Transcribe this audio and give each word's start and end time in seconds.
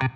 Ladies 0.00 0.08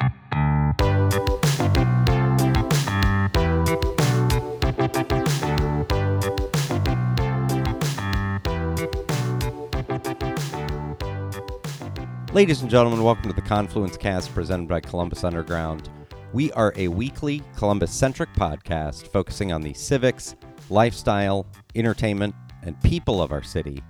and 12.62 12.70
gentlemen, 12.70 13.02
welcome 13.02 13.28
to 13.28 13.34
the 13.34 13.42
Confluence 13.42 13.98
Cast 13.98 14.32
presented 14.32 14.68
by 14.68 14.80
Columbus 14.80 15.22
Underground. 15.22 15.90
We 16.32 16.50
are 16.52 16.72
a 16.76 16.88
weekly 16.88 17.42
Columbus 17.54 17.92
centric 17.92 18.32
podcast 18.32 19.08
focusing 19.08 19.52
on 19.52 19.60
the 19.60 19.74
civics, 19.74 20.34
lifestyle, 20.70 21.46
entertainment, 21.74 22.34
and 22.62 22.80
people 22.80 23.20
of 23.20 23.32
our 23.32 23.42
city. 23.42 23.82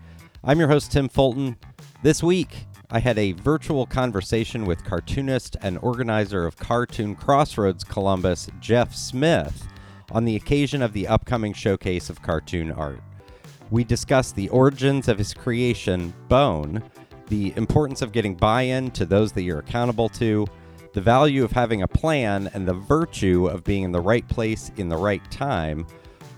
I'm 0.43 0.59
your 0.59 0.69
host, 0.69 0.91
Tim 0.91 1.09
Fulton. 1.09 1.57
This 2.03 2.21
week, 2.21 2.67
I 2.95 3.01
had 3.01 3.19
a 3.19 3.33
virtual 3.33 3.87
conversation 3.87 4.67
with 4.67 4.85
cartoonist 4.85 5.57
and 5.63 5.79
organizer 5.83 6.47
of 6.47 6.57
Cartoon 6.57 7.17
Crossroads 7.17 7.83
Columbus, 7.83 8.49
Jeff 8.61 8.95
Smith, 8.95 9.67
on 10.13 10.25
the 10.25 10.37
occasion 10.37 10.81
of 10.81 10.93
the 10.93 11.09
upcoming 11.09 11.53
showcase 11.53 12.09
of 12.09 12.23
cartoon 12.23 12.71
art. 12.71 13.01
We 13.73 13.83
discussed 13.83 14.37
the 14.37 14.49
origins 14.51 15.09
of 15.09 15.19
his 15.19 15.35
creation, 15.35 16.15
Bone 16.29 16.85
the 17.27 17.53
importance 17.57 18.01
of 18.01 18.13
getting 18.13 18.37
buy 18.37 18.63
in 18.63 18.93
to 18.93 19.05
those 19.05 19.33
that 19.33 19.43
you're 19.43 19.59
accountable 19.59 20.09
to, 20.11 20.47
the 20.93 21.01
value 21.01 21.43
of 21.43 21.51
having 21.51 21.83
a 21.83 21.89
plan, 21.89 22.49
and 22.55 22.69
the 22.69 22.75
virtue 22.75 23.49
of 23.49 23.65
being 23.65 23.83
in 23.83 23.91
the 23.91 24.01
right 24.01 24.29
place 24.29 24.71
in 24.77 24.89
the 24.89 24.97
right 24.97 25.29
time, 25.33 25.85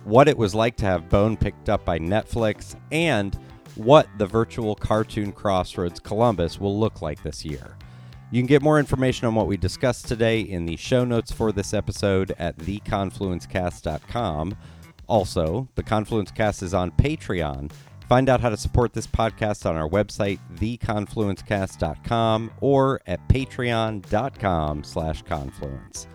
what 0.05 0.27
it 0.27 0.39
was 0.39 0.55
like 0.55 0.77
to 0.77 0.87
have 0.87 1.11
Bone 1.11 1.37
picked 1.37 1.69
up 1.69 1.85
by 1.85 1.99
Netflix, 1.99 2.77
and 2.93 3.39
what 3.77 4.09
the 4.19 4.27
virtual 4.27 4.75
cartoon 4.75 5.33
Crossroads 5.33 6.01
Columbus 6.01 6.59
will 6.61 6.79
look 6.79 7.03
like 7.03 7.23
this 7.23 7.45
year. 7.45 7.77
You 8.31 8.41
can 8.41 8.47
get 8.47 8.63
more 8.63 8.79
information 8.79 9.27
on 9.27 9.35
what 9.35 9.47
we 9.47 9.57
discussed 9.57 10.09
today 10.09 10.41
in 10.41 10.67
the 10.67 10.77
show 10.77 11.05
notes 11.05 11.31
for 11.31 11.53
this 11.53 11.73
episode 11.73 12.35
at 12.39 12.59
theconfluencecast.com. 12.59 14.57
Also, 15.07 15.69
the 15.77 15.83
Confluence 15.83 16.33
Cast 16.33 16.63
is 16.63 16.75
on 16.75 16.91
Patreon 16.91 17.71
Find 18.09 18.29
out 18.29 18.41
how 18.41 18.51
to 18.51 18.57
support 18.57 18.93
this 18.93 19.07
podcast 19.07 19.69
on 19.69 19.77
our 19.77 19.89
website, 19.89 20.39
theconfluencecast.com, 20.55 22.53
or 22.61 23.01
at 23.07 23.29
patreon.com 23.29 24.85
slash 24.85 25.23
confluence. 25.23 26.07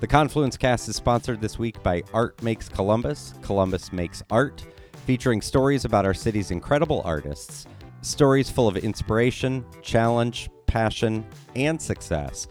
The 0.00 0.08
Confluence 0.08 0.56
Cast 0.56 0.88
is 0.88 0.96
sponsored 0.96 1.40
this 1.40 1.56
week 1.58 1.80
by 1.84 2.02
Art 2.12 2.42
Makes 2.42 2.68
Columbus, 2.68 3.34
Columbus 3.42 3.92
Makes 3.92 4.24
Art, 4.30 4.66
featuring 5.10 5.42
stories 5.42 5.84
about 5.84 6.04
our 6.04 6.14
city's 6.14 6.52
incredible 6.52 7.02
artists, 7.04 7.66
stories 8.00 8.48
full 8.48 8.68
of 8.68 8.76
inspiration, 8.76 9.64
challenge, 9.82 10.48
passion, 10.66 11.26
and 11.56 11.82
success. 11.82 12.46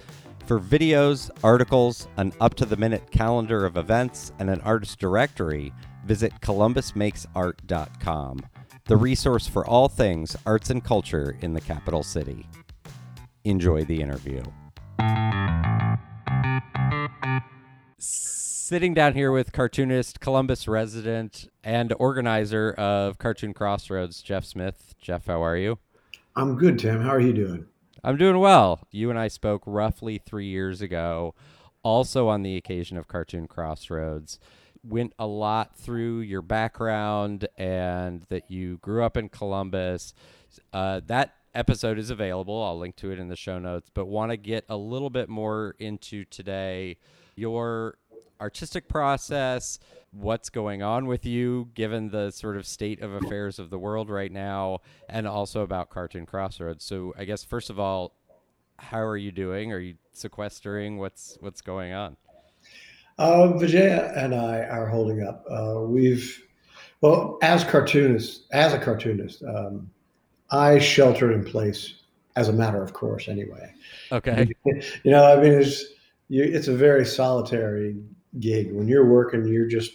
For 0.45 0.59
videos, 0.59 1.29
articles, 1.41 2.09
an 2.17 2.33
up 2.41 2.55
to 2.55 2.65
the 2.65 2.75
minute 2.75 3.11
calendar 3.11 3.65
of 3.65 3.77
events, 3.77 4.33
and 4.39 4.49
an 4.49 4.59
artist 4.59 4.99
directory, 4.99 5.71
visit 6.03 6.33
columbusmakesart.com 6.41 8.41
the 8.87 8.97
resource 8.97 9.47
for 9.47 9.65
all 9.65 9.87
things 9.87 10.35
arts 10.45 10.69
and 10.69 10.83
culture 10.83 11.37
in 11.39 11.53
the 11.53 11.61
capital 11.61 12.03
city. 12.03 12.45
Enjoy 13.45 13.85
the 13.85 14.01
interview. 14.01 14.43
Sitting 18.69 18.93
down 18.93 19.15
here 19.15 19.31
with 19.31 19.51
cartoonist, 19.51 20.19
Columbus 20.19 20.67
resident, 20.67 21.49
and 21.63 21.91
organizer 21.97 22.71
of 22.73 23.17
Cartoon 23.17 23.51
Crossroads, 23.51 24.21
Jeff 24.21 24.45
Smith. 24.45 24.93
Jeff, 25.01 25.25
how 25.25 25.43
are 25.43 25.57
you? 25.57 25.79
I'm 26.35 26.55
good, 26.55 26.77
Tim. 26.77 27.01
How 27.01 27.09
are 27.09 27.19
you 27.19 27.33
doing? 27.33 27.65
I'm 28.03 28.15
doing 28.15 28.37
well. 28.37 28.87
You 28.91 29.09
and 29.09 29.17
I 29.17 29.27
spoke 29.27 29.63
roughly 29.65 30.19
three 30.19 30.45
years 30.45 30.83
ago, 30.83 31.33
also 31.81 32.27
on 32.27 32.43
the 32.43 32.57
occasion 32.57 32.95
of 32.95 33.07
Cartoon 33.07 33.47
Crossroads 33.47 34.37
went 34.83 35.13
a 35.17 35.25
lot 35.25 35.75
through 35.75 36.19
your 36.19 36.43
background 36.43 37.47
and 37.57 38.27
that 38.29 38.51
you 38.51 38.77
grew 38.83 39.03
up 39.03 39.17
in 39.17 39.29
Columbus. 39.29 40.13
Uh, 40.71 41.01
that 41.07 41.33
episode 41.55 41.97
is 41.97 42.11
available. 42.11 42.61
I'll 42.61 42.77
link 42.77 42.97
to 42.97 43.09
it 43.09 43.17
in 43.17 43.29
the 43.29 43.35
show 43.35 43.57
notes, 43.57 43.89
but 43.91 44.05
want 44.05 44.29
to 44.29 44.37
get 44.37 44.63
a 44.69 44.77
little 44.77 45.09
bit 45.09 45.27
more 45.27 45.73
into 45.79 46.23
today 46.25 46.97
your 47.35 47.97
artistic 48.41 48.87
process, 48.87 49.79
what's 50.11 50.49
going 50.49 50.81
on 50.81 51.05
with 51.05 51.25
you 51.25 51.69
given 51.73 52.09
the 52.09 52.31
sort 52.31 52.57
of 52.57 52.65
state 52.65 53.01
of 53.01 53.13
affairs 53.13 53.59
of 53.59 53.69
the 53.69 53.79
world 53.79 54.09
right 54.09 54.31
now, 54.31 54.79
and 55.07 55.27
also 55.27 55.61
about 55.61 55.89
Cartoon 55.89 56.25
Crossroads. 56.25 56.83
So, 56.83 57.13
I 57.17 57.25
guess 57.25 57.43
first 57.43 57.69
of 57.69 57.79
all, 57.79 58.13
how 58.77 59.01
are 59.01 59.17
you 59.17 59.31
doing? 59.31 59.71
Are 59.73 59.79
you 59.79 59.95
sequestering? 60.13 60.97
What's 60.97 61.37
what's 61.41 61.61
going 61.61 61.93
on? 61.93 62.17
Uh, 63.17 63.57
Vijaya 63.57 64.13
and 64.15 64.33
I 64.33 64.59
are 64.61 64.87
holding 64.87 65.21
up. 65.21 65.43
Uh, 65.49 65.81
we've, 65.81 66.41
well, 67.01 67.37
as 67.41 67.65
cartoonists, 67.65 68.45
as 68.51 68.73
a 68.73 68.79
cartoonist, 68.79 69.43
um, 69.43 69.91
I 70.51 70.79
shelter 70.79 71.33
in 71.33 71.43
place 71.43 71.95
as 72.37 72.47
a 72.47 72.53
matter 72.53 72.81
of 72.81 72.93
course, 72.93 73.27
anyway. 73.27 73.73
Okay. 74.11 74.47
You 75.03 75.11
know, 75.11 75.25
I 75.25 75.41
mean, 75.41 75.53
it's 75.53 75.83
you, 76.29 76.43
it's 76.43 76.67
a 76.67 76.73
very 76.73 77.05
solitary 77.05 77.97
gig. 78.39 78.71
When 78.71 78.87
you're 78.87 79.05
working, 79.05 79.45
you're 79.45 79.67
just, 79.67 79.91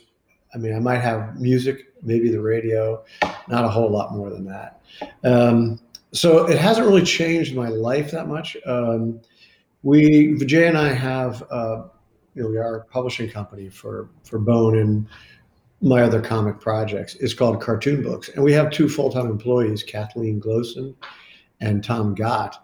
I 0.55 0.59
mean, 0.59 0.75
I 0.75 0.79
might 0.79 1.01
have 1.01 1.41
music, 1.41 1.93
maybe 2.03 2.31
the 2.31 2.41
radio, 2.41 3.05
not 3.49 3.65
a 3.65 3.69
whole 3.69 3.91
lot 3.91 4.15
more 4.15 4.31
than 4.31 4.45
that. 4.47 4.81
Um, 5.23 5.81
so 6.13 6.47
it 6.47 6.59
hasn't 6.59 6.87
really 6.87 7.05
changed 7.05 7.55
my 7.55 7.69
life 7.69 8.11
that 8.13 8.29
much. 8.29 8.57
Um, 8.67 9.21
we, 9.83 10.35
Vijay 10.39 10.69
and 10.69 10.79
I 10.79 10.93
have 10.93 11.43
uh, 11.51 11.85
you 12.35 12.43
know, 12.43 12.49
we 12.49 12.59
are 12.59 12.77
a 12.77 12.85
publishing 12.87 13.31
company 13.31 13.69
for 13.69 14.11
for 14.25 14.39
Bone 14.39 14.79
and 14.79 15.07
my 15.81 16.03
other 16.03 16.21
comic 16.21 16.61
projects. 16.61 17.15
It's 17.17 17.35
called 17.35 17.61
Cartoon 17.63 18.03
Books, 18.03 18.29
and 18.29 18.43
we 18.43 18.53
have 18.53 18.71
two 18.71 18.89
full 18.89 19.11
time 19.11 19.27
employees, 19.27 19.83
Kathleen 19.83 20.41
Glosan 20.41 20.95
and 21.61 21.83
Tom 21.85 22.15
Gaadt, 22.15 22.57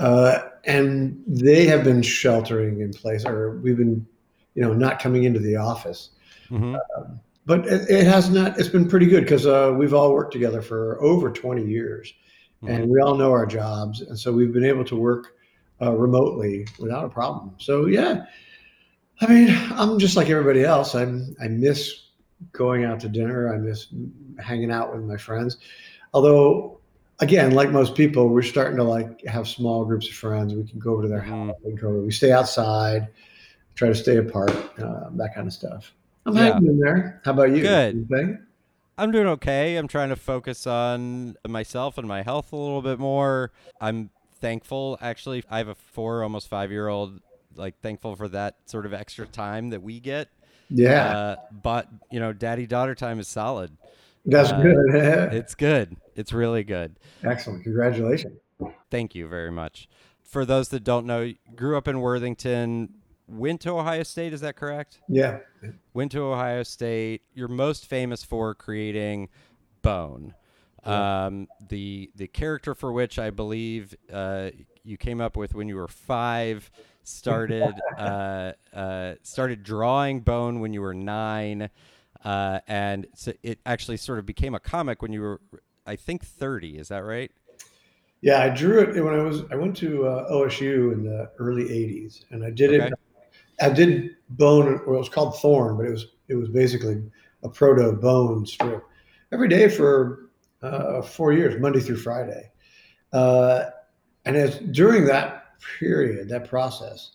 uh, 0.00 0.40
and 0.64 1.22
they 1.26 1.66
have 1.66 1.84
been 1.84 2.02
sheltering 2.02 2.80
in 2.80 2.92
place, 2.92 3.24
or 3.24 3.56
we've 3.58 3.76
been, 3.76 4.06
you 4.54 4.62
know, 4.62 4.72
not 4.72 5.00
coming 5.00 5.24
into 5.24 5.40
the 5.40 5.56
office. 5.56 6.10
Mm-hmm. 6.50 6.76
Um, 6.96 7.20
but 7.46 7.66
it, 7.66 7.90
it, 7.90 8.06
has 8.06 8.30
not. 8.30 8.58
It's 8.58 8.68
been 8.68 8.88
pretty 8.88 9.06
good 9.06 9.24
because 9.24 9.46
uh, 9.46 9.74
we've 9.76 9.94
all 9.94 10.12
worked 10.12 10.32
together 10.32 10.62
for 10.62 11.02
over 11.02 11.30
20 11.30 11.64
years, 11.64 12.12
mm-hmm. 12.62 12.72
and 12.72 12.88
we 12.88 13.00
all 13.00 13.14
know 13.14 13.32
our 13.32 13.46
jobs, 13.46 14.00
and 14.00 14.18
so 14.18 14.32
we've 14.32 14.52
been 14.52 14.64
able 14.64 14.84
to 14.84 14.96
work 14.96 15.36
uh, 15.82 15.92
remotely 15.92 16.66
without 16.78 17.04
a 17.04 17.08
problem. 17.08 17.54
So 17.58 17.86
yeah, 17.86 18.24
I 19.20 19.26
mean, 19.26 19.56
I'm 19.72 19.98
just 19.98 20.16
like 20.16 20.30
everybody 20.30 20.64
else. 20.64 20.94
I'm 20.94 21.36
I 21.40 21.48
miss 21.48 22.04
going 22.52 22.84
out 22.84 23.00
to 23.00 23.08
dinner. 23.08 23.52
I 23.54 23.58
miss 23.58 23.88
hanging 24.38 24.70
out 24.70 24.94
with 24.94 25.04
my 25.04 25.16
friends. 25.16 25.58
Although, 26.12 26.80
again, 27.20 27.52
like 27.52 27.70
most 27.70 27.94
people, 27.94 28.28
we're 28.28 28.42
starting 28.42 28.76
to 28.76 28.84
like 28.84 29.24
have 29.26 29.48
small 29.48 29.84
groups 29.84 30.08
of 30.08 30.14
friends. 30.14 30.54
We 30.54 30.64
can 30.64 30.78
go 30.78 30.92
over 30.92 31.02
to 31.02 31.08
their 31.08 31.20
mm-hmm. 31.20 31.48
house. 31.48 31.56
We, 31.64 31.72
go, 31.72 31.90
we 31.90 32.12
stay 32.12 32.32
outside, 32.32 33.08
try 33.74 33.88
to 33.88 33.94
stay 33.94 34.16
apart, 34.18 34.50
uh, 34.78 35.10
that 35.12 35.34
kind 35.34 35.46
of 35.46 35.52
stuff. 35.52 35.92
I'm 36.26 36.36
yeah. 36.36 36.52
hanging 36.54 36.68
in 36.68 36.78
there. 36.78 37.20
How 37.24 37.32
about 37.32 37.50
you? 37.50 37.62
Good. 37.62 38.38
I'm 38.96 39.10
doing 39.10 39.26
okay. 39.26 39.76
I'm 39.76 39.88
trying 39.88 40.10
to 40.10 40.16
focus 40.16 40.66
on 40.66 41.36
myself 41.46 41.98
and 41.98 42.06
my 42.06 42.22
health 42.22 42.52
a 42.52 42.56
little 42.56 42.82
bit 42.82 42.98
more. 42.98 43.50
I'm 43.80 44.10
thankful. 44.40 44.98
Actually, 45.00 45.44
I 45.50 45.58
have 45.58 45.68
a 45.68 45.74
four, 45.74 46.22
almost 46.22 46.48
five 46.48 46.70
year 46.70 46.88
old 46.88 47.20
like 47.56 47.80
thankful 47.80 48.16
for 48.16 48.28
that 48.28 48.56
sort 48.66 48.86
of 48.86 48.92
extra 48.92 49.26
time 49.26 49.70
that 49.70 49.82
we 49.82 50.00
get. 50.00 50.28
Yeah. 50.70 51.16
Uh, 51.16 51.36
but 51.50 51.88
you 52.10 52.20
know, 52.20 52.32
daddy 52.32 52.66
daughter 52.66 52.94
time 52.94 53.18
is 53.18 53.28
solid. 53.28 53.76
That's 54.24 54.50
uh, 54.50 54.60
good. 54.60 54.94
it's 55.34 55.54
good. 55.54 55.96
It's 56.14 56.32
really 56.32 56.64
good. 56.64 56.96
Excellent. 57.22 57.64
Congratulations. 57.64 58.38
Thank 58.90 59.14
you 59.14 59.28
very 59.28 59.50
much. 59.50 59.88
For 60.22 60.44
those 60.44 60.68
that 60.70 60.84
don't 60.84 61.06
know, 61.06 61.32
grew 61.54 61.76
up 61.76 61.86
in 61.86 62.00
Worthington, 62.00 62.94
went 63.28 63.60
to 63.62 63.70
Ohio 63.70 64.02
State. 64.02 64.32
Is 64.32 64.40
that 64.42 64.56
correct? 64.56 65.00
Yeah. 65.08 65.38
Went 65.92 66.12
to 66.12 66.22
Ohio 66.22 66.62
State. 66.62 67.22
You're 67.34 67.48
most 67.48 67.86
famous 67.86 68.24
for 68.24 68.54
creating 68.54 69.28
Bone. 69.82 70.34
Yeah. 70.86 71.26
Um, 71.26 71.48
the 71.68 72.10
the 72.14 72.26
character 72.26 72.74
for 72.74 72.92
which 72.92 73.18
I 73.18 73.30
believe 73.30 73.94
uh, 74.12 74.50
you 74.82 74.96
came 74.98 75.20
up 75.20 75.36
with 75.36 75.54
when 75.54 75.68
you 75.68 75.76
were 75.76 75.88
five 75.88 76.70
started 77.04 77.74
uh, 77.98 78.52
uh, 78.74 79.14
started 79.22 79.62
drawing 79.62 80.20
Bone 80.20 80.60
when 80.60 80.72
you 80.74 80.82
were 80.82 80.94
nine, 80.94 81.70
uh, 82.22 82.60
and 82.68 83.06
so 83.14 83.32
it 83.42 83.60
actually 83.64 83.96
sort 83.96 84.18
of 84.18 84.26
became 84.26 84.54
a 84.54 84.60
comic 84.60 85.00
when 85.00 85.12
you 85.12 85.22
were, 85.22 85.40
I 85.86 85.96
think, 85.96 86.24
thirty. 86.24 86.76
Is 86.76 86.88
that 86.88 87.04
right? 87.04 87.32
Yeah, 88.20 88.42
I 88.42 88.48
drew 88.50 88.80
it 88.80 89.02
when 89.02 89.14
I 89.14 89.22
was. 89.22 89.42
I 89.50 89.56
went 89.56 89.76
to 89.78 90.06
uh, 90.06 90.30
OSU 90.30 90.92
in 90.92 91.04
the 91.04 91.30
early 91.38 91.64
'80s, 91.64 92.24
and 92.30 92.44
I 92.44 92.50
did 92.50 92.74
okay. 92.74 92.86
it. 92.88 92.94
I 93.60 93.70
did 93.70 94.10
Bone. 94.30 94.80
Well, 94.86 94.96
it 94.96 94.98
was 94.98 95.08
called 95.08 95.38
Thorn, 95.40 95.76
but 95.76 95.86
it 95.86 95.90
was 95.90 96.06
it 96.28 96.34
was 96.34 96.48
basically 96.48 97.02
a 97.42 97.48
proto 97.48 97.92
Bone 97.92 98.46
strip 98.46 98.84
every 99.32 99.48
day 99.48 99.68
for 99.68 100.30
uh, 100.62 101.02
four 101.02 101.32
years, 101.32 101.60
Monday 101.60 101.80
through 101.80 101.98
Friday. 101.98 102.50
Uh, 103.12 103.66
and 104.24 104.36
as 104.36 104.58
during 104.58 105.04
that 105.04 105.58
period, 105.78 106.28
that 106.28 106.48
process, 106.48 107.12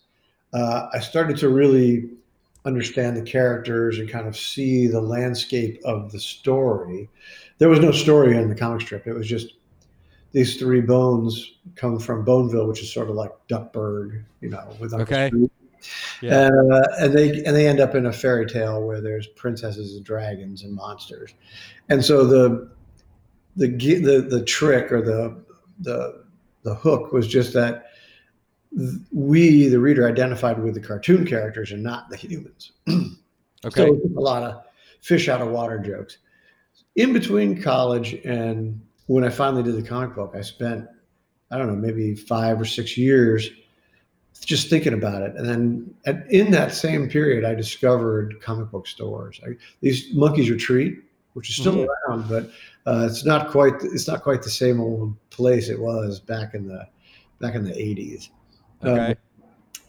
uh, 0.54 0.88
I 0.92 1.00
started 1.00 1.36
to 1.38 1.48
really 1.48 2.10
understand 2.64 3.16
the 3.16 3.22
characters 3.22 3.98
and 3.98 4.08
kind 4.08 4.28
of 4.28 4.36
see 4.36 4.86
the 4.86 5.00
landscape 5.00 5.80
of 5.84 6.12
the 6.12 6.20
story. 6.20 7.08
There 7.58 7.68
was 7.68 7.80
no 7.80 7.90
story 7.90 8.36
in 8.36 8.48
the 8.48 8.54
comic 8.54 8.82
strip. 8.82 9.06
It 9.06 9.14
was 9.14 9.26
just 9.26 9.54
these 10.32 10.56
three 10.56 10.80
bones 10.80 11.54
come 11.74 11.98
from 11.98 12.24
Boneville, 12.24 12.68
which 12.68 12.82
is 12.82 12.92
sort 12.92 13.08
of 13.08 13.16
like 13.16 13.32
Duckburg, 13.48 14.22
you 14.40 14.50
know, 14.50 14.68
with 14.78 14.92
Uncle 14.92 15.02
Okay. 15.02 15.28
Scoop. 15.28 15.52
Yeah. 16.20 16.50
Uh, 16.50 16.82
and 16.98 17.14
they 17.14 17.42
and 17.44 17.56
they 17.56 17.66
end 17.66 17.80
up 17.80 17.94
in 17.94 18.06
a 18.06 18.12
fairy 18.12 18.46
tale 18.46 18.82
where 18.82 19.00
there's 19.00 19.26
princesses 19.26 19.96
and 19.96 20.04
dragons 20.04 20.62
and 20.62 20.74
monsters, 20.74 21.34
and 21.88 22.04
so 22.04 22.26
the 22.26 22.70
the 23.56 23.68
the 23.68 24.26
the 24.28 24.44
trick 24.44 24.92
or 24.92 25.02
the 25.02 25.42
the 25.80 26.24
the 26.62 26.74
hook 26.74 27.12
was 27.12 27.26
just 27.26 27.52
that 27.54 27.86
we 29.12 29.68
the 29.68 29.80
reader 29.80 30.08
identified 30.08 30.62
with 30.62 30.74
the 30.74 30.80
cartoon 30.80 31.26
characters 31.26 31.72
and 31.72 31.82
not 31.82 32.08
the 32.10 32.16
humans. 32.16 32.72
Okay. 33.62 33.88
So 33.88 34.00
a 34.16 34.20
lot 34.20 34.42
of 34.42 34.62
fish 35.02 35.28
out 35.28 35.42
of 35.42 35.48
water 35.48 35.78
jokes. 35.78 36.16
In 36.96 37.12
between 37.12 37.60
college 37.60 38.14
and 38.24 38.80
when 39.06 39.22
I 39.22 39.28
finally 39.28 39.62
did 39.62 39.76
the 39.76 39.86
comic 39.86 40.14
book, 40.14 40.32
I 40.34 40.40
spent, 40.40 40.86
I 41.50 41.58
don't 41.58 41.66
know, 41.66 41.76
maybe 41.76 42.14
five 42.14 42.58
or 42.58 42.64
six 42.64 42.96
years 42.96 43.50
just 44.44 44.68
thinking 44.70 44.94
about 44.94 45.22
it. 45.22 45.34
And 45.36 45.48
then 45.48 45.94
at, 46.06 46.30
in 46.30 46.50
that 46.52 46.72
same 46.74 47.08
period, 47.08 47.44
I 47.44 47.54
discovered 47.54 48.40
comic 48.40 48.70
book 48.70 48.86
stores. 48.86 49.40
I, 49.46 49.50
these 49.80 50.12
Monkey's 50.14 50.50
Retreat, 50.50 50.98
which 51.34 51.50
is 51.50 51.56
still 51.56 51.74
Mhm. 51.76 51.88
around, 52.08 52.28
but 52.28 52.50
uh, 52.86 53.06
it's 53.08 53.24
not 53.24 53.50
quite 53.50 53.74
it's 53.82 54.08
not 54.08 54.22
quite 54.22 54.42
the 54.42 54.50
same 54.50 54.80
old 54.80 55.14
place 55.30 55.68
it 55.68 55.78
was 55.80 56.18
back 56.20 56.54
in 56.54 56.66
the 56.66 56.86
back 57.40 57.54
in 57.54 57.64
the 57.64 57.72
80s. 57.72 58.30
Okay. 58.84 59.14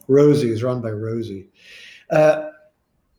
Rosie 0.07 0.51
is 0.51 0.63
run 0.63 0.81
by 0.81 0.91
Rosie. 0.91 1.49
Uh, 2.09 2.49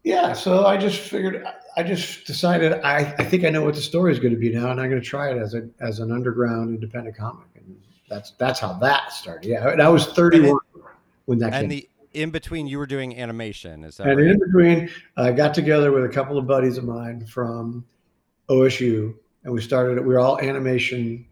yeah, 0.04 0.32
so 0.32 0.66
I 0.66 0.76
just 0.76 0.98
figured, 0.98 1.46
I 1.76 1.82
just 1.82 2.26
decided, 2.26 2.72
I, 2.82 3.14
I 3.18 3.24
think 3.24 3.44
I 3.44 3.50
know 3.50 3.62
what 3.62 3.74
the 3.74 3.80
story 3.80 4.12
is 4.12 4.18
going 4.18 4.34
to 4.34 4.38
be 4.40 4.50
now, 4.52 4.70
and 4.70 4.80
I'm 4.80 4.90
going 4.90 5.00
to 5.00 5.06
try 5.06 5.30
it 5.30 5.38
as 5.38 5.54
a 5.54 5.68
as 5.80 6.00
an 6.00 6.10
underground 6.10 6.74
independent 6.74 7.16
comic, 7.16 7.46
and 7.56 7.80
that's 8.08 8.32
that's 8.32 8.58
how 8.60 8.74
that 8.74 9.12
started. 9.12 9.48
Yeah, 9.48 9.68
and 9.70 9.80
I 9.80 9.88
was 9.88 10.06
31 10.06 10.58
when 11.32 11.38
that 11.38 11.54
and 11.54 11.70
came. 11.70 11.80
the 11.80 11.88
in 12.12 12.30
between, 12.30 12.66
you 12.66 12.76
were 12.76 12.86
doing 12.86 13.18
animation. 13.18 13.84
Is 13.84 13.96
that 13.96 14.08
and 14.08 14.20
right? 14.20 14.30
in 14.32 14.38
between, 14.38 14.90
I 15.16 15.32
got 15.32 15.54
together 15.54 15.92
with 15.92 16.04
a 16.04 16.08
couple 16.10 16.36
of 16.36 16.46
buddies 16.46 16.76
of 16.76 16.84
mine 16.84 17.24
from 17.24 17.86
OSU, 18.50 19.14
and 19.44 19.54
we 19.54 19.62
started. 19.62 19.98
We 19.98 20.12
were 20.12 20.20
all 20.20 20.38
animation, 20.38 21.24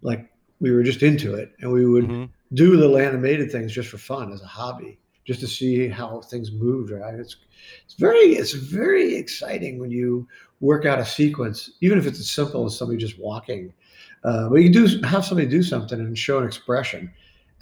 like 0.00 0.30
we 0.60 0.70
were 0.70 0.82
just 0.82 1.02
into 1.02 1.34
it, 1.34 1.52
and 1.60 1.70
we 1.70 1.84
would 1.84 2.04
Mhm. 2.08 2.30
do 2.54 2.74
little 2.76 2.96
animated 2.96 3.52
things 3.52 3.72
just 3.72 3.90
for 3.90 3.98
fun 3.98 4.32
as 4.32 4.40
a 4.40 4.46
hobby, 4.46 4.98
just 5.26 5.40
to 5.40 5.46
see 5.46 5.86
how 5.88 6.22
things 6.22 6.50
moved. 6.50 6.90
Right? 6.90 7.14
It's 7.14 7.36
it's 7.84 7.94
very 7.94 8.36
it's 8.36 8.52
very 8.54 9.14
exciting 9.14 9.78
when 9.78 9.90
you 9.90 10.26
work 10.60 10.86
out 10.86 10.98
a 10.98 11.04
sequence, 11.04 11.72
even 11.82 11.98
if 11.98 12.06
it's 12.06 12.20
as 12.20 12.30
simple 12.30 12.64
as 12.64 12.74
somebody 12.78 12.98
just 12.98 13.18
walking. 13.18 13.70
Uh, 14.24 14.48
but 14.48 14.62
you 14.62 14.70
do 14.70 14.86
have 15.02 15.26
somebody 15.26 15.46
do 15.48 15.62
something 15.62 15.98
and 16.00 16.16
show 16.16 16.38
an 16.38 16.46
expression, 16.46 17.10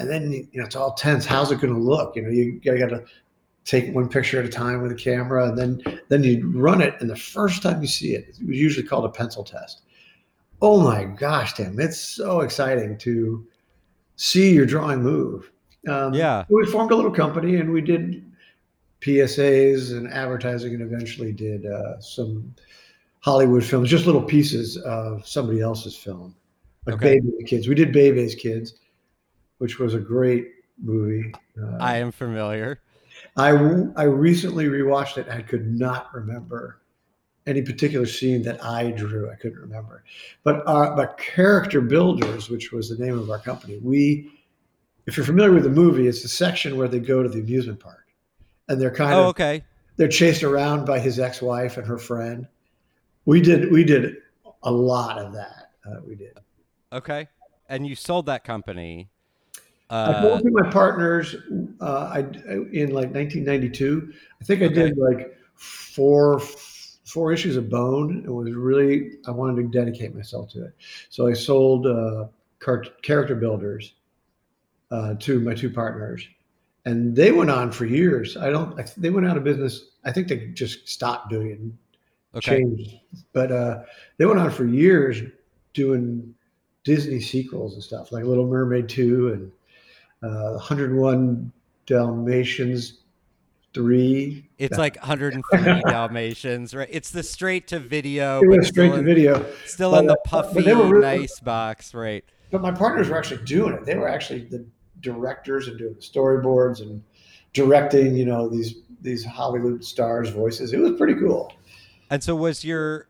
and 0.01 0.11
then 0.11 0.33
you 0.33 0.49
know 0.55 0.65
it's 0.65 0.77
all 0.77 0.95
tense. 0.95 1.25
How's 1.27 1.53
it 1.53 1.61
going 1.61 1.75
to 1.75 1.81
look? 1.81 2.17
You 2.17 2.23
know, 2.23 2.31
you 2.31 2.59
got 2.61 2.89
to 2.89 3.05
take 3.65 3.95
one 3.95 4.09
picture 4.09 4.39
at 4.41 4.47
a 4.47 4.49
time 4.49 4.83
with 4.83 4.91
a 4.91 4.97
camera, 4.97 5.49
and 5.49 5.57
then 5.59 6.01
then 6.09 6.25
you 6.25 6.51
run 6.55 6.81
it. 6.81 6.95
And 7.01 7.09
the 7.09 7.17
first 7.17 7.63
time 7.63 7.81
you 7.83 7.89
see 7.89 8.15
it, 8.15 8.29
it 8.41 8.47
was 8.49 8.59
usually 8.59 8.87
called 8.87 9.05
a 9.05 9.11
pencil 9.11 9.45
test. 9.45 9.83
Oh 10.63 10.81
my 10.81 11.05
gosh, 11.05 11.55
Tim! 11.55 11.79
It's 11.79 11.99
so 11.99 12.41
exciting 12.41 12.99
to 12.99 13.47
see 14.17 14.53
your 14.53 14.67
drawing 14.67 15.03
move. 15.03 15.51
Um, 15.89 16.13
Yeah. 16.13 16.45
we 16.51 16.67
formed 16.67 16.91
a 16.93 16.95
little 16.97 17.11
company 17.11 17.57
and 17.57 17.71
we 17.73 17.81
did 17.81 18.23
PSAs 19.01 19.97
and 19.97 20.13
advertising, 20.13 20.75
and 20.75 20.83
eventually 20.83 21.33
did 21.33 21.65
uh, 21.67 21.99
some 22.01 22.55
Hollywood 23.21 23.65
films, 23.65 23.89
just 23.89 24.07
little 24.07 24.23
pieces 24.23 24.77
of 24.79 25.27
somebody 25.27 25.61
else's 25.61 25.97
film, 25.97 26.35
like 26.87 26.97
Okay. 26.97 27.21
Bebe 27.21 27.45
Kids. 27.45 27.67
We 27.69 27.75
did 27.75 27.93
Bebe's 27.93 28.35
Kids, 28.35 28.75
which 29.61 29.79
was 29.79 29.93
a 29.95 29.99
great 30.01 30.49
movie. 30.83 31.33
Uh, 31.63 31.77
I 31.79 31.99
am 31.99 32.11
familiar. 32.11 32.81
I 33.37 33.51
I 33.97 34.05
recently 34.05 34.65
rewatched 34.65 35.19
it. 35.19 35.29
I 35.29 35.43
could 35.43 35.67
not 35.67 36.13
remember 36.15 36.81
any 37.47 37.61
particular 37.61 38.07
scene 38.07 38.43
that 38.43 38.65
I 38.65 38.91
drew. 38.91 39.31
I 39.31 39.35
couldn't 39.35 39.59
remember, 39.61 40.03
but 40.45 40.63
uh, 40.67 40.97
but 40.97 41.19
Character 41.19 41.83
Builders, 41.83 42.49
which 42.49 42.73
was 42.73 42.89
the 42.89 43.05
name 43.05 43.19
of 43.19 43.31
our 43.31 43.39
company, 43.39 43.79
we, 43.83 44.31
if 45.07 45.17
you're 45.17 45.27
familiar 45.27 45.53
with 45.53 45.65
the 45.65 45.71
movie, 45.71 46.07
it's 46.09 46.23
the 46.23 46.29
section 46.29 46.79
where 46.79 46.89
they 46.89 46.99
go 46.99 47.23
to 47.23 47.29
the 47.29 47.41
amusement 47.41 47.81
park, 47.81 48.07
and 48.69 48.81
they're 48.81 48.91
kind 48.91 49.13
Oh, 49.13 49.21
of 49.25 49.27
okay. 49.29 49.63
they're 49.97 50.09
chased 50.09 50.43
around 50.43 50.87
by 50.87 50.99
his 50.99 51.19
ex-wife 51.21 51.77
and 51.77 51.87
her 51.87 51.99
friend. 51.99 52.49
We 53.27 53.43
did 53.43 53.71
we 53.71 53.85
did 53.85 54.17
a 54.63 54.73
lot 54.73 55.19
of 55.19 55.35
that. 55.35 55.73
Uh, 55.87 56.01
we 56.07 56.15
did. 56.15 56.39
Okay. 56.93 57.29
And 57.69 57.87
you 57.87 57.95
sold 57.95 58.27
that 58.27 58.43
company. 58.45 59.11
I 59.91 60.13
Uh, 60.13 60.23
told 60.23 60.45
my 60.53 60.71
partners 60.71 61.35
uh, 61.81 62.13
I 62.15 62.21
in 62.21 62.91
like 62.91 63.13
1992. 63.13 64.13
I 64.41 64.45
think 64.45 64.63
I 64.63 64.69
did 64.69 64.97
like 64.97 65.37
four 65.55 66.41
four 67.05 67.33
issues 67.33 67.57
of 67.57 67.69
Bone. 67.69 68.23
It 68.25 68.31
was 68.31 68.53
really 68.53 69.13
I 69.27 69.33
wanted 69.33 69.63
to 69.63 69.69
dedicate 69.69 70.15
myself 70.15 70.51
to 70.53 70.65
it. 70.67 70.75
So 71.09 71.27
I 71.27 71.33
sold 71.33 71.87
uh, 71.87 72.27
character 72.61 73.35
builders 73.35 73.95
uh, 74.93 75.15
to 75.15 75.41
my 75.41 75.55
two 75.55 75.71
partners, 75.71 76.27
and 76.85 77.15
they 77.17 77.33
went 77.33 77.51
on 77.51 77.73
for 77.73 77.85
years. 77.85 78.37
I 78.37 78.51
don't. 78.51 78.79
I, 78.79 78.85
they 78.97 79.11
went 79.11 79.27
out 79.27 79.37
of 79.37 79.45
business. 79.45 79.91
I 80.05 80.13
think 80.13 80.29
they 80.29 80.47
just 80.49 80.89
stopped 80.89 81.31
doing 81.31 81.51
it. 81.51 82.39
okay. 82.39 82.59
Changed, 82.59 82.95
but 83.33 83.51
uh, 83.51 83.83
they 84.19 84.27
went 84.27 84.39
on 84.39 84.51
for 84.51 84.65
years 84.65 85.21
doing 85.75 86.35
Disney 86.85 87.21
sequels 87.21 87.75
and 87.75 87.83
stuff 87.83 88.13
like 88.13 88.25
Little 88.25 88.47
Mermaid 88.47 88.89
2 88.89 89.33
and 89.33 89.53
uh, 90.23 90.53
101 90.55 91.53
Dalmatians 91.87 92.99
3. 93.75 94.49
It's 94.59 94.79
like 94.79 94.97
103 95.01 95.83
Dalmatians, 95.83 96.75
right? 96.75 96.89
It's 96.91 97.11
the 97.11 97.23
straight 97.23 97.69
to 97.69 97.79
video, 97.79 98.41
It 98.43 98.49
went 98.49 98.65
straight 98.67 98.89
still, 98.89 98.93
to 98.95 98.99
in, 99.01 99.05
video. 99.05 99.47
still 99.67 99.97
in 99.97 100.07
the 100.07 100.15
uh, 100.15 100.25
puffy, 100.25 100.55
but 100.55 100.65
they 100.65 100.75
were 100.75 100.89
really- 100.89 101.19
nice 101.21 101.41
box, 101.41 101.95
right? 101.95 102.25
But 102.51 102.63
my 102.63 102.73
partners 102.73 103.09
were 103.09 103.17
actually 103.17 103.45
doing 103.45 103.75
it. 103.75 103.85
They 103.85 103.95
were 103.95 104.09
actually 104.09 104.41
the 104.47 104.65
directors 105.01 105.69
and 105.69 105.79
doing 105.79 105.95
the 105.95 106.01
storyboards 106.01 106.81
and 106.81 107.01
directing, 107.53 108.17
you 108.17 108.25
know, 108.27 108.49
these 108.49 108.75
these 109.03 109.25
Hollywood 109.25 109.83
stars' 109.85 110.29
voices. 110.31 110.73
It 110.73 110.81
was 110.81 110.93
pretty 110.99 111.15
cool. 111.15 111.53
And 112.11 112.23
so 112.23 112.35
was 112.35 112.65
your 112.65 113.07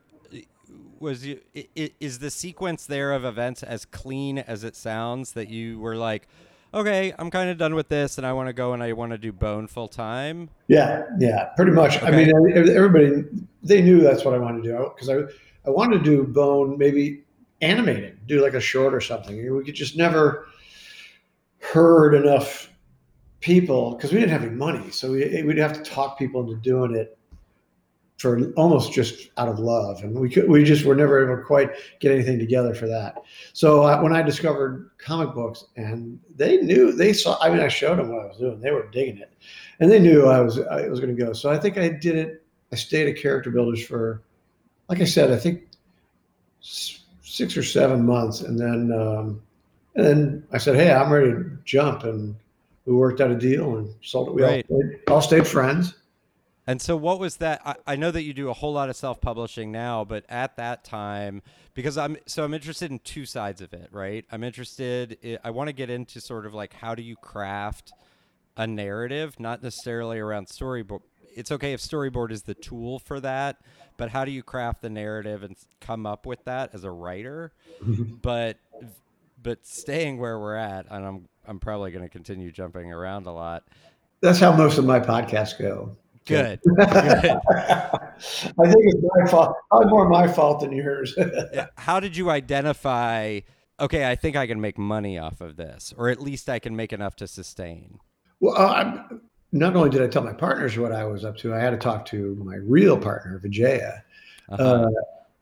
was 0.99 1.25
you 1.25 1.39
is 1.65 2.19
the 2.19 2.29
sequence 2.29 2.85
there 2.85 3.11
of 3.13 3.25
events 3.25 3.63
as 3.63 3.83
clean 3.85 4.37
as 4.37 4.63
it 4.63 4.75
sounds 4.75 5.31
that 5.33 5.49
you 5.49 5.79
were 5.79 5.95
like, 5.95 6.27
okay, 6.73 7.13
I'm 7.17 7.29
kind 7.29 7.49
of 7.49 7.57
done 7.57 7.75
with 7.75 7.89
this, 7.89 8.17
and 8.17 8.25
I 8.25 8.33
want 8.33 8.47
to 8.47 8.53
go 8.53 8.73
and 8.73 8.81
I 8.81 8.93
want 8.93 9.11
to 9.11 9.17
do 9.17 9.31
Bone 9.31 9.67
full 9.67 9.87
time. 9.87 10.49
Yeah, 10.67 11.03
yeah, 11.19 11.45
pretty 11.55 11.71
much. 11.71 12.01
I 12.01 12.11
mean, 12.11 12.31
everybody 12.55 13.23
they 13.63 13.81
knew 13.81 14.01
that's 14.01 14.25
what 14.25 14.33
I 14.33 14.37
wanted 14.37 14.63
to 14.63 14.69
do 14.69 14.91
because 14.95 15.09
I 15.09 15.67
I 15.67 15.71
wanted 15.71 15.99
to 15.99 16.03
do 16.03 16.23
Bone 16.23 16.77
maybe 16.77 17.23
animated, 17.61 18.25
do 18.27 18.41
like 18.41 18.53
a 18.53 18.61
short 18.61 18.93
or 18.93 19.01
something. 19.01 19.55
We 19.55 19.63
could 19.63 19.75
just 19.75 19.97
never 19.97 20.47
heard 21.59 22.15
enough 22.15 22.71
people 23.39 23.95
because 23.95 24.11
we 24.11 24.19
didn't 24.19 24.31
have 24.31 24.43
any 24.43 24.51
money, 24.51 24.89
so 24.91 25.11
we, 25.11 25.43
we'd 25.43 25.57
have 25.57 25.73
to 25.73 25.83
talk 25.83 26.17
people 26.17 26.41
into 26.41 26.55
doing 26.57 26.95
it 26.95 27.17
for 28.21 28.51
almost 28.53 28.93
just 28.93 29.29
out 29.37 29.47
of 29.47 29.59
love, 29.59 30.03
and 30.03 30.17
we 30.17 30.29
could 30.29 30.47
we 30.47 30.63
just 30.63 30.85
were 30.85 30.95
never 30.95 31.25
able 31.25 31.37
to 31.37 31.43
quite 31.43 31.71
get 31.99 32.11
anything 32.11 32.39
together 32.39 32.73
for 32.75 32.87
that. 32.87 33.15
So 33.53 33.83
uh, 33.83 34.01
when 34.01 34.13
I 34.13 34.21
discovered 34.21 34.91
comic 34.97 35.33
books, 35.33 35.65
and 35.75 36.19
they 36.35 36.57
knew 36.57 36.91
they 36.91 37.13
saw, 37.13 37.37
I 37.41 37.49
mean, 37.49 37.59
I 37.59 37.67
showed 37.67 37.97
them 37.97 38.09
what 38.09 38.21
I 38.21 38.27
was 38.27 38.37
doing, 38.37 38.61
they 38.61 38.71
were 38.71 38.87
digging 38.91 39.17
it 39.17 39.33
and 39.81 39.91
they 39.91 39.99
knew 39.99 40.27
I 40.27 40.39
was 40.39 40.59
I 40.59 40.87
was 40.87 40.99
going 41.01 41.13
to 41.13 41.21
go. 41.21 41.33
So 41.33 41.49
I 41.51 41.57
think 41.57 41.77
I 41.77 41.89
did 41.89 42.15
it. 42.15 42.43
I 42.71 42.75
stayed 42.77 43.09
at 43.09 43.21
Character 43.21 43.51
Builders 43.51 43.85
for, 43.85 44.21
like 44.87 45.01
I 45.01 45.05
said, 45.05 45.31
I 45.31 45.37
think 45.37 45.63
six 46.61 47.57
or 47.57 47.63
seven 47.63 48.05
months, 48.05 48.41
and 48.41 48.57
then 48.57 48.93
um, 48.93 49.41
and 49.95 50.05
then 50.05 50.47
I 50.53 50.59
said, 50.59 50.75
"Hey, 50.75 50.93
I'm 50.93 51.11
ready 51.11 51.31
to 51.31 51.57
jump," 51.65 52.03
and 52.03 52.35
we 52.85 52.93
worked 52.93 53.19
out 53.19 53.31
a 53.31 53.35
deal 53.35 53.77
and 53.77 53.93
sold 54.03 54.29
it. 54.29 54.35
We 54.35 54.43
Right. 54.43 54.65
all, 54.69 54.79
stayed, 54.79 54.99
all 55.09 55.21
stayed 55.21 55.47
friends. 55.47 55.95
And 56.67 56.81
so, 56.81 56.95
what 56.95 57.19
was 57.19 57.37
that? 57.37 57.61
I, 57.65 57.75
I 57.87 57.95
know 57.95 58.11
that 58.11 58.23
you 58.23 58.33
do 58.33 58.49
a 58.49 58.53
whole 58.53 58.73
lot 58.73 58.89
of 58.89 58.95
self-publishing 58.95 59.71
now, 59.71 60.05
but 60.05 60.25
at 60.29 60.57
that 60.57 60.83
time, 60.83 61.41
because 61.73 61.97
I'm 61.97 62.17
so 62.27 62.43
I'm 62.43 62.53
interested 62.53 62.91
in 62.91 62.99
two 62.99 63.25
sides 63.25 63.61
of 63.61 63.73
it, 63.73 63.89
right? 63.91 64.25
I'm 64.31 64.43
interested. 64.43 65.17
i 65.23 65.37
I 65.45 65.49
want 65.49 65.67
to 65.69 65.73
get 65.73 65.89
into 65.89 66.21
sort 66.21 66.45
of 66.45 66.53
like 66.53 66.73
how 66.73 66.93
do 66.93 67.01
you 67.01 67.15
craft 67.15 67.93
a 68.57 68.67
narrative, 68.67 69.39
not 69.39 69.63
necessarily 69.63 70.19
around 70.19 70.47
storyboard. 70.47 71.01
It's 71.33 71.51
okay 71.51 71.73
if 71.73 71.79
storyboard 71.79 72.31
is 72.31 72.43
the 72.43 72.53
tool 72.53 72.99
for 72.99 73.19
that, 73.21 73.57
but 73.97 74.09
how 74.09 74.25
do 74.25 74.31
you 74.31 74.43
craft 74.43 74.81
the 74.81 74.89
narrative 74.89 75.43
and 75.43 75.55
come 75.79 76.05
up 76.05 76.25
with 76.25 76.43
that 76.45 76.71
as 76.73 76.83
a 76.83 76.91
writer? 76.91 77.53
but 78.21 78.57
but 79.41 79.65
staying 79.65 80.19
where 80.19 80.37
we're 80.37 80.55
at, 80.55 80.85
and 80.91 81.05
I'm 81.05 81.27
I'm 81.47 81.59
probably 81.59 81.91
going 81.91 82.05
to 82.05 82.09
continue 82.09 82.51
jumping 82.51 82.91
around 82.91 83.25
a 83.25 83.31
lot. 83.31 83.63
That's 84.21 84.39
how 84.39 84.55
most 84.55 84.77
of 84.77 84.85
my 84.85 84.99
podcasts 84.99 85.57
go. 85.57 85.95
Good. 86.25 86.59
Good. 86.63 86.77
I 87.49 88.11
think 88.19 88.83
it's 88.85 89.03
my 89.15 89.29
fault. 89.29 89.55
Probably 89.69 89.89
more 89.89 90.07
my 90.07 90.27
fault 90.27 90.61
than 90.61 90.71
yours. 90.71 91.17
How 91.77 91.99
did 91.99 92.15
you 92.15 92.29
identify? 92.29 93.39
Okay, 93.79 94.09
I 94.09 94.15
think 94.15 94.35
I 94.35 94.45
can 94.45 94.61
make 94.61 94.77
money 94.77 95.17
off 95.17 95.41
of 95.41 95.55
this, 95.55 95.93
or 95.97 96.09
at 96.09 96.21
least 96.21 96.49
I 96.49 96.59
can 96.59 96.75
make 96.75 96.93
enough 96.93 97.15
to 97.17 97.27
sustain. 97.27 97.99
Well, 98.39 98.55
uh, 98.55 99.03
not 99.51 99.75
only 99.75 99.89
did 99.89 100.01
I 100.01 100.07
tell 100.07 100.23
my 100.23 100.33
partners 100.33 100.77
what 100.77 100.91
I 100.91 101.03
was 101.05 101.25
up 101.25 101.37
to, 101.37 101.53
I 101.53 101.59
had 101.59 101.71
to 101.71 101.77
talk 101.77 102.05
to 102.07 102.35
my 102.35 102.55
real 102.55 102.97
partner, 102.97 103.39
Vijaya, 103.39 104.03
uh-huh. 104.49 104.63
uh, 104.63 104.89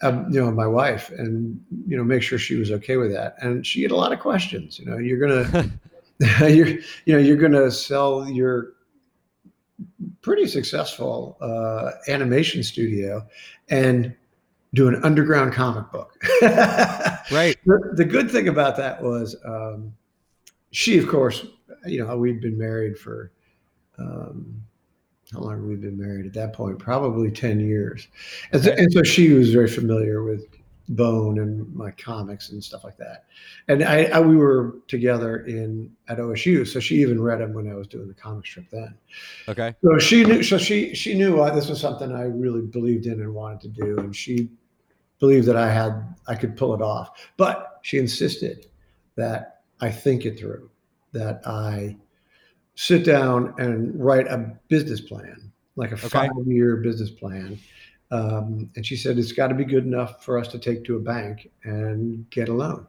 um, 0.02 0.32
you 0.32 0.40
know, 0.40 0.50
my 0.52 0.68
wife, 0.68 1.10
and 1.10 1.62
you 1.88 1.98
know, 1.98 2.04
make 2.06 2.24
sure 2.24 2.40
she 2.40 2.56
was 2.56 2.72
okay 2.72 2.96
with 2.96 3.12
that. 3.12 3.36
And 3.42 3.66
she 3.68 3.82
had 3.82 3.92
a 3.92 3.96
lot 3.96 4.14
of 4.14 4.20
questions. 4.20 4.80
You 4.80 4.86
know, 4.86 4.98
you're 4.98 5.20
gonna, 5.20 5.70
you're, 6.50 6.68
you 6.68 7.14
know, 7.14 7.18
you're 7.18 7.38
gonna 7.38 7.70
sell 7.70 8.30
your 8.30 8.74
pretty 10.22 10.48
successful 10.48 11.38
uh, 11.42 11.92
animation 12.08 12.64
studio 12.64 13.26
and 13.70 14.16
do 14.74 14.88
an 14.88 15.04
underground 15.04 15.54
comic 15.54 15.92
book. 15.92 16.14
right. 16.42 17.58
The, 17.66 17.94
the, 17.94 18.06
good 18.06 18.30
thing 18.30 18.48
about 18.48 18.78
that 18.78 19.02
was 19.02 19.36
um, 19.46 19.94
she, 20.72 20.98
of 20.98 21.08
course, 21.08 21.46
you 21.86 22.06
know, 22.06 22.18
we'd 22.18 22.42
been 22.42 22.58
married 22.58 22.98
for 22.98 23.32
um, 23.98 24.64
how 25.32 25.40
long 25.40 25.56
have 25.56 25.64
we 25.64 25.76
been 25.76 25.98
married 25.98 26.26
at 26.26 26.34
that 26.34 26.54
point? 26.54 26.80
Probably 26.80 27.32
10 27.32 27.60
years. 27.60 28.08
And 28.52 28.64
so, 28.64 28.72
and 28.72 28.92
so 28.92 29.04
she 29.04 29.34
was 29.34 29.52
very 29.52 29.68
familiar 29.68 30.24
with 30.24 30.46
Bone 30.90 31.38
and 31.38 31.72
my 31.76 31.92
comics 31.92 32.50
and 32.50 32.64
stuff 32.64 32.84
like 32.84 32.98
that. 32.98 33.26
And 33.68 33.84
I, 33.84 34.06
I, 34.06 34.20
we 34.20 34.36
were 34.36 34.78
together 34.88 35.46
in 35.46 35.92
at 36.08 36.18
OSU, 36.18 36.68
so 36.68 36.80
she 36.80 36.96
even 36.96 37.22
read 37.22 37.40
them 37.40 37.54
when 37.54 37.70
I 37.70 37.76
was 37.76 37.88
doing 37.88 38.08
the 38.08 38.16
comic 38.16 38.48
strip 38.48 38.70
then. 38.72 38.96
Okay. 39.48 39.76
So 39.84 40.00
she 40.00 40.26
knew. 40.26 40.42
So 40.42 40.58
she 40.58 40.96
she 40.96 41.14
knew 41.14 41.42
I, 41.42 41.52
this 41.52 41.70
was 41.70 41.80
something 41.80 42.12
I 42.12 42.24
really 42.24 42.62
believed 42.62 43.06
in 43.06 43.22
and 43.22 43.34
wanted 43.36 43.62
to 43.62 43.68
do, 43.68 44.00
and 44.00 44.16
she 44.16 44.50
believed 45.20 45.46
that 45.48 45.56
I 45.56 45.72
had 45.72 46.16
I 46.28 46.34
could 46.34 46.58
pull 46.58 46.74
it 46.74 46.82
off. 46.82 47.30
But 47.38 47.80
she 47.84 48.00
insisted 48.00 48.66
that 49.16 49.62
I 49.82 49.92
think 49.92 50.26
it 50.26 50.40
through, 50.40 50.72
that 51.12 51.42
I 51.46 51.98
sit 52.74 53.06
down 53.06 53.54
and 53.60 53.94
write 54.04 54.26
a 54.26 54.58
business 54.70 55.02
plan, 55.02 55.52
like 55.76 55.92
a 55.92 55.96
okay. 55.96 56.08
five 56.08 56.32
year 56.48 56.78
business 56.78 57.12
plan 57.12 57.60
um, 58.12 58.70
and 58.76 58.86
she 58.86 58.96
said, 58.96 59.18
it's 59.18 59.32
got 59.32 59.48
to 59.48 59.56
be 59.56 59.66
good 59.66 59.86
enough 59.86 60.24
for 60.24 60.38
us 60.38 60.48
to 60.50 60.60
take 60.60 60.84
to 60.86 60.96
a 60.96 61.00
bank 61.00 61.50
and 61.64 62.28
get 62.30 62.50
a 62.50 62.54
loan. 62.54 62.88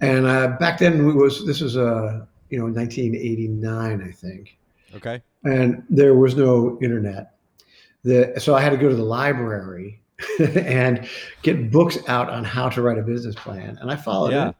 And 0.00 0.26
uh, 0.26 0.56
back 0.58 0.78
then, 0.78 1.06
we 1.06 1.12
was 1.12 1.46
this 1.46 1.60
was 1.60 1.76
a 1.76 1.86
uh, 1.86 2.26
you 2.50 2.58
know 2.58 2.64
1989, 2.64 4.02
I 4.02 4.10
think. 4.10 4.58
Okay. 4.96 5.22
And 5.44 5.84
there 5.88 6.14
was 6.14 6.36
no 6.36 6.78
internet. 6.82 7.34
The, 8.04 8.34
so 8.38 8.54
I 8.54 8.60
had 8.60 8.70
to 8.70 8.76
go 8.76 8.88
to 8.88 8.96
the 8.96 9.02
library 9.02 10.02
and 10.38 11.08
get 11.42 11.70
books 11.70 11.98
out 12.08 12.28
on 12.28 12.44
how 12.44 12.68
to 12.68 12.82
write 12.82 12.98
a 12.98 13.02
business 13.02 13.36
plan, 13.36 13.78
and 13.80 13.90
I 13.90 13.96
followed 13.96 14.32
yeah. 14.32 14.48
it. 14.50 14.56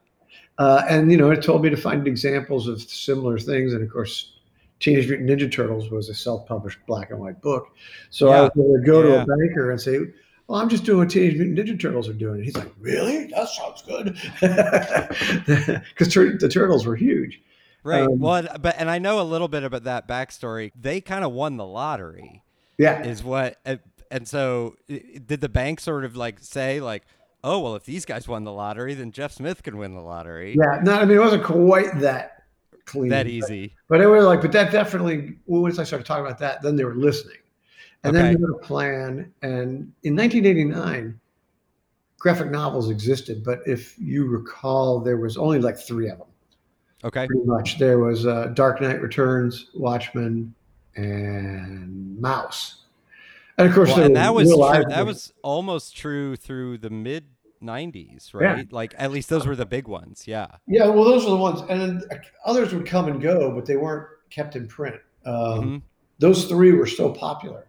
Uh, 0.58 0.82
and 0.88 1.10
you 1.10 1.18
know, 1.18 1.30
it 1.30 1.42
told 1.42 1.62
me 1.62 1.70
to 1.70 1.76
find 1.76 2.06
examples 2.06 2.68
of 2.68 2.80
similar 2.80 3.38
things, 3.38 3.74
and 3.74 3.82
of 3.82 3.90
course, 3.90 4.34
Teenage 4.82 5.08
Mutant 5.08 5.30
Ninja 5.30 5.50
Turtles 5.50 5.90
was 5.90 6.08
a 6.08 6.14
self-published 6.14 6.80
black 6.86 7.10
and 7.10 7.20
white 7.20 7.40
book. 7.40 7.68
So 8.10 8.28
yeah. 8.28 8.36
I 8.36 8.40
was 8.42 8.50
able 8.56 8.76
to 8.76 8.84
go 8.84 9.02
yeah. 9.02 9.08
to 9.08 9.22
a 9.22 9.26
banker 9.26 9.70
and 9.70 9.80
say, 9.80 9.98
"Well, 10.48 10.60
I'm 10.60 10.68
just 10.68 10.84
doing 10.84 10.98
what 10.98 11.10
Teenage 11.10 11.38
Mutant 11.38 11.58
Ninja 11.58 11.80
Turtles 11.80 12.08
are 12.08 12.12
doing." 12.12 12.36
And 12.36 12.44
he's 12.44 12.56
like, 12.56 12.70
"Really? 12.80 13.26
That 13.26 13.48
sounds 13.48 13.82
good," 13.82 14.18
because 15.88 16.12
tur- 16.12 16.36
the 16.36 16.48
turtles 16.48 16.84
were 16.84 16.96
huge. 16.96 17.40
Right. 17.84 18.02
Um, 18.02 18.18
well, 18.18 18.46
but 18.60 18.74
and 18.76 18.90
I 18.90 18.98
know 18.98 19.20
a 19.20 19.22
little 19.22 19.48
bit 19.48 19.62
about 19.62 19.84
that 19.84 20.08
backstory. 20.08 20.72
They 20.78 21.00
kind 21.00 21.24
of 21.24 21.32
won 21.32 21.56
the 21.56 21.66
lottery. 21.66 22.42
Yeah. 22.76 23.02
Is 23.04 23.22
what, 23.22 23.58
and 24.10 24.26
so 24.26 24.74
did 24.88 25.40
the 25.40 25.48
bank 25.48 25.78
sort 25.78 26.04
of 26.04 26.16
like 26.16 26.40
say 26.40 26.80
like, 26.80 27.04
oh 27.44 27.60
well, 27.60 27.76
if 27.76 27.84
these 27.84 28.04
guys 28.04 28.26
won 28.26 28.42
the 28.42 28.52
lottery, 28.52 28.94
then 28.94 29.12
Jeff 29.12 29.32
Smith 29.32 29.62
can 29.62 29.78
win 29.78 29.94
the 29.94 30.00
lottery. 30.00 30.56
Yeah. 30.58 30.80
No, 30.82 30.94
I 30.94 31.04
mean 31.04 31.18
it 31.18 31.20
wasn't 31.20 31.44
quite 31.44 32.00
that 32.00 32.41
clean. 32.84 33.08
That 33.08 33.26
easy. 33.26 33.74
But, 33.88 33.98
but 33.98 34.00
it 34.00 34.06
was 34.06 34.24
like, 34.24 34.40
but 34.40 34.52
that 34.52 34.72
definitely, 34.72 35.36
once 35.46 35.78
I 35.78 35.84
started 35.84 36.06
talking 36.06 36.24
about 36.24 36.38
that, 36.38 36.62
then 36.62 36.76
they 36.76 36.84
were 36.84 36.94
listening. 36.94 37.36
And 38.04 38.16
okay. 38.16 38.22
then 38.22 38.34
we 38.36 38.40
had 38.40 38.50
a 38.50 38.66
plan. 38.66 39.32
And 39.42 39.92
in 40.02 40.16
1989, 40.16 41.18
graphic 42.18 42.50
novels 42.50 42.90
existed, 42.90 43.44
but 43.44 43.60
if 43.66 43.98
you 43.98 44.26
recall, 44.26 45.00
there 45.00 45.16
was 45.16 45.36
only 45.36 45.58
like 45.58 45.78
three 45.78 46.08
of 46.08 46.18
them. 46.18 46.28
Okay. 47.04 47.26
Pretty 47.26 47.44
much. 47.44 47.78
There 47.78 47.98
was 47.98 48.26
uh, 48.26 48.46
Dark 48.54 48.80
Knight 48.80 49.00
Returns, 49.00 49.70
Watchmen, 49.74 50.54
and 50.96 52.16
Maus. 52.20 52.76
And 53.58 53.68
of 53.68 53.74
course, 53.74 53.90
well, 53.90 54.04
and 54.04 54.16
that 54.16 54.34
was 54.34 54.48
true, 54.48 54.84
that 54.88 55.04
was 55.04 55.32
almost 55.42 55.96
true 55.96 56.36
through 56.36 56.78
the 56.78 56.90
mid 56.90 57.24
90s, 57.62 58.34
right? 58.34 58.58
Yeah. 58.58 58.64
Like 58.70 58.94
at 58.98 59.10
least 59.10 59.28
those 59.28 59.46
were 59.46 59.56
the 59.56 59.66
big 59.66 59.88
ones. 59.88 60.24
Yeah. 60.26 60.48
Yeah. 60.66 60.86
Well, 60.88 61.04
those 61.04 61.24
were 61.24 61.30
the 61.30 61.36
ones. 61.36 61.62
And 61.68 62.04
others 62.44 62.74
would 62.74 62.86
come 62.86 63.08
and 63.08 63.20
go, 63.20 63.52
but 63.52 63.66
they 63.66 63.76
weren't 63.76 64.08
kept 64.30 64.56
in 64.56 64.66
print. 64.66 65.00
Um, 65.24 65.34
mm-hmm. 65.34 65.76
Those 66.18 66.44
three 66.46 66.72
were 66.72 66.86
so 66.86 67.10
popular 67.10 67.66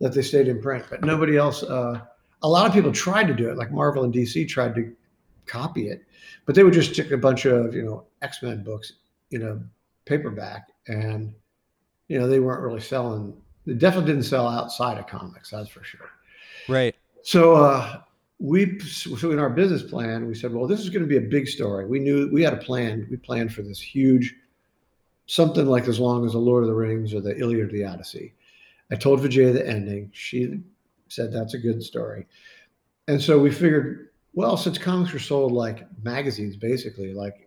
that 0.00 0.14
they 0.14 0.22
stayed 0.22 0.48
in 0.48 0.60
print, 0.60 0.84
but 0.90 1.02
nobody 1.02 1.36
else. 1.36 1.62
Uh, 1.62 2.00
a 2.42 2.48
lot 2.48 2.66
of 2.66 2.72
people 2.72 2.92
tried 2.92 3.26
to 3.28 3.34
do 3.34 3.50
it, 3.50 3.56
like 3.56 3.70
Marvel 3.70 4.04
and 4.04 4.12
DC 4.12 4.48
tried 4.48 4.74
to 4.74 4.94
copy 5.46 5.88
it, 5.88 6.04
but 6.46 6.54
they 6.54 6.64
would 6.64 6.72
just 6.72 6.92
stick 6.92 7.10
a 7.10 7.18
bunch 7.18 7.44
of, 7.44 7.74
you 7.74 7.82
know, 7.82 8.04
X 8.22 8.42
Men 8.42 8.62
books 8.62 8.94
in 9.30 9.42
a 9.42 9.60
paperback 10.06 10.68
and, 10.88 11.34
you 12.08 12.18
know, 12.18 12.26
they 12.26 12.40
weren't 12.40 12.62
really 12.62 12.80
selling. 12.80 13.34
They 13.66 13.74
definitely 13.74 14.12
didn't 14.12 14.24
sell 14.24 14.48
outside 14.48 14.98
of 14.98 15.06
comics, 15.06 15.50
that's 15.50 15.68
for 15.68 15.84
sure. 15.84 16.10
Right. 16.68 16.96
So, 17.22 17.54
uh, 17.56 18.00
we 18.40 18.78
so 18.80 19.30
in 19.30 19.38
our 19.38 19.50
business 19.50 19.82
plan 19.82 20.26
we 20.26 20.34
said 20.34 20.52
well 20.52 20.66
this 20.66 20.80
is 20.80 20.88
going 20.88 21.02
to 21.02 21.08
be 21.08 21.18
a 21.18 21.28
big 21.28 21.46
story. 21.46 21.86
We 21.86 21.98
knew 21.98 22.30
we 22.32 22.42
had 22.42 22.54
a 22.54 22.58
plan. 22.58 23.06
We 23.10 23.18
planned 23.18 23.52
for 23.52 23.62
this 23.62 23.80
huge 23.80 24.34
something 25.26 25.66
like 25.66 25.86
as 25.86 26.00
long 26.00 26.24
as 26.24 26.32
the 26.32 26.38
lord 26.38 26.64
of 26.64 26.68
the 26.68 26.74
rings 26.74 27.14
or 27.14 27.20
the 27.20 27.38
iliad 27.38 27.68
or 27.68 27.72
the 27.72 27.84
odyssey. 27.84 28.32
I 28.90 28.96
told 28.96 29.20
vijay 29.20 29.52
the 29.52 29.66
ending. 29.66 30.10
She 30.14 30.58
said 31.08 31.32
that's 31.32 31.54
a 31.54 31.58
good 31.58 31.82
story. 31.82 32.26
And 33.08 33.20
so 33.20 33.38
we 33.38 33.50
figured 33.50 34.08
well 34.32 34.56
since 34.56 34.78
comics 34.78 35.12
were 35.12 35.18
sold 35.18 35.52
like 35.52 35.86
magazines 36.02 36.56
basically 36.56 37.12
like 37.12 37.46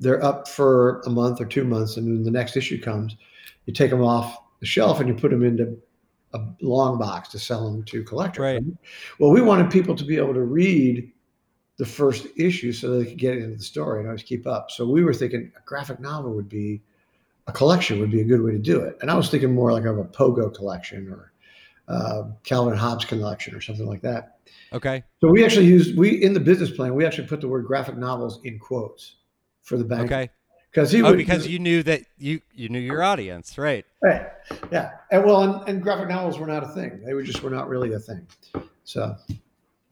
they're 0.00 0.24
up 0.24 0.48
for 0.48 1.02
a 1.02 1.10
month 1.10 1.40
or 1.40 1.46
two 1.46 1.64
months 1.64 1.96
and 1.96 2.08
then 2.08 2.24
the 2.24 2.30
next 2.30 2.56
issue 2.56 2.80
comes 2.80 3.16
you 3.66 3.72
take 3.72 3.90
them 3.90 4.02
off 4.02 4.38
the 4.58 4.66
shelf 4.66 4.98
and 4.98 5.08
you 5.08 5.14
put 5.14 5.30
them 5.30 5.44
into 5.44 5.78
a 6.34 6.40
long 6.60 6.98
box 6.98 7.28
to 7.30 7.38
sell 7.38 7.70
them 7.70 7.82
to 7.84 8.04
collectors. 8.04 8.40
Right. 8.40 8.62
Well, 9.18 9.30
we 9.30 9.40
wanted 9.40 9.70
people 9.70 9.94
to 9.96 10.04
be 10.04 10.16
able 10.16 10.34
to 10.34 10.42
read 10.42 11.12
the 11.76 11.86
first 11.86 12.26
issue 12.36 12.72
so 12.72 12.98
they 12.98 13.06
could 13.06 13.18
get 13.18 13.38
into 13.38 13.56
the 13.56 13.62
story 13.62 14.00
and 14.00 14.08
always 14.08 14.22
keep 14.22 14.46
up. 14.46 14.70
So 14.70 14.86
we 14.86 15.02
were 15.02 15.14
thinking 15.14 15.50
a 15.56 15.60
graphic 15.64 15.98
novel 15.98 16.34
would 16.34 16.48
be 16.48 16.82
a 17.46 17.52
collection 17.52 17.98
would 18.00 18.10
be 18.10 18.20
a 18.20 18.24
good 18.24 18.42
way 18.42 18.52
to 18.52 18.58
do 18.58 18.80
it. 18.80 18.98
And 19.00 19.10
I 19.10 19.14
was 19.14 19.30
thinking 19.30 19.54
more 19.54 19.72
like 19.72 19.84
of 19.84 19.98
a 19.98 20.04
Pogo 20.04 20.54
collection 20.54 21.08
or 21.08 21.32
uh, 21.88 22.24
Calvin 22.44 22.76
Hobbes 22.76 23.04
collection 23.04 23.54
or 23.54 23.60
something 23.60 23.86
like 23.86 24.02
that. 24.02 24.38
Okay. 24.72 25.02
So 25.20 25.28
we 25.28 25.44
actually 25.44 25.66
used 25.66 25.96
we 25.96 26.22
in 26.22 26.34
the 26.34 26.40
business 26.40 26.70
plan 26.70 26.94
we 26.94 27.04
actually 27.04 27.26
put 27.26 27.40
the 27.40 27.48
word 27.48 27.66
graphic 27.66 27.96
novels 27.96 28.40
in 28.44 28.58
quotes 28.58 29.16
for 29.62 29.76
the 29.76 29.84
bank. 29.84 30.12
Okay 30.12 30.30
because 30.70 30.90
he 30.92 31.02
oh, 31.02 31.10
would, 31.10 31.16
because 31.16 31.46
you 31.46 31.58
knew 31.58 31.82
that 31.82 32.02
you 32.18 32.40
you 32.54 32.68
knew 32.68 32.78
your 32.78 33.02
audience, 33.02 33.58
right? 33.58 33.84
Right. 34.02 34.26
Yeah. 34.70 34.92
And 35.10 35.24
well, 35.24 35.42
and, 35.42 35.68
and 35.68 35.82
graphic 35.82 36.08
novels 36.08 36.38
were 36.38 36.46
not 36.46 36.62
a 36.62 36.68
thing. 36.68 37.02
They 37.04 37.14
were 37.14 37.22
just 37.22 37.42
were 37.42 37.50
not 37.50 37.68
really 37.68 37.92
a 37.92 37.98
thing. 37.98 38.26
So 38.84 39.16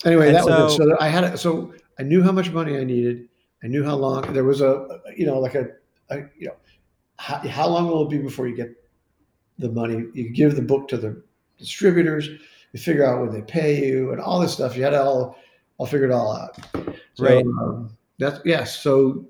anyway, 0.05 0.29
and 0.29 0.37
that 0.37 0.45
so, 0.45 0.65
was 0.65 0.75
it. 0.75 0.77
So 0.77 0.97
I 1.01 1.09
had 1.09 1.25
it. 1.25 1.39
So 1.39 1.75
I 1.99 2.03
knew 2.03 2.23
how 2.23 2.33
much 2.33 2.51
money 2.51 2.77
I 2.77 2.85
needed. 2.85 3.29
I 3.63 3.67
knew 3.67 3.85
how 3.85 3.97
long 3.97 4.33
there 4.33 4.45
was 4.45 4.61
a 4.61 5.01
you 5.17 5.27
know 5.27 5.39
like 5.39 5.55
a, 5.55 5.69
a 6.11 6.19
you 6.39 6.49
know 6.49 6.57
how, 7.19 7.39
how 7.49 7.67
long 7.67 7.89
will 7.89 8.07
it 8.07 8.11
be 8.11 8.19
before 8.19 8.47
you 8.47 8.55
get 8.55 8.71
the 9.59 9.71
money? 9.71 10.07
You 10.15 10.31
give 10.31 10.55
the 10.55 10.63
book 10.63 10.89
to 10.89 10.97
the 10.97 11.23
distributors. 11.59 12.29
You 12.73 12.79
figure 12.79 13.05
out 13.05 13.21
when 13.21 13.33
they 13.33 13.43
pay 13.43 13.85
you 13.85 14.13
and 14.13 14.21
all 14.21 14.39
this 14.39 14.53
stuff. 14.53 14.77
You 14.77 14.85
had 14.85 14.93
it 14.93 15.01
all 15.01 15.39
I'll 15.81 15.87
figure 15.87 16.07
it 16.07 16.13
all 16.13 16.37
out. 16.37 16.57
So, 17.15 17.25
right. 17.25 17.45
Um, 17.45 17.97
that's 18.19 18.41
yes. 18.45 18.81
So 18.81 19.25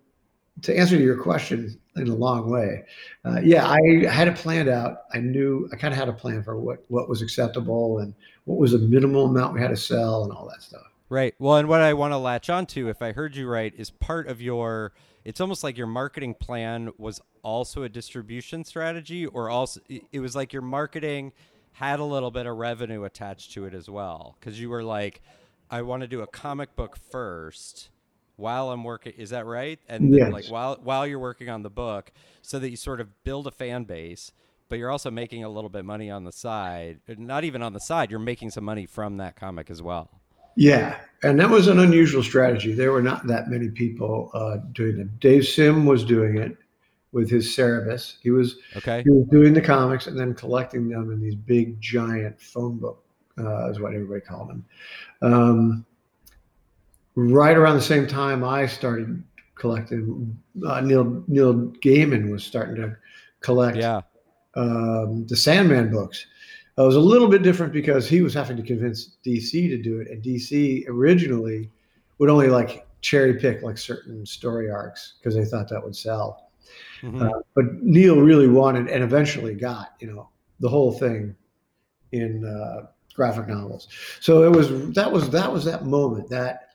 to 0.62 0.76
answer 0.76 0.96
your 0.96 1.16
question 1.20 1.78
in 1.96 2.08
a 2.08 2.14
long 2.14 2.50
way, 2.50 2.84
uh, 3.24 3.40
yeah, 3.42 3.68
I 3.68 4.06
had 4.06 4.28
it 4.28 4.36
planned 4.36 4.68
out. 4.68 5.02
I 5.12 5.18
knew 5.18 5.68
I 5.72 5.76
kind 5.76 5.92
of 5.92 5.98
had 5.98 6.08
a 6.08 6.12
plan 6.12 6.42
for 6.42 6.58
what 6.58 6.84
what 6.88 7.08
was 7.08 7.22
acceptable 7.22 7.98
and 7.98 8.14
what 8.44 8.58
was 8.58 8.74
a 8.74 8.78
minimal 8.78 9.26
amount 9.26 9.54
we 9.54 9.60
had 9.60 9.70
to 9.70 9.76
sell 9.76 10.24
and 10.24 10.32
all 10.32 10.48
that 10.48 10.62
stuff. 10.62 10.82
Right. 11.08 11.34
Well, 11.38 11.56
and 11.56 11.68
what 11.68 11.80
I 11.80 11.94
want 11.94 12.12
to 12.12 12.18
latch 12.18 12.50
onto, 12.50 12.88
if 12.88 13.00
I 13.00 13.12
heard 13.12 13.34
you 13.34 13.48
right, 13.48 13.72
is 13.76 13.90
part 13.90 14.28
of 14.28 14.40
your. 14.40 14.92
It's 15.24 15.40
almost 15.40 15.62
like 15.62 15.76
your 15.76 15.86
marketing 15.86 16.34
plan 16.34 16.90
was 16.96 17.20
also 17.42 17.82
a 17.82 17.88
distribution 17.88 18.64
strategy, 18.64 19.26
or 19.26 19.50
also 19.50 19.80
it 19.88 20.20
was 20.20 20.34
like 20.34 20.52
your 20.52 20.62
marketing 20.62 21.32
had 21.72 22.00
a 22.00 22.04
little 22.04 22.30
bit 22.30 22.46
of 22.46 22.56
revenue 22.56 23.04
attached 23.04 23.52
to 23.52 23.64
it 23.66 23.74
as 23.74 23.90
well, 23.90 24.36
because 24.38 24.58
you 24.58 24.70
were 24.70 24.82
like, 24.82 25.20
I 25.70 25.82
want 25.82 26.00
to 26.00 26.08
do 26.08 26.22
a 26.22 26.26
comic 26.26 26.74
book 26.76 26.96
first 27.10 27.90
while 28.38 28.70
I'm 28.70 28.84
working. 28.84 29.12
Is 29.18 29.30
that 29.30 29.44
right? 29.44 29.78
And 29.88 30.04
then, 30.14 30.18
Yes. 30.20 30.32
like 30.32 30.44
while 30.46 30.78
while 30.82 31.06
you're 31.06 31.18
working 31.18 31.50
on 31.50 31.62
the 31.62 31.70
book, 31.70 32.12
so 32.40 32.58
that 32.58 32.70
you 32.70 32.76
sort 32.76 33.00
of 33.00 33.22
build 33.24 33.46
a 33.46 33.50
fan 33.50 33.84
base, 33.84 34.32
but 34.68 34.78
you're 34.78 34.90
also 34.90 35.10
making 35.10 35.44
a 35.44 35.48
little 35.48 35.68
bit 35.70 35.84
money 35.84 36.10
on 36.10 36.24
the 36.24 36.32
side. 36.32 37.00
Not 37.08 37.44
even 37.44 37.62
on 37.62 37.72
the 37.72 37.80
side, 37.80 38.10
you're 38.10 38.20
making 38.20 38.50
some 38.50 38.64
money 38.64 38.86
from 38.86 39.16
that 39.18 39.36
comic 39.36 39.70
as 39.70 39.82
well. 39.82 40.08
Yeah, 40.56 40.98
and 41.22 41.38
that 41.38 41.50
was 41.50 41.68
an 41.68 41.78
unusual 41.80 42.22
strategy. 42.22 42.72
There 42.72 42.92
were 42.92 43.02
not 43.02 43.26
that 43.26 43.48
many 43.48 43.68
people 43.68 44.30
uh, 44.34 44.56
doing 44.72 44.98
it. 44.98 45.20
Dave 45.20 45.46
Sim 45.46 45.84
was 45.86 46.04
doing 46.04 46.38
it 46.38 46.56
with 47.12 47.30
his 47.30 47.54
Cerebus. 47.56 48.16
He 48.22 48.30
was 48.30 48.56
Okay. 48.76 49.02
he 49.02 49.10
was 49.10 49.26
doing 49.30 49.52
the 49.52 49.60
comics 49.60 50.06
and 50.06 50.18
then 50.18 50.34
collecting 50.34 50.88
them 50.88 51.10
in 51.12 51.20
these 51.20 51.34
big 51.34 51.80
giant 51.80 52.40
phone 52.40 52.76
book, 52.78 53.02
uh, 53.38 53.70
is 53.70 53.80
what 53.80 53.94
everybody 53.94 54.20
called 54.20 54.48
them. 54.50 54.64
Um, 55.22 55.86
right 57.18 57.56
around 57.56 57.76
the 57.76 57.82
same 57.82 58.06
time, 58.06 58.44
I 58.44 58.66
started 58.66 59.22
collecting. 59.56 60.38
Uh, 60.64 60.80
Neil 60.80 61.24
Neil 61.26 61.54
Gaiman 61.82 62.30
was 62.30 62.44
starting 62.44 62.76
to 62.76 62.96
collect 63.40 63.76
Yeah. 63.76 64.02
um, 64.54 65.26
the 65.26 65.36
Sandman 65.36 65.90
books. 65.90 66.26
Uh, 66.78 66.84
it 66.84 66.86
was 66.86 66.96
a 66.96 67.00
little 67.00 67.28
bit 67.28 67.42
different 67.42 67.72
because 67.72 68.08
he 68.08 68.22
was 68.22 68.32
having 68.32 68.56
to 68.56 68.62
convince 68.62 69.16
DC 69.24 69.68
to 69.68 69.82
do 69.82 70.00
it, 70.00 70.08
and 70.08 70.22
DC 70.22 70.84
originally 70.88 71.70
would 72.18 72.30
only 72.30 72.48
like 72.48 72.86
cherry 73.00 73.34
pick 73.34 73.62
like 73.62 73.78
certain 73.78 74.24
story 74.24 74.70
arcs 74.70 75.14
because 75.18 75.34
they 75.34 75.44
thought 75.44 75.68
that 75.68 75.82
would 75.82 75.96
sell. 75.96 76.50
Mhm. 77.02 77.22
Uh, 77.22 77.40
but 77.54 77.82
Neil 77.82 78.20
really 78.20 78.48
wanted, 78.48 78.88
and 78.88 79.02
eventually 79.02 79.54
got, 79.54 79.94
you 80.00 80.06
know, 80.08 80.28
the 80.60 80.68
whole 80.68 80.92
thing 80.92 81.34
in 82.12 82.44
uh, 82.44 82.86
graphic 83.14 83.48
novels. 83.48 83.88
So 84.20 84.42
it 84.44 84.50
was 84.54 84.92
that 84.94 85.10
was 85.10 85.30
that 85.30 85.52
was 85.52 85.64
that 85.64 85.84
moment, 85.86 86.28
that 86.30 86.67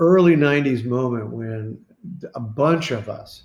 early 0.00 0.34
'90s 0.34 0.84
moment 0.84 1.30
when 1.30 1.78
a 2.34 2.40
bunch 2.40 2.90
of 2.90 3.08
us 3.08 3.44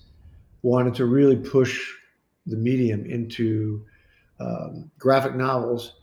wanted 0.64 0.96
to 0.96 1.06
really 1.06 1.36
push 1.36 1.94
the 2.48 2.56
medium 2.56 3.06
into 3.06 3.86
um, 4.40 4.90
graphic 4.98 5.36
novels. 5.36 5.94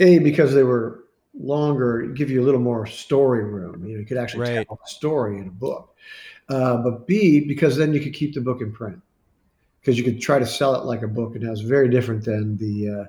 A 0.00 0.18
because 0.18 0.54
they 0.54 0.62
were 0.62 1.04
longer, 1.38 2.06
give 2.08 2.30
you 2.30 2.42
a 2.42 2.44
little 2.44 2.60
more 2.60 2.86
story 2.86 3.44
room. 3.44 3.84
You 3.86 3.94
know, 3.94 4.00
you 4.00 4.06
could 4.06 4.16
actually 4.16 4.40
Right. 4.40 4.66
tell 4.66 4.80
a 4.84 4.88
story 4.88 5.38
in 5.38 5.48
a 5.48 5.52
book. 5.52 5.94
Uh, 6.48 6.78
but 6.78 7.06
B 7.06 7.44
because 7.46 7.76
then 7.76 7.92
you 7.92 8.00
could 8.00 8.14
keep 8.14 8.34
the 8.34 8.40
book 8.40 8.60
in 8.60 8.72
print 8.72 9.00
because 9.80 9.98
you 9.98 10.04
could 10.04 10.20
try 10.20 10.38
to 10.38 10.46
sell 10.46 10.74
it 10.74 10.84
like 10.84 11.02
a 11.02 11.08
book, 11.08 11.34
and 11.34 11.44
that 11.44 11.50
was 11.50 11.60
very 11.60 11.88
different 11.88 12.24
than 12.24 12.56
the 12.56 12.88
uh, 12.88 13.04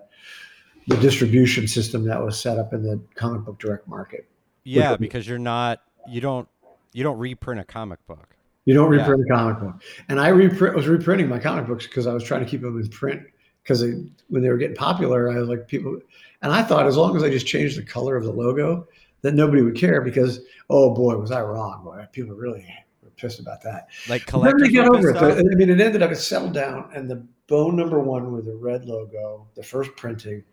the 0.87 0.97
distribution 0.97 1.67
system 1.67 2.03
that 2.05 2.21
was 2.21 2.39
set 2.39 2.57
up 2.57 2.73
in 2.73 2.83
the 2.83 2.99
comic 3.15 3.45
book 3.45 3.59
direct 3.59 3.87
market. 3.87 4.27
Yeah, 4.63 4.97
because 4.97 5.27
you're 5.27 5.39
not 5.39 5.81
you 6.07 6.21
don't 6.21 6.47
you 6.93 7.03
don't 7.03 7.17
reprint 7.17 7.59
a 7.59 7.63
comic 7.63 8.05
book. 8.07 8.35
You 8.65 8.73
don't 8.73 8.91
Yeah. 8.93 9.01
reprint 9.01 9.25
a 9.29 9.33
comic 9.33 9.59
book, 9.59 9.75
and 10.09 10.19
I 10.19 10.29
reprint 10.29 10.75
was 10.75 10.87
reprinting 10.87 11.27
my 11.27 11.39
comic 11.39 11.67
books 11.67 11.87
because 11.87 12.07
I 12.07 12.13
was 12.13 12.23
trying 12.23 12.43
to 12.43 12.49
keep 12.49 12.61
them 12.61 12.79
in 12.79 12.87
print 12.89 13.21
because 13.63 13.83
when 14.29 14.41
they 14.41 14.49
were 14.49 14.57
getting 14.57 14.75
popular, 14.75 15.31
I 15.31 15.39
was 15.39 15.49
like 15.49 15.67
people, 15.67 15.99
and 16.41 16.51
I 16.51 16.63
thought 16.63 16.87
as 16.87 16.97
long 16.97 17.15
as 17.15 17.23
I 17.23 17.29
just 17.29 17.47
changed 17.47 17.77
the 17.77 17.83
color 17.83 18.15
of 18.15 18.23
the 18.23 18.31
logo, 18.31 18.87
that 19.21 19.33
nobody 19.33 19.61
would 19.61 19.75
care 19.75 20.01
because 20.01 20.41
oh 20.69 20.93
boy, 20.93 21.15
was 21.17 21.31
I 21.31 21.41
wrong? 21.41 21.83
Boy, 21.83 22.05
people 22.11 22.35
really 22.35 22.65
were 23.03 23.09
pissed 23.11 23.39
about 23.39 23.61
that. 23.63 23.87
Like 24.07 24.25
collectors 24.25 24.69
they 24.69 24.73
got 24.73 24.95
over 24.95 25.09
it. 25.09 25.17
I 25.17 25.55
mean, 25.55 25.69
it 25.69 25.81
ended 25.81 26.01
up 26.01 26.11
it 26.11 26.17
settled 26.17 26.53
down, 26.53 26.89
and 26.93 27.09
the 27.09 27.25
bone 27.47 27.75
number 27.75 27.99
one 27.99 28.31
with 28.31 28.45
the 28.45 28.55
red 28.55 28.85
logo, 28.85 29.47
the 29.55 29.63
first 29.63 29.95
printing, 29.95 30.43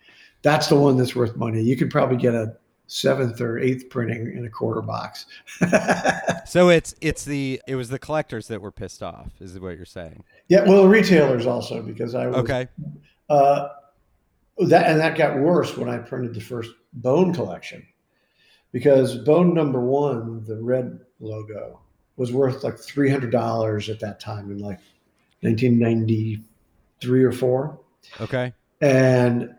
that's 0.42 0.68
the 0.68 0.76
one 0.76 0.96
that's 0.96 1.14
worth 1.14 1.36
money. 1.36 1.62
You 1.62 1.76
could 1.76 1.90
probably 1.90 2.16
get 2.16 2.34
a 2.34 2.56
seventh 2.88 3.40
or 3.40 3.58
eighth 3.58 3.88
printing 3.90 4.32
in 4.36 4.44
a 4.46 4.50
quarter 4.50 4.82
box. 4.82 5.26
So 6.46 6.68
it's 6.68 6.94
it's 7.00 7.24
the 7.24 7.60
it 7.66 7.74
was 7.74 7.88
the 7.88 7.98
collectors 7.98 8.46
that 8.48 8.60
were 8.62 8.70
pissed 8.70 9.02
off, 9.02 9.32
is 9.40 9.58
what 9.58 9.76
you're 9.76 9.84
saying. 9.84 10.22
yeah, 10.48 10.62
well, 10.64 10.82
the 10.82 10.88
retailers 10.88 11.44
also 11.44 11.82
because 11.82 12.14
I 12.14 12.28
was 12.28 12.36
Okay. 12.36 12.68
Uh, 13.28 13.68
that 14.58 14.86
and 14.86 15.00
that 15.00 15.18
got 15.18 15.38
worse 15.40 15.76
when 15.76 15.88
I 15.88 15.98
printed 15.98 16.34
the 16.34 16.40
first 16.40 16.70
Bone 16.92 17.34
collection, 17.34 17.84
because 18.72 19.16
Bone 19.18 19.54
number 19.54 19.80
one, 19.80 20.44
the 20.46 20.56
red 20.56 21.00
logo, 21.18 21.80
was 22.16 22.32
worth 22.32 22.62
like 22.62 22.78
three 22.78 23.10
hundred 23.10 23.32
dollars 23.32 23.88
at 23.88 23.98
that 24.00 24.20
time 24.20 24.50
in 24.52 24.58
like 24.58 24.78
nineteen 25.42 25.80
ninety 25.80 26.40
three 27.00 27.24
or 27.24 27.32
four, 27.32 27.80
Okay. 28.20 28.52
and 28.80 29.52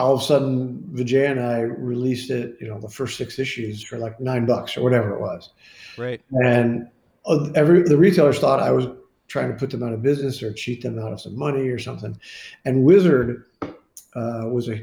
all 0.00 0.14
of 0.14 0.20
a 0.20 0.24
sudden 0.24 0.82
Vijay 0.92 1.30
and 1.30 1.40
I 1.40 1.60
released 1.60 2.30
it, 2.30 2.56
you 2.60 2.68
know, 2.68 2.78
the 2.80 2.88
first 2.88 3.16
six 3.16 3.38
issues 3.38 3.82
for 3.82 3.98
like 3.98 4.18
nine 4.20 4.46
bucks 4.46 4.76
or 4.76 4.82
whatever 4.82 5.14
it 5.14 5.20
was 5.20 5.50
Right. 5.96 6.20
and 6.32 6.88
uh, 7.26 7.50
every 7.54 7.82
the 7.82 7.96
retailers 7.96 8.38
thought 8.38 8.60
I 8.60 8.70
was 8.72 8.86
trying 9.28 9.50
to 9.52 9.56
put 9.56 9.70
them 9.70 9.82
out 9.82 9.92
of 9.92 10.02
business 10.02 10.42
or 10.42 10.52
cheat 10.52 10.82
them 10.82 10.98
out 10.98 11.12
of 11.12 11.20
some 11.20 11.38
money 11.38 11.68
or 11.68 11.78
something. 11.78 12.18
And 12.64 12.84
Wizard 12.84 13.44
uh, 13.62 14.42
was 14.46 14.68
a, 14.68 14.76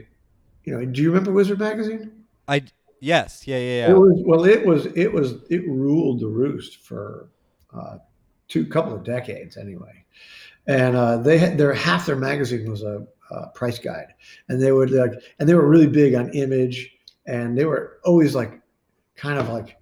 you 0.63 0.73
know, 0.73 0.85
do 0.85 1.01
you 1.01 1.09
remember 1.09 1.33
Wizard 1.33 1.59
magazine? 1.59 2.11
I 2.47 2.63
yes, 3.01 3.45
yeah, 3.45 3.57
yeah, 3.57 3.89
It 3.89 3.97
was 3.97 4.21
well, 4.25 4.45
it 4.45 4.65
was 4.65 4.85
it 4.95 5.11
was 5.11 5.35
it 5.49 5.67
ruled 5.67 6.21
the 6.21 6.27
roost 6.27 6.77
for 6.77 7.27
uh, 7.73 7.97
two 8.47 8.65
couple 8.65 8.93
of 8.93 9.03
decades 9.03 9.57
anyway. 9.57 10.05
And 10.65 10.95
uh, 10.95 11.17
they 11.17 11.37
had 11.37 11.57
their 11.57 11.73
half 11.73 12.05
their 12.05 12.15
magazine 12.15 12.69
was 12.69 12.83
a, 12.83 13.05
uh 13.31 13.47
price 13.49 13.79
guide, 13.79 14.13
and 14.49 14.61
they 14.61 14.71
would 14.71 14.91
like 14.91 15.13
and 15.39 15.47
they 15.47 15.53
were 15.53 15.67
really 15.67 15.87
big 15.87 16.15
on 16.15 16.29
image, 16.29 16.95
and 17.25 17.57
they 17.57 17.65
were 17.65 17.99
always 18.03 18.35
like 18.35 18.59
kind 19.15 19.39
of 19.39 19.49
like 19.49 19.77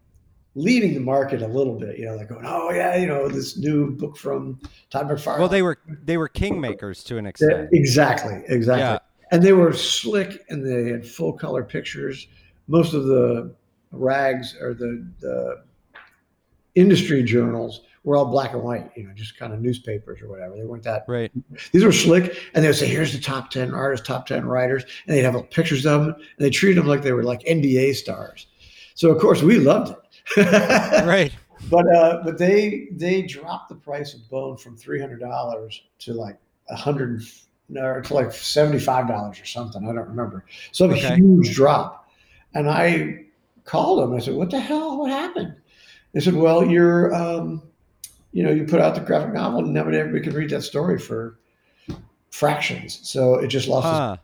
leading 0.55 0.93
the 0.93 1.01
market 1.01 1.41
a 1.41 1.47
little 1.47 1.77
bit, 1.77 1.99
you 1.99 2.05
know, 2.05 2.15
like 2.15 2.29
going, 2.29 2.45
oh 2.47 2.71
yeah, 2.71 2.95
you 2.95 3.05
know, 3.05 3.27
this 3.27 3.57
new 3.57 3.91
book 3.91 4.17
from 4.17 4.59
Todd 4.89 5.07
McFarlane. 5.09 5.39
Well, 5.39 5.49
they 5.49 5.61
were 5.61 5.77
they 6.03 6.17
were 6.17 6.29
kingmakers 6.29 7.03
to 7.05 7.17
an 7.17 7.25
extent. 7.25 7.69
exactly, 7.73 8.41
exactly. 8.47 8.81
Yeah. 8.81 8.99
And 9.31 9.43
they 9.43 9.53
were 9.53 9.73
slick, 9.73 10.45
and 10.49 10.65
they 10.65 10.91
had 10.91 11.05
full 11.05 11.33
color 11.33 11.63
pictures. 11.63 12.27
Most 12.67 12.93
of 12.93 13.05
the 13.05 13.53
rags 13.91 14.55
or 14.59 14.73
the 14.73 15.05
the 15.19 15.63
industry 16.75 17.23
journals 17.23 17.81
were 18.05 18.15
all 18.15 18.25
black 18.27 18.53
and 18.53 18.63
white, 18.63 18.89
you 18.95 19.03
know, 19.03 19.13
just 19.13 19.37
kind 19.37 19.51
of 19.51 19.59
newspapers 19.61 20.21
or 20.21 20.29
whatever. 20.29 20.55
They 20.55 20.63
weren't 20.63 20.83
that. 20.83 21.03
Right. 21.07 21.31
These 21.73 21.83
were 21.83 21.91
slick, 21.91 22.37
and 22.53 22.63
they 22.63 22.69
would 22.69 22.77
say, 22.77 22.87
"Here's 22.87 23.11
the 23.11 23.19
top 23.19 23.49
ten 23.49 23.73
artists, 23.73 24.07
top 24.07 24.27
ten 24.27 24.45
writers," 24.45 24.83
and 25.07 25.17
they'd 25.17 25.23
have 25.23 25.49
pictures 25.49 25.85
of 25.85 26.05
them, 26.05 26.13
and 26.13 26.23
they 26.37 26.49
treated 26.51 26.77
them 26.77 26.87
like 26.87 27.01
they 27.01 27.11
were 27.11 27.23
like 27.23 27.41
NBA 27.41 27.95
stars. 27.95 28.47
So 28.93 29.09
of 29.11 29.19
course 29.19 29.41
we 29.41 29.57
loved 29.57 29.91
it. 29.91 29.97
Right. 31.05 31.33
But 31.69 31.87
uh, 31.93 32.21
but 32.23 32.37
they 32.37 32.87
they 32.91 33.23
dropped 33.23 33.69
the 33.69 33.75
price 33.75 34.13
of 34.13 34.29
bone 34.29 34.57
from 34.57 34.77
three 34.77 34.99
hundred 35.01 35.19
dollars 35.19 35.81
to 35.99 36.13
like 36.13 36.37
a 36.69 36.75
hundred 36.75 37.23
no 37.69 38.01
to 38.01 38.13
like 38.13 38.31
seventy 38.31 38.79
five 38.79 39.07
dollars 39.07 39.39
or 39.41 39.45
something. 39.45 39.83
I 39.83 39.93
don't 39.93 40.07
remember. 40.07 40.45
Some 40.71 40.91
Okay. 40.91 41.15
huge 41.15 41.55
drop. 41.55 42.07
And 42.53 42.69
I 42.69 43.25
called 43.63 44.03
them. 44.03 44.13
I 44.15 44.19
said, 44.19 44.35
"What 44.35 44.51
the 44.51 44.59
hell? 44.59 44.99
What 44.99 45.09
happened?" 45.11 45.55
They 46.13 46.19
said, 46.19 46.35
"Well, 46.35 46.65
you're 46.65 47.13
um, 47.15 47.63
you 48.35 48.43
know 48.43 48.51
you 48.51 48.65
put 48.65 48.81
out 48.81 48.93
the 48.95 49.01
graphic 49.01 49.33
novel, 49.33 49.59
and 49.63 49.73
nobody 49.73 49.97
everybody 49.97 50.23
can 50.25 50.33
read 50.35 50.49
that 50.49 50.61
story 50.61 50.99
for 50.99 51.39
fractions, 52.31 52.99
so 53.07 53.35
it 53.35 53.47
just 53.47 53.67
lost." 53.69 53.85
its 53.87 53.97
Huh. 53.97 54.17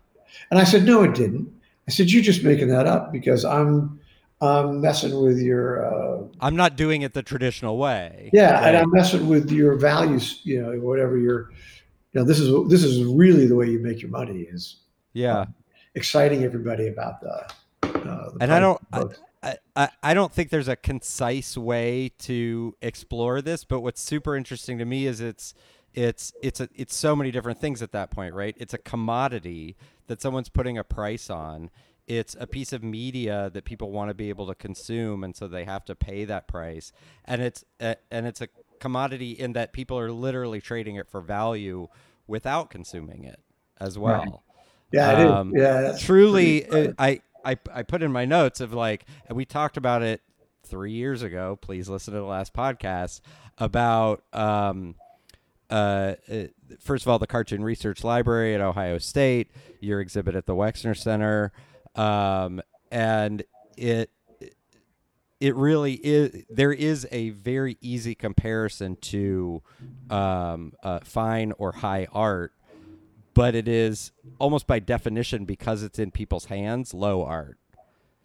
and 0.51 0.59
I 0.59 0.65
said, 0.65 0.83
no, 0.83 1.03
it 1.03 1.15
didn't. 1.15 1.47
I 1.87 1.91
said, 1.91 2.11
you're 2.11 2.21
just 2.21 2.43
making 2.43 2.67
that 2.67 2.85
up 2.85 3.11
because 3.11 3.45
I'm, 3.45 3.99
I'm 4.41 4.81
messing 4.81 5.17
with 5.21 5.39
your, 5.39 5.85
uh, 5.85 6.27
I'm 6.41 6.55
not 6.57 6.75
doing 6.75 7.03
it 7.03 7.13
the 7.13 7.23
traditional 7.23 7.77
way. 7.77 8.29
yeah, 8.33 8.67
and 8.67 8.77
I'm 8.77 8.91
messing 8.91 9.27
with 9.29 9.49
your 9.49 9.75
values, 9.75 10.41
you 10.43 10.61
know, 10.61 10.71
whatever 10.79 11.17
your, 11.17 11.51
you 12.11 12.19
know, 12.19 12.23
this 12.25 12.39
is, 12.39 12.49
this 12.69 12.83
is 12.83 13.03
really 13.05 13.45
the 13.47 13.55
way 13.55 13.69
you 13.69 13.79
make 13.79 14.01
your 14.01 14.11
money 14.11 14.41
is 14.41 14.77
Yeah. 15.13 15.45
exciting 15.95 16.43
everybody 16.43 16.87
about 16.87 17.21
the, 17.21 17.35
uh, 17.83 18.31
the 18.31 18.37
And 18.41 18.51
I 18.51 18.59
don't-. 18.59 18.81
I, 19.43 19.57
I, 19.75 19.89
I 20.03 20.13
don't 20.13 20.31
think 20.31 20.49
there's 20.49 20.67
a 20.67 20.75
concise 20.75 21.57
way 21.57 22.11
to 22.19 22.75
explore 22.81 23.41
this, 23.41 23.63
but 23.63 23.81
what's 23.81 24.01
super 24.01 24.35
interesting 24.35 24.77
to 24.77 24.85
me 24.85 25.07
is 25.07 25.19
it's 25.19 25.53
it's 25.93 26.31
it's 26.41 26.61
a, 26.61 26.69
it's 26.75 26.95
so 26.95 27.15
many 27.15 27.31
different 27.31 27.59
things 27.59 27.81
at 27.81 27.91
that 27.91 28.11
point, 28.11 28.33
right? 28.33 28.55
It's 28.57 28.73
a 28.73 28.77
commodity 28.77 29.75
that 30.07 30.21
someone's 30.21 30.49
putting 30.49 30.77
a 30.77 30.83
price 30.83 31.29
on. 31.29 31.69
It's 32.07 32.35
a 32.39 32.47
piece 32.47 32.73
of 32.73 32.83
media 32.83 33.49
that 33.53 33.63
people 33.65 33.91
want 33.91 34.09
to 34.09 34.13
be 34.13 34.29
able 34.29 34.47
to 34.47 34.55
consume, 34.55 35.23
and 35.23 35.35
so 35.35 35.47
they 35.47 35.65
have 35.65 35.85
to 35.85 35.95
pay 35.95 36.25
that 36.25 36.47
price. 36.47 36.91
And 37.25 37.41
it's 37.41 37.63
a, 37.79 37.95
and 38.09 38.27
it's 38.27 38.41
a 38.41 38.47
commodity 38.79 39.31
in 39.31 39.53
that 39.53 39.73
people 39.73 39.97
are 39.97 40.11
literally 40.11 40.61
trading 40.61 40.95
it 40.95 41.07
for 41.09 41.21
value 41.21 41.87
without 42.27 42.69
consuming 42.69 43.23
it 43.23 43.39
as 43.79 43.97
well 43.97 44.43
yeah, 44.91 45.11
it 45.11 45.19
is. 45.19 45.31
um, 45.31 45.53
yeah, 45.55 45.97
truly 45.99 46.69
uh, 46.69 46.93
I, 46.99 47.21
I 47.43 47.57
i 47.73 47.83
put 47.83 48.03
in 48.03 48.11
my 48.11 48.25
notes 48.25 48.61
of 48.61 48.73
like 48.73 49.05
we 49.29 49.45
talked 49.45 49.77
about 49.77 50.01
it 50.01 50.21
three 50.63 50.91
years 50.91 51.21
ago 51.23 51.57
please 51.61 51.89
listen 51.89 52.13
to 52.13 52.19
the 52.19 52.25
last 52.25 52.53
podcast 52.53 53.21
about 53.57 54.23
um 54.33 54.95
uh, 55.69 56.15
uh, 56.29 56.43
first 56.81 57.05
of 57.05 57.09
all 57.09 57.17
the 57.17 57.27
cartoon 57.27 57.63
research 57.63 58.03
library 58.03 58.53
at 58.53 58.61
ohio 58.61 58.97
state 58.97 59.49
your 59.79 60.01
exhibit 60.01 60.35
at 60.35 60.45
the 60.45 60.53
wexner 60.53 60.95
center 60.95 61.51
um 61.95 62.61
and 62.91 63.43
it 63.77 64.11
it 65.41 65.55
really 65.55 65.93
is. 66.03 66.45
There 66.49 66.71
is 66.71 67.07
a 67.11 67.31
very 67.31 67.77
easy 67.81 68.13
comparison 68.13 68.95
to 68.97 69.63
um, 70.11 70.73
uh, 70.83 70.99
fine 71.03 71.51
or 71.57 71.71
high 71.71 72.07
art, 72.13 72.53
but 73.33 73.55
it 73.55 73.67
is 73.67 74.11
almost 74.39 74.67
by 74.67 74.79
definition 74.79 75.45
because 75.45 75.83
it's 75.83 75.99
in 75.99 76.11
people's 76.11 76.45
hands, 76.45 76.93
low 76.93 77.23
art. 77.23 77.57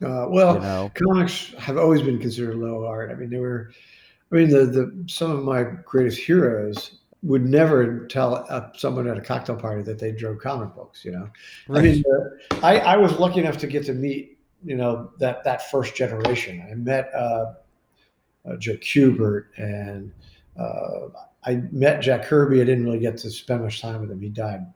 Uh, 0.05 0.27
well, 0.29 0.55
You 0.55 0.61
know? 0.61 0.93
comics 0.95 1.55
have 1.59 1.79
always 1.79 2.03
been 2.03 2.19
considered 2.19 2.57
low 2.57 2.85
art. 2.85 3.11
I 3.11 3.15
mean, 3.15 3.31
they 3.31 3.39
were. 3.39 3.73
I 4.33 4.37
mean, 4.37 4.49
the 4.51 4.67
the 4.67 5.05
some 5.07 5.31
of 5.31 5.43
my 5.45 5.63
greatest 5.85 6.19
heroes 6.19 6.99
would 7.23 7.47
never 7.47 8.07
tell 8.09 8.45
uh, 8.49 8.69
someone 8.77 9.07
at 9.09 9.17
a 9.17 9.21
cocktail 9.21 9.57
party 9.57 9.83
that 9.83 9.99
they 9.99 10.13
drew 10.13 10.39
comic 10.39 10.75
books. 10.75 11.05
You 11.05 11.13
know, 11.13 11.31
I 11.71 11.81
mean, 11.81 12.05
uh, 12.13 12.57
I 12.63 12.79
I 12.79 12.97
was 12.97 13.19
lucky 13.19 13.41
enough 13.41 13.57
to 13.59 13.67
get 13.67 13.87
to 13.87 13.95
meet 13.95 14.37
you 14.65 14.77
know 14.77 15.11
that 15.19 15.45
that 15.45 15.71
first 15.71 15.95
generation. 15.95 16.67
I 16.71 16.75
met 16.75 17.11
uh, 17.15 17.55
uh, 18.45 18.57
Joe 18.59 18.77
Kubert 18.77 19.47
and 19.57 20.13
uh, 20.59 21.09
I 21.45 21.63
met 21.71 22.01
Jack 22.01 22.25
Kirby. 22.25 22.61
I 22.61 22.65
didn't 22.65 22.85
really 22.85 22.99
get 22.99 23.17
to 23.19 23.31
spend 23.31 23.63
much 23.63 23.81
time 23.81 24.01
with 24.01 24.11
him. 24.11 24.21
He 24.21 24.29
died 24.29 24.67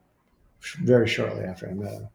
very 0.82 1.08
shortly 1.08 1.44
after 1.44 1.68
I 1.68 1.74
met 1.74 1.92
him. 1.92 2.08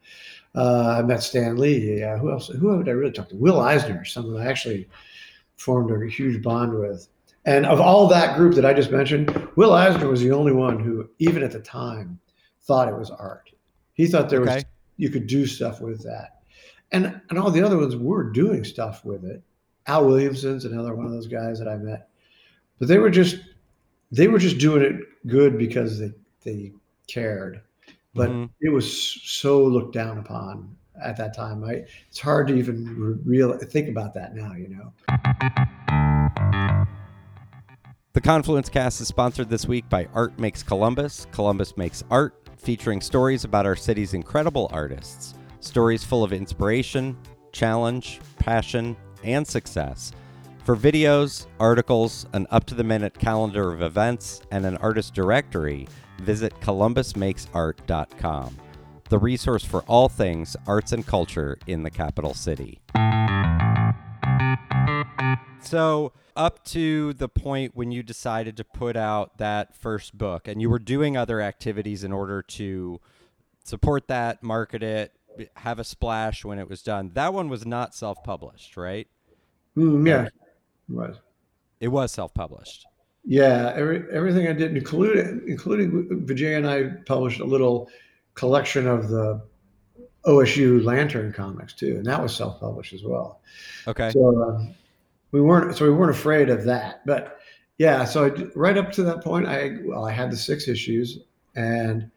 Uh, 0.53 0.97
I 0.99 1.01
met 1.03 1.21
Stan 1.21 1.57
Lee. 1.57 2.01
Uh, 2.03 2.17
who 2.17 2.31
else? 2.31 2.47
Who 2.47 2.77
would 2.77 2.87
I 2.87 2.93
really 2.93 3.11
talk 3.11 3.29
to? 3.29 3.35
Will 3.35 3.59
Eisner, 3.59 4.05
someone 4.05 4.41
I 4.41 4.49
actually 4.49 4.87
formed 5.57 5.91
a 5.91 6.09
huge 6.09 6.41
bond 6.41 6.77
with. 6.77 7.07
And 7.45 7.65
of 7.65 7.79
all 7.79 8.07
that 8.07 8.37
group 8.37 8.55
that 8.55 8.65
I 8.65 8.73
just 8.73 8.91
mentioned, 8.91 9.29
Will 9.55 9.73
Eisner 9.73 10.07
was 10.07 10.21
the 10.21 10.31
only 10.31 10.51
one 10.51 10.79
who, 10.79 11.09
even 11.19 11.43
at 11.43 11.51
the 11.51 11.59
time, 11.59 12.19
thought 12.63 12.87
it 12.87 12.97
was 12.97 13.11
art. 13.11 13.51
He 13.93 14.07
thought 14.07 14.29
there 14.29 14.41
Okay. 14.41 14.55
was 14.55 14.65
you 14.97 15.09
could 15.09 15.27
do 15.27 15.45
stuff 15.45 15.81
with 15.81 16.03
that, 16.03 16.41
and 16.91 17.21
and 17.29 17.37
all 17.37 17.51
the 17.51 17.61
other 17.61 17.77
ones 17.77 17.95
were 17.95 18.23
doing 18.23 18.63
stuff 18.63 19.03
with 19.05 19.25
it. 19.25 19.43
Al 19.87 20.07
Williamson's 20.07 20.65
another 20.65 20.95
one 20.95 21.05
of 21.05 21.11
those 21.11 21.27
guys 21.27 21.59
that 21.59 21.67
I 21.67 21.77
met, 21.77 22.09
but 22.79 22.87
they 22.87 22.97
were 22.97 23.09
just 23.09 23.37
they 24.11 24.27
were 24.27 24.39
just 24.39 24.57
doing 24.57 24.81
it 24.81 25.01
good 25.27 25.57
because 25.57 25.99
they 25.99 26.11
they 26.43 26.71
cared 27.07 27.61
but 28.15 28.29
Mhm. 28.29 28.49
it 28.61 28.69
was 28.69 28.89
so 29.23 29.63
looked 29.63 29.93
down 29.93 30.17
upon 30.17 30.75
at 31.03 31.17
that 31.17 31.35
time. 31.35 31.63
I, 31.63 31.83
it's 32.07 32.19
hard 32.19 32.47
to 32.47 32.55
even 32.55 32.95
re- 32.97 33.39
real 33.39 33.57
think 33.57 33.89
about 33.89 34.13
that 34.13 34.35
now. 34.35 34.53
You 34.53 34.69
know. 34.69 34.91
The 38.13 38.21
Confluence 38.21 38.69
Cast 38.69 39.01
is 39.01 39.09
sponsored 39.09 39.49
this 39.49 39.67
week 39.67 39.89
by 39.89 40.07
Art 40.13 40.39
Makes 40.39 40.63
Columbus. 40.63 41.27
Columbus 41.33 41.75
Makes 41.75 42.03
Art, 42.09 42.33
featuring 42.57 43.01
stories 43.01 43.43
about 43.43 43.65
our 43.65 43.75
city's 43.75 44.13
incredible 44.13 44.69
artists. 44.71 45.33
Stories 45.59 46.03
full 46.03 46.23
of 46.23 46.31
inspiration, 46.31 47.17
challenge, 47.51 48.21
passion, 48.39 48.95
and 49.25 49.45
success. 49.45 50.13
For 50.63 50.77
videos, 50.77 51.45
articles, 51.59 52.25
an 52.31 52.47
up 52.51 52.63
to 52.67 52.75
the 52.75 52.83
minute 52.85 53.19
calendar 53.19 53.73
of 53.73 53.81
events, 53.81 54.41
and 54.49 54.65
an 54.65 54.77
artist 54.77 55.13
directory, 55.13 55.87
visit 56.21 56.53
columbusmakesart.com, 56.61 58.57
the 59.09 59.19
resource 59.19 59.63
for 59.63 59.81
all 59.83 60.09
things 60.09 60.55
arts 60.67 60.91
and 60.91 61.05
culture 61.05 61.57
in 61.67 61.83
the 61.83 61.91
capital 61.91 62.33
city. 62.33 62.79
So, 65.61 66.13
up 66.35 66.63
to 66.65 67.13
the 67.13 67.27
point 67.27 67.75
when 67.75 67.91
you 67.91 68.03
decided 68.03 68.57
to 68.57 68.63
put 68.63 68.95
out 68.95 69.39
that 69.39 69.75
first 69.75 70.17
book, 70.17 70.47
and 70.47 70.61
you 70.61 70.69
were 70.69 70.79
doing 70.79 71.17
other 71.17 71.41
activities 71.41 72.03
in 72.03 72.11
order 72.11 72.43
to 72.43 73.01
support 73.63 74.07
that, 74.07 74.43
market 74.43 74.83
it, 74.83 75.13
have 75.57 75.79
a 75.79 75.83
splash 75.83 76.45
when 76.45 76.59
it 76.59 76.69
was 76.69 76.81
done, 76.81 77.11
that 77.13 77.33
one 77.33 77.49
was 77.49 77.65
not 77.65 77.95
self 77.95 78.23
published, 78.23 78.77
right? 78.77 79.07
Mm, 79.75 80.07
yeah, 80.07 80.25
it 80.25 80.33
was. 80.87 81.17
It 81.79 81.87
was 81.89 82.11
self 82.11 82.33
published. 82.33 82.85
Yeah, 83.25 83.73
every, 83.75 84.03
everything 84.11 84.47
I 84.47 84.53
did, 84.53 84.77
including 84.77 85.41
including 85.47 86.25
Vijay 86.25 86.57
and 86.57 86.67
I 86.69 87.01
published 87.05 87.39
a 87.39 87.45
little 87.45 87.89
collection 88.35 88.87
of 88.87 89.09
the 89.09 89.41
OSU 90.25 90.83
Lantern 90.83 91.33
comics 91.33 91.73
too, 91.73 91.97
and 91.97 92.05
that 92.05 92.21
was 92.21 92.35
self-published 92.35 92.93
as 92.93 93.03
well. 93.03 93.41
Okay. 93.87 94.11
So 94.11 94.43
um, 94.43 94.75
we 95.31 95.41
weren't 95.41 95.75
so 95.75 95.85
we 95.85 95.91
weren't 95.91 96.15
afraid 96.15 96.49
of 96.49 96.63
that. 96.65 97.05
But 97.05 97.39
yeah, 97.77 98.05
so 98.05 98.25
I, 98.25 98.29
right 98.55 98.77
up 98.77 98.91
to 98.93 99.03
that 99.03 99.23
point, 99.23 99.47
I 99.47 99.77
well, 99.83 100.05
I 100.05 100.11
had 100.11 100.31
the 100.31 100.37
six 100.37 100.67
issues, 100.67 101.19
and 101.55 102.09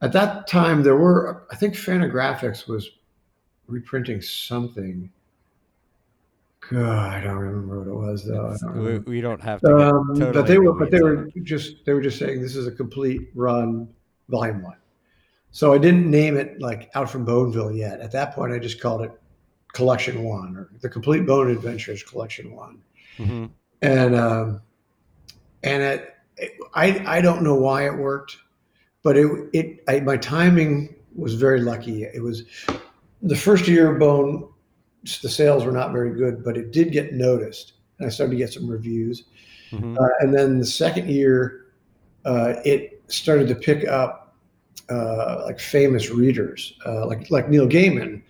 at 0.00 0.12
that 0.12 0.46
time 0.46 0.82
there 0.82 0.96
were 0.96 1.46
I 1.50 1.56
think 1.56 1.74
Fantagraphics 1.74 2.66
was 2.66 2.90
reprinting 3.66 4.20
something. 4.20 5.10
God, 6.70 7.12
I 7.12 7.20
don't 7.20 7.36
remember 7.36 7.78
what 7.80 7.88
it 7.88 7.94
was 8.12 8.24
though. 8.24 8.56
We, 8.80 8.98
we 9.00 9.20
don't 9.20 9.40
have 9.42 9.60
to 9.62 9.66
get 9.68 9.80
Um, 9.80 10.08
totally 10.14 10.32
but 10.32 10.46
they 10.46 10.58
were, 10.58 10.72
but 10.72 10.90
they 10.90 11.00
were 11.02 11.26
it. 11.26 11.44
just, 11.44 11.84
they 11.84 11.92
were 11.92 12.00
just 12.00 12.18
saying 12.18 12.40
this 12.40 12.56
is 12.56 12.66
a 12.66 12.72
complete 12.72 13.30
run, 13.34 13.88
volume 14.28 14.62
one. 14.62 14.76
So 15.50 15.74
I 15.74 15.78
didn't 15.78 16.10
name 16.10 16.36
it 16.36 16.60
like 16.60 16.90
Out 16.94 17.10
from 17.10 17.24
Boneville 17.24 17.72
yet. 17.72 18.00
At 18.00 18.12
that 18.12 18.34
point, 18.34 18.52
I 18.52 18.58
just 18.58 18.80
called 18.80 19.02
it 19.02 19.10
Collection 19.72 20.22
One 20.22 20.56
or 20.56 20.70
the 20.80 20.88
Complete 20.88 21.26
Bone 21.26 21.50
Adventures 21.50 22.02
Collection 22.02 22.54
One. 22.54 22.80
Mhm. 23.18 23.50
And 23.82 24.14
um, 24.14 24.62
and 25.62 25.82
it, 25.82 26.14
it, 26.36 26.52
I 26.74 27.02
I 27.18 27.20
don't 27.20 27.42
know 27.42 27.56
why 27.56 27.86
it 27.86 27.94
worked, 27.98 28.36
but 29.02 29.16
it 29.16 29.26
it 29.52 29.84
I, 29.88 30.00
my 30.00 30.16
timing 30.16 30.94
was 31.14 31.34
very 31.34 31.60
lucky. 31.60 32.04
It 32.04 32.22
was 32.22 32.44
the 33.20 33.36
first 33.36 33.68
year 33.68 33.92
of 33.92 33.98
Bone, 33.98 34.48
the 35.04 35.28
sales 35.28 35.64
were 35.64 35.72
not 35.72 35.92
very 35.92 36.14
good, 36.14 36.44
but 36.44 36.56
it 36.56 36.70
did 36.70 36.92
get 36.92 37.12
noticed, 37.12 37.74
and 37.98 38.06
I 38.06 38.10
started 38.10 38.32
to 38.32 38.36
get 38.38 38.52
some 38.52 38.68
reviews. 38.68 39.24
Mhm. 39.70 39.98
Uh, 39.98 40.08
and 40.20 40.32
then 40.34 40.58
the 40.58 40.66
second 40.66 41.08
year, 41.08 41.66
uh, 42.24 42.54
it 42.64 43.02
started 43.08 43.48
to 43.48 43.54
pick 43.54 43.86
up 43.88 44.34
uh, 44.88 45.42
like 45.46 45.58
famous 45.58 46.10
readers, 46.10 46.74
uh, 46.86 47.06
like 47.06 47.30
like 47.30 47.48
Neil 47.48 47.66
Gaiman, 47.66 48.20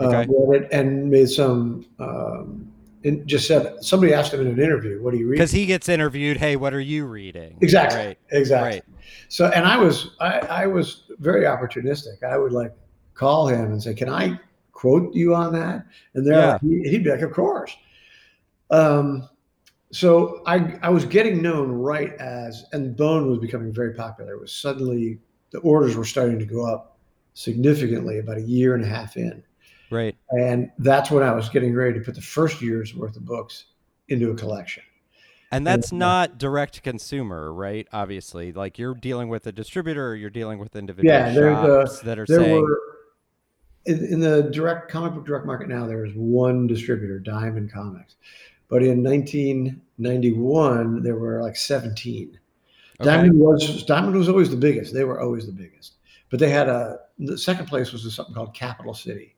uh, 0.00 0.04
Okay. 0.04 0.26
read 0.30 0.62
it 0.62 0.68
and 0.72 1.10
made 1.10 1.28
some. 1.28 1.84
Um, 1.98 2.72
and 3.04 3.24
just 3.28 3.46
said 3.46 3.74
somebody 3.80 4.12
asked 4.12 4.34
him 4.34 4.40
in 4.40 4.48
an 4.48 4.58
interview, 4.58 5.00
"What 5.02 5.12
do 5.12 5.18
you 5.18 5.26
read?" 5.28 5.36
Because 5.36 5.52
he 5.52 5.66
gets 5.66 5.88
interviewed. 5.88 6.36
Hey, 6.36 6.56
what 6.56 6.74
are 6.74 6.80
you 6.80 7.06
reading? 7.06 7.56
Exactly. 7.60 7.98
Right. 8.06 8.18
exactly. 8.32 8.70
Right. 8.70 8.84
So, 9.28 9.46
and 9.46 9.64
I 9.66 9.76
was 9.76 10.10
I, 10.20 10.38
I 10.40 10.66
was 10.66 11.04
very 11.20 11.42
opportunistic. 11.44 12.22
I 12.24 12.36
would 12.38 12.52
like 12.52 12.72
call 13.14 13.46
him 13.46 13.70
and 13.72 13.82
say, 13.82 13.94
"Can 13.94 14.08
I 14.08 14.38
quote 14.78 15.12
you 15.14 15.34
on 15.34 15.52
that?" 15.52 15.84
And 16.14 16.24
there 16.26 16.34
Yeah. 16.38 16.58
he, 16.62 16.88
he'd 16.88 17.04
be 17.04 17.10
like, 17.10 17.22
"Of 17.22 17.32
course." 17.32 17.72
Um, 18.70 19.28
so 19.90 20.42
I 20.46 20.78
I 20.82 20.90
was 20.90 21.04
getting 21.04 21.42
known 21.42 21.72
right 21.72 22.12
as, 22.20 22.64
and 22.72 22.96
Bone 22.96 23.28
was 23.28 23.38
becoming 23.38 23.72
very 23.72 23.94
popular. 23.94 24.32
It 24.34 24.40
was 24.40 24.52
suddenly 24.52 25.18
the 25.50 25.58
orders 25.60 25.96
were 25.96 26.04
starting 26.04 26.38
to 26.38 26.44
go 26.44 26.66
up 26.66 26.98
significantly 27.34 28.18
about 28.18 28.36
a 28.36 28.42
year 28.42 28.74
and 28.74 28.84
a 28.84 28.86
half 28.86 29.16
in, 29.16 29.42
Right. 29.90 30.14
and 30.30 30.70
that's 30.78 31.10
when 31.10 31.22
I 31.22 31.32
was 31.32 31.48
getting 31.48 31.74
ready 31.74 31.98
to 31.98 32.04
put 32.04 32.14
the 32.14 32.20
first 32.20 32.60
year's 32.60 32.94
worth 32.94 33.16
of 33.16 33.24
books 33.24 33.66
into 34.08 34.30
a 34.30 34.34
collection. 34.34 34.82
And 35.50 35.66
that's 35.66 35.90
Yeah. 35.92 35.98
not 35.98 36.38
direct 36.38 36.74
to 36.74 36.82
consumer, 36.82 37.52
right? 37.54 37.88
Obviously, 37.92 38.52
like 38.52 38.78
you're 38.78 38.94
dealing 38.94 39.28
with 39.30 39.46
a 39.46 39.52
distributor, 39.52 40.08
or 40.10 40.14
you're 40.14 40.28
dealing 40.28 40.58
with 40.58 40.76
individual 40.76 41.10
Yeah, 41.14 41.32
there's 41.32 41.58
a- 41.58 41.86
shops 41.86 42.00
that 42.00 42.18
are 42.18 42.26
there 42.28 42.40
saying, 42.40 42.60
were 42.62 42.80
in, 43.88 44.04
in 44.04 44.20
the 44.20 44.42
direct 44.42 44.90
comic 44.90 45.14
book 45.14 45.26
direct 45.26 45.46
market 45.46 45.68
now 45.68 45.86
there 45.86 46.04
is 46.04 46.12
one 46.14 46.66
distributor 46.66 47.18
diamond 47.18 47.72
comics. 47.72 48.16
But 48.68 48.82
in 48.82 49.02
1991 49.02 51.02
there 51.02 51.16
were 51.16 51.42
like 51.42 51.56
17 51.56 52.38
okay, 53.00 53.10
diamond 53.10 53.38
was 53.38 53.82
diamond 53.84 54.14
was 54.14 54.28
always 54.28 54.50
the 54.50 54.56
biggest. 54.56 54.92
They 54.92 55.04
were 55.04 55.20
always 55.20 55.46
the 55.46 55.52
biggest. 55.52 55.94
But 56.30 56.38
they 56.38 56.50
had 56.50 56.68
a 56.68 56.98
the 57.18 57.38
second 57.38 57.66
place 57.66 57.92
was 57.92 58.14
something 58.14 58.34
called 58.34 58.54
capital 58.54 58.94
city 58.94 59.34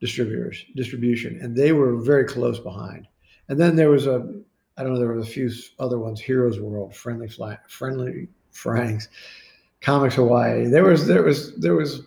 distributors 0.00 0.64
distribution 0.76 1.38
and 1.40 1.56
they 1.56 1.72
were 1.72 1.96
very 1.96 2.24
close 2.24 2.58
behind. 2.58 3.06
And 3.48 3.58
then 3.58 3.76
there 3.76 3.90
was 3.90 4.06
a 4.06 4.42
i 4.76 4.82
don't 4.82 4.92
know 4.92 4.98
there 4.98 5.12
was 5.12 5.26
a 5.26 5.30
few 5.30 5.50
other 5.78 5.98
ones 5.98 6.20
heroes 6.20 6.60
world 6.60 6.94
friendly 6.94 7.28
fly 7.28 7.58
friendly 7.68 8.28
franks 8.50 9.08
comics 9.80 10.16
hawaii. 10.16 10.66
There 10.66 10.84
was 10.84 11.06
there 11.06 11.22
was 11.22 11.54
there 11.56 11.74
was 11.74 12.02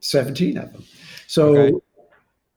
17 0.00 0.58
of 0.58 0.72
them 0.72 0.84
so 1.26 1.56
Okay. 1.56 1.76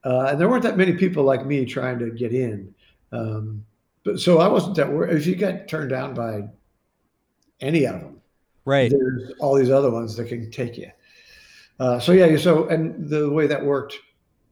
uh, 0.04 0.26
and 0.30 0.40
there 0.40 0.50
weren't 0.50 0.64
that 0.64 0.78
many 0.78 0.94
people 0.94 1.24
like 1.24 1.46
me 1.46 1.66
trying 1.66 2.00
to 2.00 2.10
get 2.12 2.34
in 2.34 2.74
um, 3.12 3.64
but 4.04 4.20
so 4.20 4.40
i 4.40 4.48
wasn't 4.48 4.76
that 4.76 4.92
worried 4.92 5.16
if 5.16 5.26
you 5.26 5.36
get 5.36 5.68
turned 5.68 5.90
down 5.90 6.14
by 6.14 6.42
any 7.62 7.86
of 7.86 8.00
them 8.02 8.22
right, 8.66 8.92
there's 8.92 9.32
all 9.40 9.56
these 9.56 9.70
other 9.72 9.90
ones 9.92 10.16
that 10.16 10.28
can 10.28 10.50
take 10.52 10.78
you. 10.78 10.90
Uh, 11.80 12.00
so 12.00 12.12
yeah, 12.12 12.36
so 12.38 12.68
and 12.68 13.10
the 13.10 13.30
way 13.30 13.48
that 13.48 13.64
worked, 13.64 13.98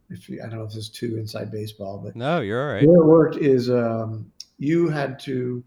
if 0.10 0.28
you, 0.30 0.40
I 0.42 0.48
don't 0.48 0.58
know 0.60 0.64
if 0.66 0.70
this 0.70 0.78
is 0.86 0.90
too 0.90 1.18
inside 1.18 1.52
baseball, 1.52 2.00
but 2.04 2.16
no, 2.16 2.40
you're 2.42 2.62
all 2.68 2.74
right. 2.74 2.82
the 2.82 2.88
way 2.92 2.98
it 2.98 3.06
worked 3.06 3.38
is 3.38 3.70
um, 3.70 4.32
you 4.58 4.90
had 4.90 5.20
to 5.22 5.64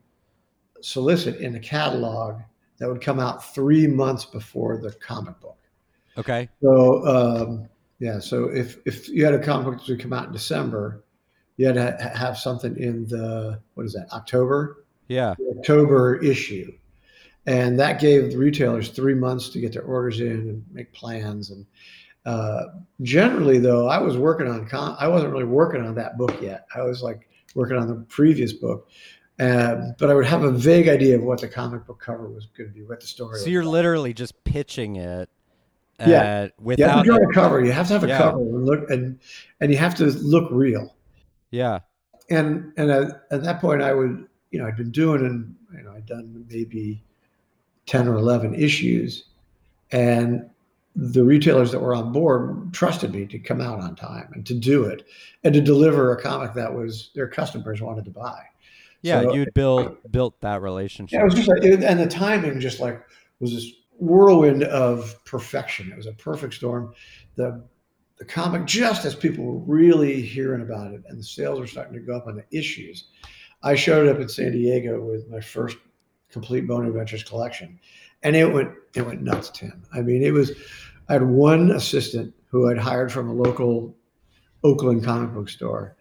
solicit 0.81 1.37
in 1.37 1.55
a 1.55 1.61
catalog 1.61 2.41
that 2.79 2.89
would 2.89 3.01
come 3.01 3.21
out 3.21 3.55
three 3.55 3.87
months 3.87 4.25
before 4.25 4.77
the 4.79 4.91
comic 4.93 5.39
book. 5.41 5.59
Okay, 6.19 6.49
So 6.63 7.07
um, 7.07 7.69
yeah, 7.99 8.19
so 8.19 8.45
if 8.51 8.79
if 8.85 9.09
you 9.09 9.25
had 9.25 9.35
a 9.35 9.39
comic 9.43 9.79
book 9.79 9.89
would 9.89 10.01
come 10.01 10.13
out 10.13 10.27
in 10.27 10.33
December, 10.33 11.05
you 11.57 11.67
had 11.67 11.75
to 11.77 11.97
ha- 12.01 12.17
have 12.19 12.39
something 12.39 12.77
in 12.77 13.07
the 13.07 13.61
what 13.75 13.87
is 13.87 13.93
that 13.95 14.09
October 14.13 14.85
Yeah. 15.09 15.35
October 15.59 16.23
issue, 16.23 16.73
and 17.47 17.79
that 17.79 18.01
gave 18.01 18.33
the 18.33 18.39
retailers 18.39 18.91
three 18.91 19.15
months 19.15 19.49
to 19.51 19.61
get 19.61 19.73
their 19.73 19.83
orders 19.85 20.21
in 20.21 20.27
and 20.49 20.65
make 20.73 20.93
plans. 20.93 21.51
And 21.51 21.65
uh, 22.27 22.65
generally, 23.01 23.59
though, 23.59 23.89
I 23.89 23.99
was 23.99 24.17
working 24.17 24.49
on 24.49 24.67
con- 24.69 24.97
I 24.99 25.09
wasn't 25.09 25.33
really 25.33 25.45
working 25.45 25.83
on 25.83 25.95
that 25.95 26.19
book 26.19 26.41
yet. 26.43 26.67
I 26.75 26.83
was 26.83 27.03
like 27.03 27.29
working 27.55 27.77
on 27.77 27.89
the 27.89 28.05
previous 28.09 28.53
book. 28.53 28.89
Uh, 29.41 29.93
but 29.99 30.11
I 30.11 30.15
would 30.15 30.27
have 30.27 30.45
a 30.45 30.53
vague 30.53 30.89
idea 30.89 31.17
of 31.17 31.25
what 31.25 31.41
the 31.41 31.49
comic 31.49 31.87
book 31.87 31.99
cover 31.99 32.29
was 32.29 32.47
going 32.57 32.69
to 32.69 32.75
be, 32.75 32.83
what 32.85 33.01
the 33.01 33.07
story. 33.07 33.41
So 33.41 33.47
you're 33.49 33.65
literally 33.65 34.13
just 34.13 34.45
pitching 34.45 34.97
it. 34.97 35.29
Yeah. 36.01 36.07
uh, 36.07 36.09
You 36.09 36.11
have 36.17 36.53
Without. 36.61 37.03
to 37.03 37.05
draw 37.05 37.17
a 37.17 37.33
cover. 37.33 37.65
You 37.65 37.73
have 37.73 37.87
to 37.89 37.93
have 37.95 38.05
a 38.05 38.09
Yeah. 38.09 38.19
cover 38.19 38.39
and 38.39 38.65
look, 38.67 38.91
and 38.91 39.19
and 39.61 39.71
you 39.71 39.79
have 39.79 39.95
to 39.97 40.07
look 40.07 40.49
real. 40.51 40.95
yeah. 41.51 41.81
and 42.31 42.73
and 42.77 42.91
at, 42.91 43.23
at 43.33 43.43
that 43.43 43.61
point 43.61 43.83
i 43.83 43.93
would 43.93 44.27
you 44.53 44.59
know 44.59 44.67
i'd 44.67 44.77
been 44.77 44.93
doing 44.93 45.21
and 45.27 45.55
you 45.77 45.83
know 45.83 45.91
i'd 45.93 46.07
done 46.07 46.47
maybe 46.49 47.03
10 47.87 48.07
or 48.09 48.15
11 48.15 48.55
issues 48.55 49.25
and 49.91 50.49
the 50.95 51.25
retailers 51.25 51.73
that 51.73 51.81
were 51.81 51.95
on 51.95 52.13
board 52.13 52.73
trusted 52.73 53.13
me 53.13 53.27
to 53.27 53.39
come 53.39 53.61
out 53.61 53.81
on 53.81 53.97
time 53.97 54.31
and 54.35 54.47
to 54.47 54.55
do 54.55 54.85
it 54.85 55.05
and 55.43 55.53
to 55.53 55.61
deliver 55.61 56.13
a 56.13 56.23
comic 56.23 56.55
that 56.55 56.73
was 56.73 57.11
their 57.15 57.27
customers 57.27 57.83
wanted 57.83 58.05
to 58.05 58.11
buy 58.11 58.41
Yeah. 59.03 59.23
So- 59.23 59.35
you'd 59.35 59.53
build 59.53 59.97
built 60.11 60.41
that 60.43 60.63
relationship. 60.63 61.17
yeah, 61.17 61.23
it 61.23 61.25
was 61.25 61.35
just 61.35 61.49
like, 61.49 61.65
and 61.65 61.99
the 61.99 62.07
timing 62.07 62.61
just 62.61 62.79
like 62.79 63.03
was 63.41 63.53
this 63.53 63.73
whirlwind 63.99 64.65
of 64.65 65.23
perfection. 65.25 65.91
It 65.91 65.97
was 65.97 66.07
a 66.07 66.13
perfect 66.13 66.55
storm. 66.55 66.95
The 67.37 67.65
the 68.19 68.25
comic, 68.25 68.67
just 68.67 69.05
as 69.05 69.17
people 69.17 69.45
were 69.45 69.59
really 69.59 70.21
hearing 70.21 70.63
about 70.63 70.93
it, 70.93 71.03
and 71.09 71.19
the 71.19 71.25
sales 71.25 71.59
were 71.59 71.67
starting 71.67 71.95
to 71.95 72.01
go 72.01 72.17
up 72.17 72.29
on 72.29 72.37
the 72.37 72.45
issues, 72.57 73.09
I 73.65 73.75
showed 73.75 74.07
up 74.07 74.21
in 74.21 74.29
San 74.29 74.53
Diego 74.53 75.01
with 75.01 75.29
my 75.29 75.41
first 75.41 75.77
complete 76.31 76.67
Bone 76.67 76.87
Adventures 76.87 77.25
collection, 77.25 77.81
and 78.23 78.37
it 78.37 78.53
went 78.53 78.71
it 78.95 79.05
went 79.05 79.23
nuts, 79.23 79.51
Tim. 79.51 79.83
I 79.93 80.03
mean, 80.03 80.23
it 80.23 80.33
was. 80.33 80.53
I 81.09 81.15
had 81.15 81.23
one 81.23 81.73
assistant 81.73 82.33
who 82.47 82.71
I'd 82.71 82.79
hired 82.79 83.13
from 83.13 83.29
a 83.29 83.35
local 83.35 83.97
Oakland 84.63 85.05
comic 85.05 85.33
book 85.35 85.49
store, 85.49 85.97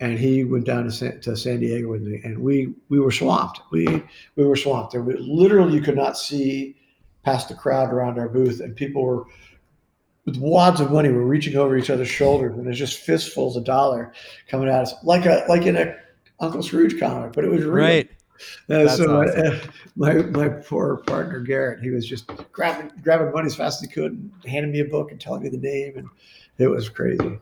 and 0.00 0.18
he 0.18 0.44
went 0.44 0.66
down 0.66 0.84
to 0.84 0.90
San, 0.90 1.20
to 1.22 1.36
San 1.36 1.60
Diego 1.60 1.88
with 1.88 2.02
me, 2.02 2.20
and 2.24 2.38
we 2.38 2.74
we 2.88 3.00
were 3.00 3.10
swamped. 3.10 3.60
We 3.70 4.02
we 4.36 4.44
were 4.44 4.56
swamped. 4.56 4.92
There 4.92 5.02
literally 5.02 5.74
you 5.74 5.80
could 5.80 5.96
not 5.96 6.18
see 6.18 6.76
past 7.24 7.48
the 7.48 7.54
crowd 7.54 7.92
around 7.92 8.18
our 8.18 8.28
booth, 8.28 8.60
and 8.60 8.74
people 8.74 9.02
were 9.04 9.24
with 10.24 10.36
wads 10.36 10.80
of 10.80 10.92
money 10.92 11.08
were 11.08 11.26
reaching 11.26 11.56
over 11.56 11.76
each 11.76 11.90
other's 11.90 12.08
shoulders, 12.08 12.56
and 12.56 12.66
there's 12.66 12.78
just 12.78 13.00
fistfuls 13.00 13.56
of 13.56 13.64
dollar 13.64 14.12
coming 14.48 14.68
at 14.68 14.82
us, 14.82 14.94
like 15.02 15.26
a 15.26 15.44
like 15.48 15.66
in 15.66 15.76
a 15.76 15.96
Uncle 16.40 16.62
Scrooge 16.62 16.98
comic, 16.98 17.32
but 17.32 17.44
it 17.44 17.50
was 17.50 17.62
real. 17.62 17.74
right. 17.74 18.10
Uh, 18.68 18.88
so 18.88 19.22
awesome. 19.22 19.46
uh, 19.46 19.58
my 19.96 20.14
my 20.14 20.48
poor 20.48 20.98
partner 21.06 21.40
Garrett, 21.40 21.80
he 21.80 21.90
was 21.90 22.06
just 22.06 22.26
grabbing 22.52 22.90
grabbing 23.02 23.32
money 23.32 23.46
as 23.46 23.54
fast 23.54 23.82
as 23.82 23.88
he 23.88 23.94
could, 23.94 24.12
and 24.12 24.32
handing 24.44 24.72
me 24.72 24.80
a 24.80 24.84
book 24.84 25.10
and 25.10 25.20
telling 25.20 25.42
me 25.42 25.48
the 25.48 25.58
name, 25.58 25.96
and 25.96 26.08
it 26.58 26.68
was 26.68 26.88
crazy. 26.88 27.38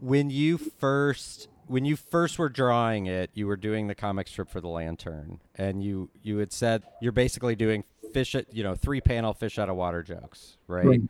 when 0.00 0.30
you 0.30 0.58
first 0.58 1.48
when 1.66 1.84
you 1.84 1.96
first 1.96 2.38
were 2.38 2.48
drawing 2.48 3.06
it 3.06 3.30
you 3.34 3.46
were 3.46 3.56
doing 3.56 3.86
the 3.86 3.94
comic 3.94 4.28
strip 4.28 4.48
for 4.48 4.60
the 4.60 4.68
lantern 4.68 5.40
and 5.56 5.82
you 5.82 6.10
you 6.22 6.38
had 6.38 6.52
said 6.52 6.82
you're 7.00 7.12
basically 7.12 7.56
doing 7.56 7.82
fish 8.16 8.34
at 8.34 8.52
you 8.54 8.62
know 8.62 8.74
three 8.74 9.00
panel 9.00 9.32
fish 9.34 9.58
out 9.58 9.68
of 9.68 9.76
water 9.76 10.02
jokes 10.02 10.56
right, 10.68 10.86
Right. 10.86 11.00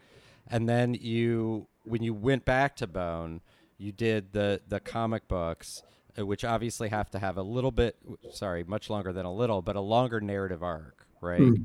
and 0.48 0.68
then 0.68 0.94
you 0.94 1.66
when 1.84 2.02
you 2.02 2.12
went 2.14 2.44
back 2.44 2.74
to 2.76 2.86
bone 2.86 3.40
you 3.78 3.92
did 3.92 4.32
the 4.32 4.60
the 4.68 4.80
comic 4.80 5.28
books 5.28 5.82
uh, 6.18 6.24
which 6.26 6.44
obviously 6.44 6.88
have 6.88 7.08
to 7.10 7.18
have 7.18 7.36
a 7.36 7.42
little 7.42 7.70
bit 7.70 7.96
sorry 8.32 8.64
much 8.64 8.90
longer 8.90 9.12
than 9.12 9.24
a 9.26 9.32
little 9.32 9.62
but 9.62 9.76
a 9.76 9.80
longer 9.80 10.20
narrative 10.20 10.62
arc 10.62 11.06
right 11.20 11.40
Mm. 11.40 11.64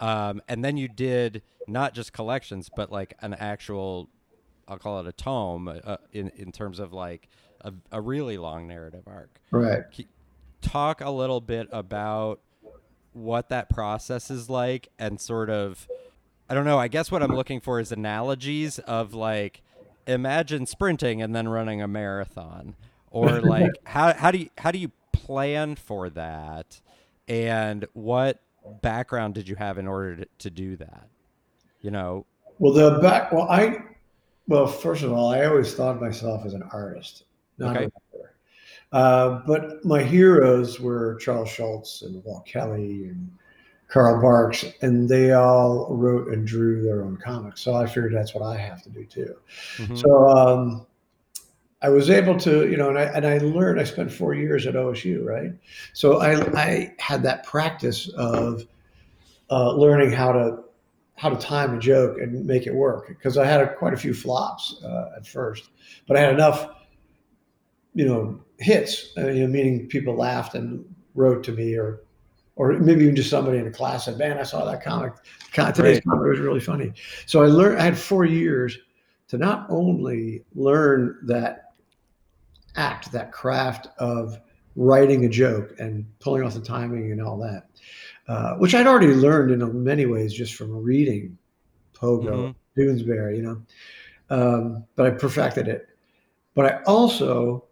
um, 0.00 0.42
and 0.48 0.64
then 0.64 0.76
you 0.76 0.88
did 0.88 1.42
not 1.68 1.94
just 1.94 2.12
collections 2.12 2.68
but 2.74 2.90
like 2.90 3.14
an 3.20 3.34
actual 3.34 4.08
I'll 4.68 4.78
call 4.78 5.00
it 5.00 5.06
a 5.06 5.12
tome 5.12 5.68
uh, 5.68 5.96
in 6.12 6.30
in 6.36 6.50
terms 6.52 6.78
of 6.80 6.92
like 6.92 7.28
a, 7.60 7.72
a 7.92 8.00
really 8.00 8.38
long 8.38 8.66
narrative 8.66 9.04
arc. 9.06 9.40
Right. 9.52 9.84
Talk 10.60 11.00
a 11.00 11.10
little 11.10 11.40
bit 11.40 11.68
about 11.72 12.40
what 13.12 13.48
that 13.50 13.68
process 13.68 14.30
is 14.30 14.48
like 14.48 14.88
and 14.98 15.20
sort 15.20 15.50
of 15.50 15.86
I 16.48 16.54
don't 16.54 16.64
know, 16.64 16.78
I 16.78 16.88
guess 16.88 17.10
what 17.10 17.22
I'm 17.22 17.34
looking 17.34 17.60
for 17.60 17.80
is 17.80 17.92
analogies 17.92 18.78
of 18.80 19.14
like 19.14 19.62
imagine 20.06 20.66
sprinting 20.66 21.22
and 21.22 21.34
then 21.34 21.48
running 21.48 21.80
a 21.80 21.88
marathon 21.88 22.74
or 23.10 23.40
like 23.40 23.70
how 23.84 24.12
how 24.12 24.30
do 24.30 24.38
you 24.38 24.50
how 24.58 24.70
do 24.70 24.78
you 24.78 24.90
plan 25.12 25.76
for 25.76 26.10
that 26.10 26.80
and 27.28 27.86
what 27.92 28.40
background 28.80 29.34
did 29.34 29.48
you 29.48 29.56
have 29.56 29.78
in 29.78 29.86
order 29.86 30.16
to, 30.16 30.26
to 30.38 30.50
do 30.50 30.76
that? 30.76 31.08
You 31.80 31.90
know, 31.90 32.26
Well, 32.58 32.72
the 32.72 32.98
back. 33.00 33.32
Well, 33.32 33.48
I. 33.48 33.78
Well, 34.48 34.66
first 34.66 35.02
of 35.02 35.12
all, 35.12 35.30
I 35.30 35.44
always 35.46 35.74
thought 35.74 35.96
of 35.96 36.02
myself 36.02 36.44
as 36.44 36.52
an 36.54 36.64
artist, 36.72 37.24
not 37.58 37.76
Okay. 37.76 37.88
Uh, 38.92 39.40
but 39.46 39.84
my 39.84 40.02
heroes 40.02 40.78
were 40.78 41.16
Charles 41.16 41.48
Schulz 41.48 42.02
and 42.02 42.22
Walt 42.24 42.46
Kelly 42.46 43.06
and 43.06 43.30
Carl 43.88 44.20
Barks, 44.20 44.64
and 44.80 45.08
they 45.08 45.32
all 45.32 45.94
wrote 45.94 46.28
and 46.28 46.46
drew 46.46 46.82
their 46.82 47.02
own 47.02 47.16
comics. 47.16 47.60
So 47.60 47.74
I 47.74 47.86
figured 47.86 48.14
that's 48.14 48.34
what 48.34 48.42
I 48.42 48.58
have 48.58 48.82
to 48.82 48.90
do 48.90 49.04
too. 49.04 49.34
Mhm. 49.76 49.98
So 49.98 50.28
um, 50.28 50.86
I 51.82 51.88
was 51.88 52.10
able 52.10 52.38
to, 52.40 52.68
you 52.70 52.76
know, 52.76 52.88
and 52.88 52.98
I 52.98 53.04
and 53.04 53.26
I 53.26 53.38
learned. 53.38 53.80
I 53.80 53.84
spent 53.84 54.12
four 54.12 54.34
years 54.34 54.66
at 54.66 54.74
OSU, 54.74 55.24
right? 55.24 55.52
So 55.92 56.20
I 56.20 56.40
I 56.58 56.94
had 56.98 57.22
that 57.24 57.44
practice 57.44 58.08
of 58.16 58.64
uh, 59.50 59.72
learning 59.72 60.12
how 60.12 60.32
to 60.32 60.58
how 61.16 61.28
to 61.28 61.36
time 61.36 61.76
a 61.76 61.78
joke 61.78 62.18
and 62.18 62.46
make 62.46 62.66
it 62.66 62.74
work 62.74 63.08
because 63.08 63.36
I 63.36 63.44
had 63.44 63.60
a, 63.60 63.74
quite 63.74 63.92
a 63.92 63.96
few 63.96 64.14
flops 64.14 64.82
uh, 64.82 65.10
at 65.16 65.26
first, 65.26 65.68
but 66.08 66.16
I 66.16 66.20
had 66.20 66.32
enough, 66.34 66.68
you 67.94 68.04
know, 68.04 68.40
hits. 68.58 69.12
Uh, 69.16 69.28
you 69.28 69.42
know, 69.42 69.48
meaning 69.48 69.86
people 69.88 70.14
laughed 70.14 70.54
and 70.54 70.84
wrote 71.14 71.44
to 71.44 71.52
me, 71.52 71.74
or 71.76 72.00
or 72.56 72.72
maybe 72.78 73.02
even 73.04 73.16
just 73.16 73.30
somebody 73.30 73.58
in 73.58 73.66
a 73.66 73.70
class 73.70 74.04
said, 74.04 74.18
"Man, 74.18 74.38
I 74.38 74.42
saw 74.42 74.64
that 74.64 74.82
comic. 74.84 75.14
Today's 75.52 75.76
Right. 75.78 76.04
comic 76.04 76.28
was 76.28 76.40
really 76.40 76.60
funny." 76.60 76.92
So 77.26 77.42
I 77.42 77.46
learned. 77.46 77.78
I 77.80 77.84
had 77.84 77.98
four 77.98 78.24
years 78.24 78.78
to 79.28 79.38
not 79.38 79.66
only 79.70 80.44
learn 80.54 81.18
that 81.24 81.72
act, 82.76 83.12
that 83.12 83.32
craft 83.32 83.88
of 83.98 84.38
writing 84.76 85.24
a 85.24 85.28
joke 85.28 85.74
and 85.78 86.06
pulling 86.20 86.42
off 86.42 86.54
the 86.54 86.60
timing 86.60 87.12
and 87.12 87.20
all 87.20 87.38
that, 87.38 87.66
uh, 88.28 88.56
which 88.56 88.74
I'd 88.74 88.86
already 88.86 89.08
learned 89.14 89.50
in 89.50 89.84
many 89.84 90.06
ways 90.06 90.32
just 90.32 90.54
from 90.54 90.82
reading 90.82 91.36
Pogo, 91.94 92.24
Mhm. 92.24 92.54
Doonesbury, 92.76 93.36
you 93.36 93.42
know. 93.42 93.62
Um, 94.30 94.84
but 94.96 95.06
I 95.06 95.10
perfected 95.10 95.68
it. 95.68 95.88
But 96.54 96.66
I 96.66 96.82
also 96.84 97.64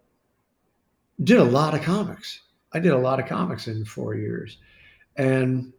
did 1.24 1.38
a 1.38 1.44
lot 1.44 1.74
of 1.74 1.82
comics. 1.82 2.40
I 2.72 2.78
did 2.78 2.92
a 2.92 2.98
lot 2.98 3.20
of 3.20 3.26
comics 3.26 3.66
in 3.68 3.84
four 3.84 4.14
years, 4.14 4.58
and 5.16 5.72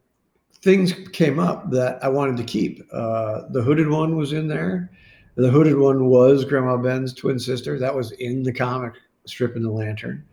things 0.62 0.94
came 1.12 1.40
up 1.40 1.72
that 1.72 2.04
I 2.04 2.10
wanted 2.10 2.38
to 2.38 2.44
keep. 2.44 2.86
Uh, 2.92 3.44
the 3.50 3.62
hooded 3.62 3.90
one 3.90 4.16
was 4.16 4.34
in 4.34 4.48
there. 4.48 4.92
The 5.36 5.50
hooded 5.50 5.78
one 5.78 6.08
was 6.08 6.46
Grandma 6.46 6.78
Ben's 6.78 7.14
twin 7.14 7.40
sister. 7.40 7.80
That 7.80 7.96
was 7.96 8.12
in 8.14 8.44
the 8.44 8.54
comic 8.54 8.94
strip 9.26 9.56
in 9.56 9.64
the 9.64 9.72
lantern. 9.72 10.26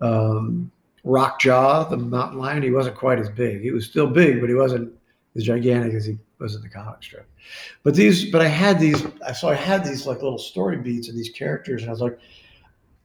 Um, 0.00 0.70
Rockjaw, 1.04 1.90
the 1.90 1.96
mountain 1.96 2.38
lion, 2.38 2.62
he 2.62 2.70
wasn't 2.70 2.96
quite 2.96 3.18
as 3.18 3.28
big. 3.28 3.62
He 3.62 3.70
was 3.70 3.86
still 3.86 4.06
big, 4.06 4.40
but 4.40 4.48
he 4.48 4.54
wasn't 4.54 4.92
as 5.36 5.44
gigantic 5.44 5.94
as 5.94 6.04
he 6.04 6.18
was 6.38 6.54
in 6.54 6.62
the 6.62 6.68
comic 6.68 7.02
strip. 7.02 7.28
But 7.82 7.94
these, 7.94 8.30
but 8.30 8.42
I 8.42 8.48
had 8.48 8.78
these, 8.78 9.06
so 9.38 9.48
I 9.48 9.54
had 9.54 9.84
these 9.84 10.06
like 10.06 10.22
little 10.22 10.38
story 10.38 10.76
beats 10.78 11.08
and 11.08 11.16
these 11.16 11.30
characters, 11.30 11.82
and 11.82 11.90
I 11.90 11.92
was 11.92 12.00
like, 12.00 12.18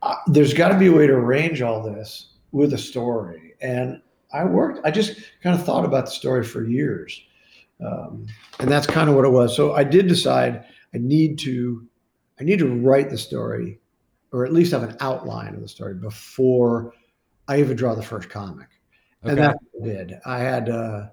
uh, 0.02 0.16
there's 0.28 0.54
got 0.54 0.70
to 0.70 0.80
be 0.80 0.88
a 0.88 0.92
way 0.92 1.08
to 1.08 1.14
arrange 1.14 1.62
all 1.62 1.82
this 1.82 2.34
with 2.52 2.74
a 2.74 2.78
story. 2.78 3.54
And 3.62 4.02
I 4.34 4.44
worked, 4.46 4.86
I 4.86 4.92
just 4.92 5.22
kind 5.44 5.58
of 5.58 5.66
thought 5.66 5.86
about 5.86 6.06
the 6.06 6.12
story 6.12 6.44
for 6.44 6.64
years. 6.64 7.22
Um, 7.86 8.28
and 8.60 8.70
that's 8.70 8.88
kind 8.88 9.10
of 9.10 9.16
what 9.16 9.26
it 9.26 9.30
was. 9.30 9.56
So 9.56 9.74
I 9.74 9.84
did 9.84 10.08
decide 10.08 10.66
I 10.94 10.98
need 10.98 11.40
to, 11.40 11.88
I 12.40 12.44
need 12.44 12.60
to 12.60 12.68
write 12.68 13.10
the 13.10 13.18
story 13.18 13.80
or 14.32 14.46
at 14.46 14.54
least 14.54 14.72
have 14.72 14.84
an 14.84 14.96
outline 15.00 15.54
of 15.54 15.62
the 15.62 15.68
story 15.68 15.94
before 15.94 16.94
I 17.48 17.60
even 17.60 17.76
draw 17.76 17.96
the 17.96 18.04
first 18.04 18.30
comic. 18.30 18.68
And 19.24 19.32
Okay. 19.32 19.42
that's 19.42 19.60
what 19.72 19.90
I 19.90 19.94
did. 19.94 20.20
I 20.26 20.40
had, 20.40 20.70
uh, 20.70 21.08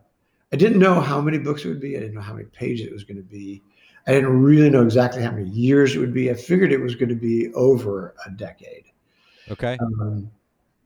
I 0.53 0.57
didn't 0.57 0.79
know 0.79 1.01
how 1.01 1.20
many 1.20 1.38
books 1.38 1.64
it 1.64 1.68
would 1.68 1.81
be. 1.81 1.96
I 1.96 2.01
didn't 2.01 2.14
know 2.14 2.20
how 2.20 2.35
many 2.35 2.46
pages 2.46 2.87
it 2.87 2.92
was 2.92 3.05
going 3.05 3.18
to 3.18 3.22
be. 3.22 3.62
I 4.09 4.12
didn't 4.12 4.42
really 4.42 4.71
know 4.71 4.83
exactly 4.83 5.23
how 5.23 5.33
many 5.33 5.51
years 5.51 5.94
it 5.94 5.99
would 5.99 6.14
be. 6.14 6.31
I 6.31 6.35
figured 6.35 6.73
it 6.73 6.81
was 6.81 6.94
going 6.94 7.11
to 7.11 7.14
be 7.14 7.53
over 7.53 8.14
a 8.27 8.31
decade. 8.31 8.85
Okay. 9.51 9.77
Um, 9.81 10.31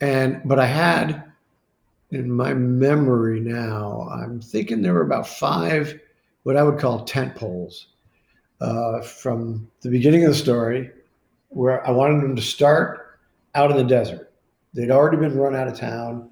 and 0.01 0.43
but 0.45 0.59
I 0.59 0.67
had 0.67 1.23
in 2.11 2.29
my 2.31 2.53
memory 2.53 3.39
now, 3.39 4.09
I'm 4.13 4.41
thinking 4.41 4.83
there 4.83 4.95
were 4.95 5.03
about 5.03 5.29
five 5.29 5.99
what 6.43 6.57
I 6.57 6.65
would 6.65 6.81
call 6.81 7.05
tent 7.05 7.37
poles 7.37 7.87
uh, 8.61 9.01
from 9.03 9.71
the 9.83 9.89
beginning 9.89 10.25
of 10.25 10.33
the 10.33 10.37
story, 10.37 10.91
where 11.51 11.87
I 11.87 11.93
wanted 11.93 12.21
them 12.23 12.35
to 12.35 12.43
start 12.43 13.21
out 13.55 13.71
in 13.71 13.77
the 13.77 13.85
desert. 13.85 14.33
They'd 14.75 14.91
already 14.91 15.19
been 15.19 15.39
run 15.39 15.55
out 15.55 15.69
of 15.69 15.79
town 15.79 16.31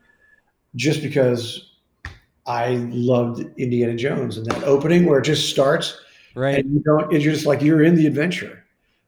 just 0.74 1.02
because 1.02 1.74
I 2.46 2.70
loved 2.90 3.44
Indiana 3.58 3.94
Jones 3.94 4.38
and 4.38 4.46
that 4.46 4.64
opening 4.64 5.06
where 5.06 5.20
it 5.20 5.24
just 5.24 5.50
starts 5.50 6.00
Right. 6.34 6.58
and 6.64 6.72
you 6.74 6.80
don't. 6.80 7.12
It's 7.12 7.24
just 7.24 7.46
like 7.46 7.62
you're 7.62 7.82
in 7.82 7.94
the 7.96 8.06
adventure. 8.06 8.64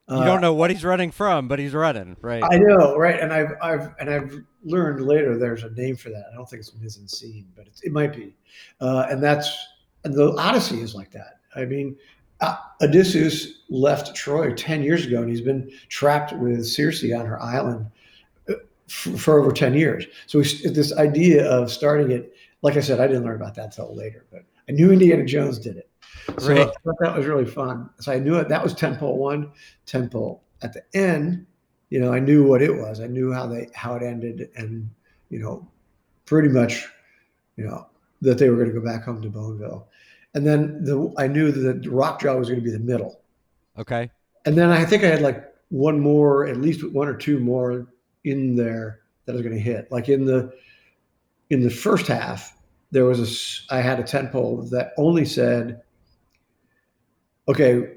you 0.09 0.17
Uh, 0.17 0.25
don't 0.25 0.41
know 0.41 0.53
what 0.55 0.71
he's 0.71 0.85
running 0.85 1.11
from, 1.11 1.49
but 1.49 1.59
he's 1.59 1.73
running. 1.73 2.17
Right. 2.21 2.43
I 2.43 2.59
know, 2.59 2.97
right? 2.97 3.21
And 3.21 3.33
I've 3.33 3.53
I've 3.63 3.95
and 4.01 4.11
I've 4.11 4.43
learned 4.65 5.05
later 5.07 5.39
there's 5.39 5.63
a 5.65 5.71
name 5.71 5.97
for 5.97 6.11
that. 6.11 6.25
I 6.33 6.35
don't 6.35 6.49
think 6.49 6.61
it's 6.61 6.73
mise 6.81 6.99
en 6.99 7.09
scene, 7.09 7.47
but 7.57 7.67
it's, 7.67 7.81
it 7.83 7.93
might 7.93 8.15
be. 8.15 8.35
Uh, 8.81 9.07
and 9.11 9.23
that's 9.23 9.57
and 10.05 10.15
the 10.15 10.35
Odyssey 10.37 10.81
is 10.81 10.95
like 10.95 11.11
that. 11.13 11.39
I 11.55 11.65
mean, 11.65 11.97
uh, 12.41 12.57
Odysseus 12.81 13.61
left 13.69 14.15
Troy 14.17 14.53
ten 14.55 14.83
years 14.83 15.07
ago, 15.07 15.21
and 15.21 15.29
he's 15.29 15.41
been 15.41 15.71
trapped 15.89 16.33
with 16.33 16.67
Circe 16.67 17.05
on 17.13 17.25
her 17.27 17.41
island 17.41 17.87
uh, 18.49 18.55
f- 18.89 19.21
for 19.21 19.39
over 19.39 19.53
ten 19.53 19.75
years. 19.75 20.07
So 20.27 20.41
we, 20.41 20.45
this 20.71 20.93
idea 20.97 21.47
of 21.49 21.71
starting 21.71 22.11
it, 22.11 22.35
like 22.63 22.77
I 22.77 22.81
said, 22.81 22.99
I 23.01 23.07
didn't 23.07 23.23
learn 23.25 23.37
about 23.37 23.55
that 23.55 23.67
until 23.67 23.95
later, 23.95 24.25
but 24.33 24.45
I 24.69 24.73
knew 24.73 24.91
Indiana 24.93 25.25
Jones 25.25 25.59
did 25.61 25.77
it. 25.77 25.89
So 26.39 26.49
Right. 26.49 26.61
I 26.61 26.65
thought 26.65 26.97
that 27.01 27.17
was 27.17 27.27
really 27.27 27.45
fun. 27.45 27.91
So 28.01 28.13
I 28.13 28.19
knew 28.19 28.37
it. 28.37 28.49
That 28.49 28.63
was 28.63 28.75
Temple 28.75 29.19
One. 29.19 29.53
Temple 29.87 30.43
at 30.63 30.73
the 30.73 30.83
end, 30.95 31.47
you 31.91 32.01
know, 32.01 32.13
I 32.13 32.21
knew 32.21 32.47
what 32.47 32.63
it 32.63 32.75
was. 32.75 33.01
I 33.01 33.07
knew 33.07 33.33
how 33.33 33.47
they 33.47 33.69
how 33.75 33.95
it 33.97 34.03
ended, 34.03 34.51
and 34.57 34.89
you 35.29 35.39
know, 35.39 35.69
pretty 36.25 36.49
much, 36.49 36.89
you 37.57 37.65
know, 37.65 37.87
that 38.21 38.39
they 38.39 38.49
were 38.49 38.57
going 38.57 38.69
to 38.69 38.75
go 38.79 38.85
back 38.85 39.05
home 39.05 39.21
to 39.23 39.29
Boneville, 39.29 39.89
and 40.35 40.47
then 40.47 40.85
the 40.85 41.13
I 41.19 41.27
knew 41.27 41.51
that 41.51 41.83
the 41.83 41.89
Rockjaw 41.91 42.39
was 42.39 42.49
going 42.49 42.61
to 42.61 42.65
be 42.65 42.71
the 42.71 42.79
middle, 42.79 43.21
Okay. 43.79 44.11
and 44.47 44.57
then 44.57 44.71
I 44.71 44.85
think 44.85 45.03
I 45.05 45.09
had 45.09 45.21
like 45.23 45.53
one 45.71 45.99
more, 45.99 46.47
at 46.47 46.59
least 46.59 46.89
one 46.93 47.09
or 47.09 47.15
two 47.17 47.41
more 47.41 47.89
in 48.25 48.55
there 48.55 49.01
that 49.27 49.33
I 49.33 49.35
was 49.35 49.43
going 49.43 49.55
to 49.57 49.61
hit. 49.61 49.91
Like 49.91 50.09
in 50.09 50.25
the 50.25 50.53
in 51.51 51.63
the 51.63 51.71
first 51.71 52.07
half, 52.07 52.57
there 52.91 53.05
was 53.05 53.19
a 53.71 53.75
I 53.75 53.81
had 53.81 53.99
a 53.99 54.05
tent 54.05 54.33
pole 54.33 54.63
that 54.71 54.93
only 54.97 55.25
said, 55.25 55.83
okay, 57.49 57.95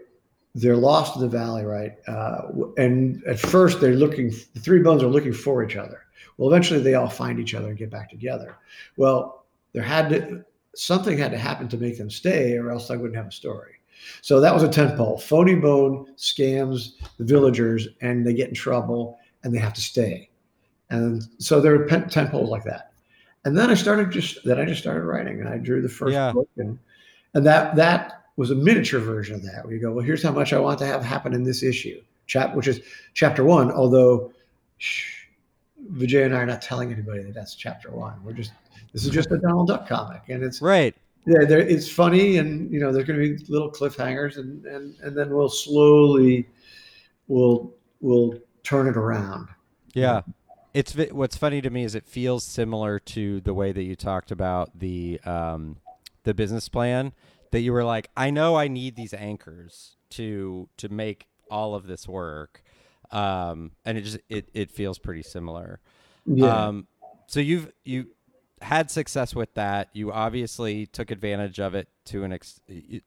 they're 0.53 0.77
lost 0.77 1.15
in 1.15 1.21
the 1.21 1.27
valley, 1.27 1.65
right? 1.65 1.93
Uh, 2.07 2.41
and 2.77 3.23
at 3.25 3.39
first, 3.39 3.81
they're 3.81 3.93
looking. 3.95 4.29
The 4.53 4.59
three 4.59 4.79
bones 4.79 5.03
are 5.03 5.07
looking 5.07 5.33
for 5.33 5.63
each 5.63 5.75
other. 5.75 6.01
Well, 6.37 6.49
eventually, 6.49 6.81
they 6.81 6.95
all 6.95 7.09
find 7.09 7.39
each 7.39 7.53
other 7.53 7.69
and 7.69 7.77
get 7.77 7.89
back 7.89 8.09
together. 8.09 8.55
Well, 8.97 9.45
there 9.73 9.83
had 9.83 10.09
to 10.09 10.45
something 10.75 11.17
had 11.17 11.31
to 11.31 11.37
happen 11.37 11.67
to 11.69 11.77
make 11.77 11.97
them 11.97 12.09
stay, 12.09 12.57
or 12.57 12.71
else 12.71 12.89
I 12.91 12.95
wouldn't 12.95 13.15
have 13.15 13.27
a 13.27 13.31
story. 13.31 13.73
So 14.21 14.39
that 14.39 14.53
was 14.53 14.63
a 14.63 14.67
tent 14.67 14.97
pole. 14.97 15.17
Phony 15.17 15.55
Bone 15.55 16.07
scams 16.17 16.93
the 17.17 17.23
villagers, 17.23 17.87
and 18.01 18.25
they 18.25 18.33
get 18.33 18.49
in 18.49 18.55
trouble, 18.55 19.17
and 19.43 19.53
they 19.53 19.59
have 19.59 19.73
to 19.73 19.81
stay. 19.81 20.29
And 20.89 21.23
so 21.39 21.59
there 21.59 21.73
are 21.75 21.85
tent 21.87 22.31
poles 22.31 22.49
like 22.49 22.63
that. 22.65 22.91
And 23.45 23.57
then 23.57 23.69
I 23.69 23.73
started 23.75 24.11
just 24.11 24.43
then 24.43 24.59
I 24.59 24.65
just 24.65 24.81
started 24.81 25.03
writing, 25.03 25.39
and 25.39 25.49
I 25.49 25.57
drew 25.57 25.81
the 25.81 25.89
first 25.89 26.13
Yeah. 26.13 26.31
book, 26.31 26.49
and 26.57 26.77
and 27.33 27.45
that 27.45 27.75
that 27.75 28.24
was 28.37 28.51
a 28.51 28.55
miniature 28.55 28.99
version 28.99 29.35
of 29.35 29.43
that. 29.43 29.65
Where 29.65 29.73
you 29.73 29.81
go, 29.81 29.91
well, 29.91 30.05
here's 30.05 30.23
how 30.23 30.31
much 30.31 30.53
I 30.53 30.59
want 30.59 30.79
to 30.79 30.85
have 30.85 31.03
happen 31.03 31.33
in 31.33 31.43
this 31.43 31.63
issue, 31.63 32.01
chap, 32.27 32.55
which 32.55 32.67
is 32.67 32.81
chapter 33.13 33.43
one. 33.43 33.71
Although, 33.71 34.33
shh, 34.77 35.25
Vijay 35.93 36.25
and 36.25 36.35
I 36.35 36.39
are 36.39 36.45
not 36.45 36.61
telling 36.61 36.91
anybody 36.91 37.23
that 37.23 37.33
that's 37.33 37.55
chapter 37.55 37.91
one. 37.91 38.21
We're 38.23 38.33
just 38.33 38.51
this 38.93 39.05
is 39.05 39.11
just 39.11 39.31
a 39.31 39.37
Donald 39.37 39.67
Duck 39.67 39.87
comic, 39.87 40.23
and 40.29 40.43
it's 40.43 40.61
Right. 40.61 40.95
yeah, 41.25 41.41
it's 41.49 41.89
funny, 41.89 42.37
and 42.37 42.71
you 42.71 42.79
know, 42.79 42.91
there's 42.91 43.05
going 43.05 43.19
to 43.19 43.37
be 43.37 43.51
little 43.51 43.71
cliffhangers, 43.71 44.37
and 44.37 44.65
and 44.65 44.95
and 45.01 45.17
then 45.17 45.29
we'll 45.29 45.49
slowly, 45.49 46.47
we'll 47.27 47.73
we'll 48.01 48.39
turn 48.63 48.87
it 48.87 48.97
around. 48.97 49.49
Yeah. 49.93 50.21
It's 50.73 50.93
what's 51.11 51.37
funny 51.37 51.61
to 51.61 51.69
me 51.69 51.85
is 51.85 51.95
it 51.95 52.05
feels 52.05 52.43
similar 52.43 52.99
to 52.99 53.39
the 53.39 53.53
way 53.53 53.71
that 53.71 53.83
you 53.83 53.95
talked 53.95 54.29
about 54.29 54.77
the 54.77 55.21
um, 55.23 55.77
the 56.23 56.33
business 56.33 56.67
plan 56.67 57.13
that 57.55 57.61
you 57.61 57.71
were 57.71 57.85
like, 57.85 58.09
I 58.17 58.31
know 58.31 58.57
I 58.57 58.67
need 58.67 58.97
these 58.97 59.13
anchors 59.13 59.95
to 60.09 60.67
to 60.75 60.89
make 60.89 61.27
all 61.49 61.73
of 61.73 61.87
this 61.87 62.05
work, 62.05 62.61
um, 63.11 63.71
and 63.85 63.97
it 63.97 64.01
just 64.01 64.17
it 64.27 64.49
it 64.53 64.71
feels 64.71 64.99
pretty 64.99 65.23
similar. 65.23 65.79
Yeah, 66.25 66.67
Um, 66.67 66.87
so 67.27 67.39
you've 67.39 67.71
you 67.85 68.07
had 68.61 68.91
success 68.91 69.33
with 69.33 69.53
that. 69.53 69.87
You 69.93 70.11
obviously 70.11 70.85
took 70.85 71.11
advantage 71.11 71.61
of 71.61 71.75
it 71.75 71.87
to 72.07 72.25
an 72.25 72.33
ex- 72.33 72.59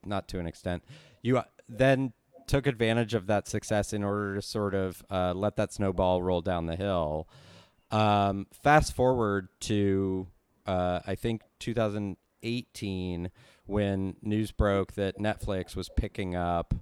not 0.03 0.27
to 0.29 0.39
an 0.39 0.47
extent. 0.47 0.83
You 1.21 1.37
uh, 1.37 1.43
then 1.67 2.13
took 2.47 2.65
advantage 2.65 3.13
of 3.13 3.27
that 3.27 3.47
success 3.47 3.93
in 3.93 4.03
order 4.03 4.33
to 4.33 4.41
sort 4.41 4.73
of 4.73 5.03
uh, 5.11 5.33
let 5.35 5.57
that 5.57 5.71
snowball 5.71 6.23
roll 6.23 6.41
down 6.41 6.65
the 6.65 6.75
hill. 6.75 7.29
Um, 7.91 8.47
fast 8.63 8.95
forward 8.95 9.49
to 9.61 10.25
uh, 10.65 11.01
I 11.05 11.13
think 11.13 11.43
2018 11.59 13.29
when 13.69 14.15
news 14.21 14.51
broke 14.51 14.93
that 14.93 15.17
Netflix 15.17 15.75
was 15.75 15.89
picking 15.95 16.35
up 16.35 16.73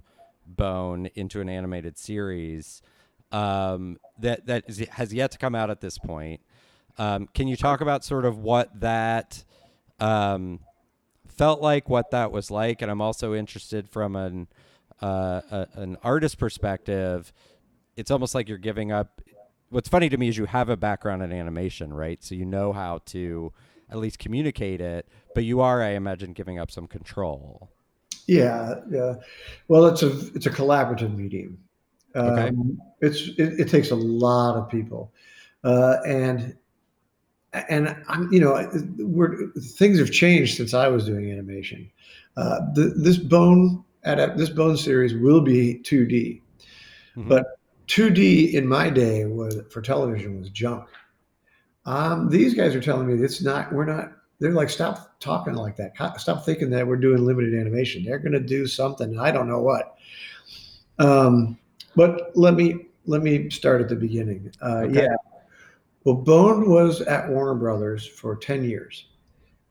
Bone 0.46 1.10
into 1.14 1.42
an 1.42 1.48
animated 1.48 1.98
series 1.98 2.80
um, 3.30 3.98
that 4.18 4.46
that 4.46 4.64
is, 4.66 4.78
has 4.92 5.12
yet 5.12 5.30
to 5.32 5.38
come 5.38 5.54
out 5.54 5.70
at 5.70 5.80
this 5.80 5.98
point. 5.98 6.40
Um, 6.96 7.28
can 7.34 7.46
you 7.48 7.56
talk 7.56 7.80
about 7.80 8.04
sort 8.04 8.24
of 8.24 8.38
what 8.38 8.80
that 8.80 9.44
um, 10.00 10.60
felt 11.26 11.60
like, 11.60 11.88
what 11.88 12.10
that 12.10 12.32
was 12.32 12.50
like, 12.50 12.82
and 12.82 12.90
I'm 12.90 13.00
also 13.00 13.34
interested 13.34 13.88
from 13.88 14.16
an 14.16 14.48
uh, 15.00 15.40
a, 15.50 15.68
an 15.74 15.96
artist 16.02 16.38
perspective. 16.38 17.32
It's 17.96 18.10
almost 18.10 18.34
like 18.34 18.48
you're 18.48 18.58
giving 18.58 18.90
up. 18.90 19.20
What's 19.70 19.88
funny 19.88 20.08
to 20.08 20.16
me 20.16 20.28
is 20.28 20.38
you 20.38 20.46
have 20.46 20.70
a 20.70 20.76
background 20.76 21.22
in 21.22 21.30
animation, 21.30 21.92
right? 21.92 22.22
So 22.24 22.34
you 22.34 22.46
know 22.46 22.72
how 22.72 23.02
to 23.06 23.52
at 23.90 23.98
least 23.98 24.18
communicate 24.18 24.80
it, 24.80 25.08
but 25.34 25.44
you 25.44 25.60
are, 25.60 25.82
I 25.82 25.90
imagine, 25.90 26.32
giving 26.32 26.58
up 26.58 26.70
some 26.70 26.86
control. 26.86 27.70
yeah, 28.26 28.74
yeah. 28.90 29.14
Well, 29.68 29.86
it's 29.86 30.02
a 30.02 30.10
it's 30.34 30.46
a 30.46 30.50
collaborative 30.50 31.16
medium. 31.16 31.58
Um, 32.14 32.28
Okay. 32.28 32.52
It's 33.00 33.28
it, 33.38 33.60
it 33.60 33.68
takes 33.68 33.90
a 33.90 33.96
lot 33.96 34.56
of 34.56 34.68
people, 34.68 35.12
uh, 35.64 35.96
and 36.06 36.56
and 37.52 37.96
I'm 38.08 38.32
you 38.32 38.40
know 38.40 38.68
we're 38.98 39.52
things 39.52 39.98
have 39.98 40.10
changed 40.10 40.56
since 40.56 40.74
I 40.74 40.88
was 40.88 41.04
doing 41.06 41.30
animation. 41.30 41.90
Uh, 42.36 42.60
the, 42.74 42.92
this 42.96 43.16
bone 43.18 43.84
at 44.04 44.36
this 44.36 44.50
bone 44.50 44.76
series 44.76 45.14
will 45.14 45.40
be 45.40 45.80
2D. 45.84 46.40
Mhm. 47.16 47.28
But 47.28 47.44
2D 47.88 48.52
in 48.54 48.66
my 48.66 48.90
day 48.90 49.26
was 49.26 49.60
for 49.70 49.80
television 49.80 50.38
was 50.38 50.50
junk. 50.50 50.88
Um, 51.86 52.28
these 52.28 52.54
guys 52.54 52.74
are 52.74 52.80
telling 52.80 53.06
me 53.06 53.22
it's 53.22 53.42
not. 53.42 53.72
We're 53.72 53.86
not. 53.86 54.12
They're 54.40 54.52
like, 54.52 54.70
stop 54.70 55.18
talking 55.20 55.54
like 55.54 55.76
that. 55.76 55.92
Stop 56.20 56.44
thinking 56.44 56.70
that 56.70 56.86
we're 56.86 56.96
doing 56.96 57.24
limited 57.24 57.54
animation. 57.54 58.04
They're 58.04 58.20
going 58.20 58.32
to 58.32 58.40
do 58.40 58.66
something. 58.66 59.18
I 59.18 59.32
don't 59.32 59.48
know 59.48 59.60
what. 59.60 59.96
Um, 60.98 61.58
but 61.96 62.30
let 62.36 62.54
me 62.54 62.86
let 63.06 63.22
me 63.22 63.50
start 63.50 63.80
at 63.80 63.88
the 63.88 63.96
beginning. 63.96 64.52
Uh, 64.62 64.82
Okay. 64.84 65.02
Yeah. 65.02 65.16
Well, 66.04 66.16
Bone 66.16 66.70
was 66.70 67.00
at 67.02 67.28
Warner 67.28 67.56
Brothers 67.56 68.06
for 68.06 68.36
ten 68.36 68.64
years, 68.64 69.06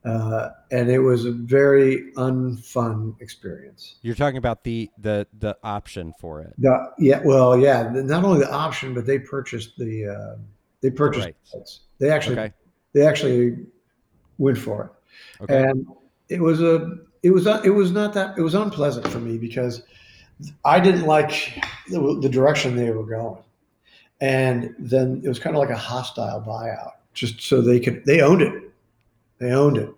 uh, 0.04 0.50
and 0.70 0.90
it 0.90 0.98
was 0.98 1.24
a 1.24 1.32
very 1.32 2.12
unfun 2.16 3.20
experience. 3.20 3.96
You're 4.02 4.14
talking 4.14 4.36
about 4.36 4.62
the 4.62 4.90
the 4.98 5.26
the 5.38 5.56
option 5.64 6.12
for 6.20 6.42
it. 6.42 6.54
The, 6.58 6.92
yeah, 6.98 7.22
well, 7.24 7.58
yeah. 7.58 7.90
Not 7.92 8.24
only 8.24 8.40
the 8.40 8.52
option, 8.52 8.94
but 8.94 9.06
they 9.06 9.18
purchased 9.18 9.78
the 9.78 10.06
uh, 10.06 10.38
they 10.80 10.90
purchased 10.90 11.26
rights. 11.26 11.50
the 11.50 11.58
rights. 11.58 11.80
They 11.98 12.10
actually 12.10 12.38
Okay. 12.38 12.52
they 12.94 13.06
actually 13.06 13.66
went 14.38 14.58
for 14.58 14.84
it, 14.84 15.42
Okay. 15.44 15.68
and 15.68 15.86
it 16.28 16.40
was 16.40 16.60
a 16.62 16.96
it 17.22 17.30
was 17.30 17.46
it 17.46 17.70
was 17.70 17.90
not 17.90 18.14
that 18.14 18.38
it 18.38 18.42
was 18.42 18.54
unpleasant 18.54 19.06
for 19.08 19.18
me 19.18 19.38
because 19.38 19.82
I 20.64 20.78
didn't 20.78 21.06
like 21.06 21.60
the, 21.88 22.18
the 22.22 22.28
direction 22.28 22.76
they 22.76 22.90
were 22.90 23.04
going, 23.04 23.42
and 24.20 24.74
then 24.78 25.20
it 25.24 25.28
was 25.28 25.38
kind 25.38 25.56
of 25.56 25.60
like 25.60 25.70
a 25.70 25.76
hostile 25.76 26.40
buyout, 26.40 26.92
just 27.14 27.40
so 27.40 27.60
they 27.60 27.80
could 27.80 28.04
they 28.04 28.20
owned 28.20 28.42
it, 28.42 28.70
they 29.38 29.50
owned 29.50 29.76
it, 29.78 29.92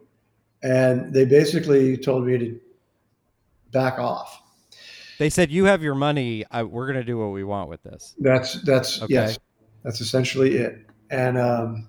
and 0.63 1.13
they 1.13 1.27
basically 1.27 1.97
told 1.99 2.27
me 2.27 2.39
to 2.39 2.61
back 3.73 3.99
off. 3.99 4.43
They 5.19 5.29
said 5.29 5.51
you 5.51 5.67
have 5.67 5.83
your 5.83 5.95
money. 5.95 6.47
I, 6.51 6.63
we're 6.63 6.87
gonna 6.87 7.05
do 7.05 7.19
what 7.19 7.33
we 7.33 7.45
want 7.45 7.69
with 7.69 7.83
this. 7.83 8.15
That's 8.19 8.63
that's 8.63 9.03
Okay. 9.03 9.13
yes, 9.13 9.39
that's 9.83 10.01
essentially 10.01 10.57
it. 10.57 10.87
And 11.11 11.39
um, 11.39 11.89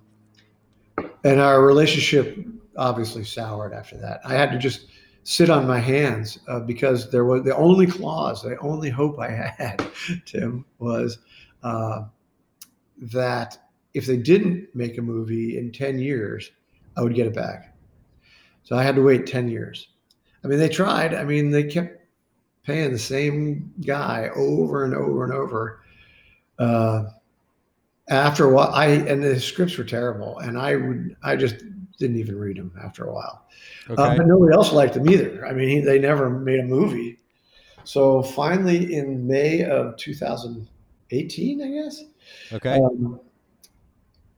and 1.24 1.40
our 1.40 1.64
relationship 1.64 2.36
obviously 2.76 3.24
soured 3.24 3.72
after 3.72 3.96
that. 3.98 4.20
I 4.24 4.34
had 4.34 4.50
to 4.52 4.58
just 4.58 4.86
sit 5.24 5.50
on 5.50 5.66
my 5.66 5.78
hands 5.78 6.38
uh, 6.48 6.60
because 6.60 7.10
there 7.10 7.24
was 7.24 7.44
the 7.44 7.54
only 7.56 7.86
clause, 7.86 8.42
the 8.42 8.58
only 8.58 8.90
hope 8.90 9.18
I 9.20 9.30
had, 9.30 9.86
Tim, 10.26 10.64
was 10.78 11.18
uh, 11.62 12.04
that 12.98 13.58
if 13.94 14.06
they 14.06 14.16
didn't 14.16 14.68
make 14.74 14.98
a 14.98 15.02
movie 15.02 15.58
in 15.58 15.70
ten 15.70 15.98
years, 15.98 16.50
I 16.96 17.02
would 17.02 17.14
get 17.14 17.26
it 17.26 17.34
back. 17.34 17.76
So 18.64 18.76
I 18.76 18.82
had 18.82 18.96
to 18.96 19.02
wait 19.02 19.26
ten 19.26 19.48
years. 19.48 19.88
I 20.44 20.48
mean, 20.48 20.58
they 20.58 20.68
tried. 20.68 21.14
I 21.14 21.24
mean, 21.24 21.50
they 21.50 21.64
kept 21.64 22.00
paying 22.64 22.92
the 22.92 22.98
same 22.98 23.72
guy 23.84 24.30
over 24.34 24.84
and 24.84 24.94
over 24.94 25.24
and 25.24 25.32
over. 25.32 25.82
Uh, 26.58 27.04
after 28.12 28.44
a 28.44 28.52
while, 28.52 28.70
I 28.72 28.86
and 28.86 29.22
the 29.22 29.38
scripts 29.40 29.76
were 29.76 29.84
terrible, 29.84 30.38
and 30.38 30.58
I 30.58 30.76
would 30.76 31.16
I 31.22 31.36
just 31.36 31.56
didn't 31.98 32.16
even 32.16 32.38
read 32.38 32.56
them 32.56 32.72
after 32.82 33.04
a 33.04 33.12
while. 33.12 33.46
Uh, 33.88 34.16
but 34.16 34.26
nobody 34.26 34.54
else 34.54 34.72
liked 34.72 34.94
them 34.94 35.08
either. 35.08 35.46
I 35.46 35.52
mean, 35.52 35.68
he, 35.68 35.80
they 35.80 35.98
never 35.98 36.30
made 36.30 36.60
a 36.60 36.64
movie. 36.64 37.18
So 37.84 38.22
finally, 38.22 38.94
in 38.94 39.26
May 39.26 39.64
of 39.64 39.96
2018, 39.96 41.62
I 41.62 41.68
guess, 41.68 42.04
okay. 42.52 42.74
um, 42.74 43.20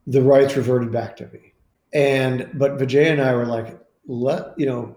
the 0.07 0.22
rights 0.22 0.57
reverted 0.57 0.91
back 0.91 1.16
to 1.18 1.27
me. 1.29 1.53
And 1.93 2.51
but 2.55 2.79
Vijay 2.79 3.11
and 3.12 3.20
I 3.20 3.35
were 3.35 3.47
like, 3.47 3.79
let 4.07 4.59
you 4.59 4.66
know, 4.66 4.97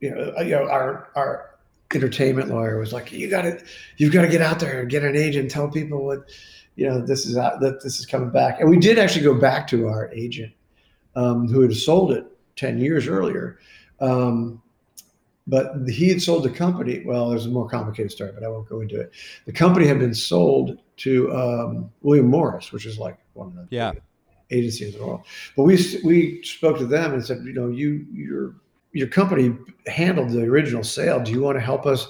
you 0.00 0.10
know, 0.10 0.40
you 0.40 0.50
know, 0.50 0.68
our 0.68 1.08
our 1.14 1.52
entertainment 1.94 2.48
lawyer 2.48 2.78
was 2.78 2.92
like, 2.92 3.12
you 3.12 3.28
got 3.28 3.42
to, 3.42 3.62
you've 3.96 4.12
got 4.12 4.22
to 4.22 4.28
get 4.28 4.40
out 4.40 4.58
there 4.58 4.80
and 4.80 4.90
get 4.90 5.04
an 5.04 5.16
agent, 5.16 5.50
tell 5.50 5.68
people 5.68 6.04
what, 6.04 6.30
you 6.76 6.88
know, 6.88 7.00
this 7.04 7.26
is 7.26 7.36
out, 7.36 7.60
that 7.60 7.82
this 7.82 7.98
is 8.00 8.06
coming 8.06 8.30
back. 8.30 8.60
And 8.60 8.70
we 8.70 8.78
did 8.78 8.98
actually 8.98 9.24
go 9.24 9.34
back 9.34 9.66
to 9.68 9.88
our 9.88 10.10
agent, 10.12 10.52
um, 11.14 11.48
who 11.48 11.60
had 11.60 11.74
sold 11.74 12.12
it 12.12 12.24
ten 12.56 12.78
years 12.78 13.06
earlier. 13.06 13.58
Um, 14.00 14.62
but 15.46 15.88
he 15.88 16.08
had 16.08 16.22
sold 16.22 16.44
the 16.44 16.50
company. 16.50 17.02
Well, 17.04 17.28
there's 17.30 17.46
a 17.46 17.50
more 17.50 17.68
complicated 17.68 18.12
story, 18.12 18.30
but 18.32 18.44
I 18.44 18.48
won't 18.48 18.68
go 18.68 18.80
into 18.80 19.00
it. 19.00 19.12
The 19.44 19.52
company 19.52 19.86
had 19.86 19.98
been 19.98 20.14
sold 20.14 20.78
to 20.98 21.32
um, 21.32 21.90
William 22.02 22.26
Morris, 22.28 22.72
which 22.72 22.86
is 22.86 22.98
like 22.98 23.18
one 23.34 23.48
of 23.48 23.54
the 23.54 23.66
Yeah. 23.70 23.92
agencies 24.50 24.94
in 24.94 25.00
the 25.00 25.06
world. 25.06 25.22
But 25.56 25.64
we 25.64 25.76
we 26.04 26.42
spoke 26.44 26.78
to 26.78 26.86
them 26.86 27.12
and 27.12 27.24
said, 27.24 27.42
you 27.44 27.52
know, 27.52 27.68
you 27.68 28.06
your 28.12 28.54
your 28.92 29.08
company 29.08 29.56
handled 29.86 30.30
the 30.30 30.42
original 30.42 30.84
sale. 30.84 31.18
Do 31.20 31.32
you 31.32 31.40
want 31.40 31.56
to 31.56 31.60
help 31.60 31.86
us 31.86 32.06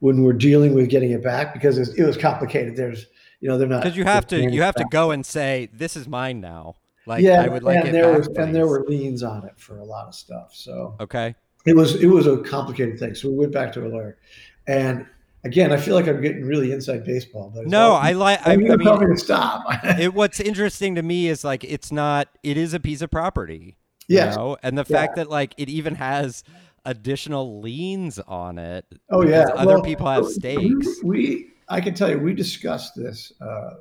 when 0.00 0.22
we're 0.22 0.32
dealing 0.34 0.74
with 0.74 0.90
getting 0.90 1.12
it 1.12 1.22
back? 1.22 1.54
Because 1.54 1.78
it 1.78 1.80
was, 1.80 1.94
it 1.98 2.04
was 2.04 2.16
complicated. 2.16 2.76
There's 2.76 3.06
you 3.40 3.48
know 3.48 3.58
they're 3.58 3.68
not 3.68 3.82
Because 3.82 3.96
you 3.96 4.04
have 4.04 4.26
to 4.28 4.50
you 4.50 4.62
have 4.62 4.74
to 4.76 4.84
go 4.90 5.10
and 5.10 5.24
say 5.24 5.68
this 5.72 5.96
is 5.96 6.08
mine 6.08 6.40
now. 6.40 6.76
Like 7.06 7.22
yeah, 7.22 7.42
I 7.42 7.48
would 7.48 7.62
like 7.62 7.84
and 7.84 7.94
there 7.94 8.10
back. 8.10 8.18
was 8.28 8.36
and 8.36 8.54
there 8.54 8.66
were 8.66 8.84
liens 8.88 9.22
on 9.22 9.44
it 9.44 9.52
for 9.58 9.78
a 9.78 9.84
lot 9.84 10.08
of 10.08 10.14
stuff. 10.14 10.50
So 10.54 10.96
okay. 11.00 11.34
it 11.64 11.76
was 11.76 11.94
it 12.02 12.06
was 12.08 12.26
a 12.26 12.38
complicated 12.38 12.98
thing. 12.98 13.14
So 13.14 13.28
we 13.28 13.36
went 13.36 13.52
back 13.52 13.72
to 13.74 13.86
a 13.86 13.88
lawyer, 13.88 14.18
and 14.66 15.06
again, 15.44 15.70
I 15.72 15.76
feel 15.76 15.94
like 15.94 16.08
I'm 16.08 16.20
getting 16.20 16.44
really 16.44 16.72
inside 16.72 17.04
baseball. 17.04 17.52
But 17.54 17.68
No, 17.68 17.90
all- 17.90 17.96
I 17.96 18.12
like. 18.12 18.44
I, 18.46 18.54
I 18.54 18.56
mean, 18.56 18.76
to 18.76 19.16
stop. 19.16 19.64
it, 19.84 20.12
what's 20.14 20.40
interesting 20.40 20.96
to 20.96 21.02
me 21.02 21.28
is 21.28 21.44
like 21.44 21.62
it's 21.62 21.92
not. 21.92 22.28
It 22.42 22.56
is 22.56 22.74
a 22.74 22.80
piece 22.80 23.02
of 23.02 23.10
property. 23.10 23.76
you 24.08 24.16
know? 24.16 24.56
and 24.64 24.76
the 24.76 24.84
Yeah. 24.88 24.96
fact 25.00 25.16
that 25.16 25.30
like 25.30 25.54
it 25.56 25.68
even 25.68 25.94
has 25.96 26.42
additional 26.84 27.60
liens 27.60 28.18
on 28.26 28.58
it. 28.58 28.84
Oh 29.10 29.24
yeah. 29.24 29.46
other 29.54 29.74
Well, 29.74 29.82
people 29.82 30.06
have 30.08 30.26
stakes. 30.26 30.88
We, 31.04 31.52
I 31.68 31.80
can 31.80 31.94
tell 31.94 32.10
you, 32.10 32.18
we 32.18 32.34
discussed 32.34 32.94
this 32.96 33.32
uh, 33.40 33.74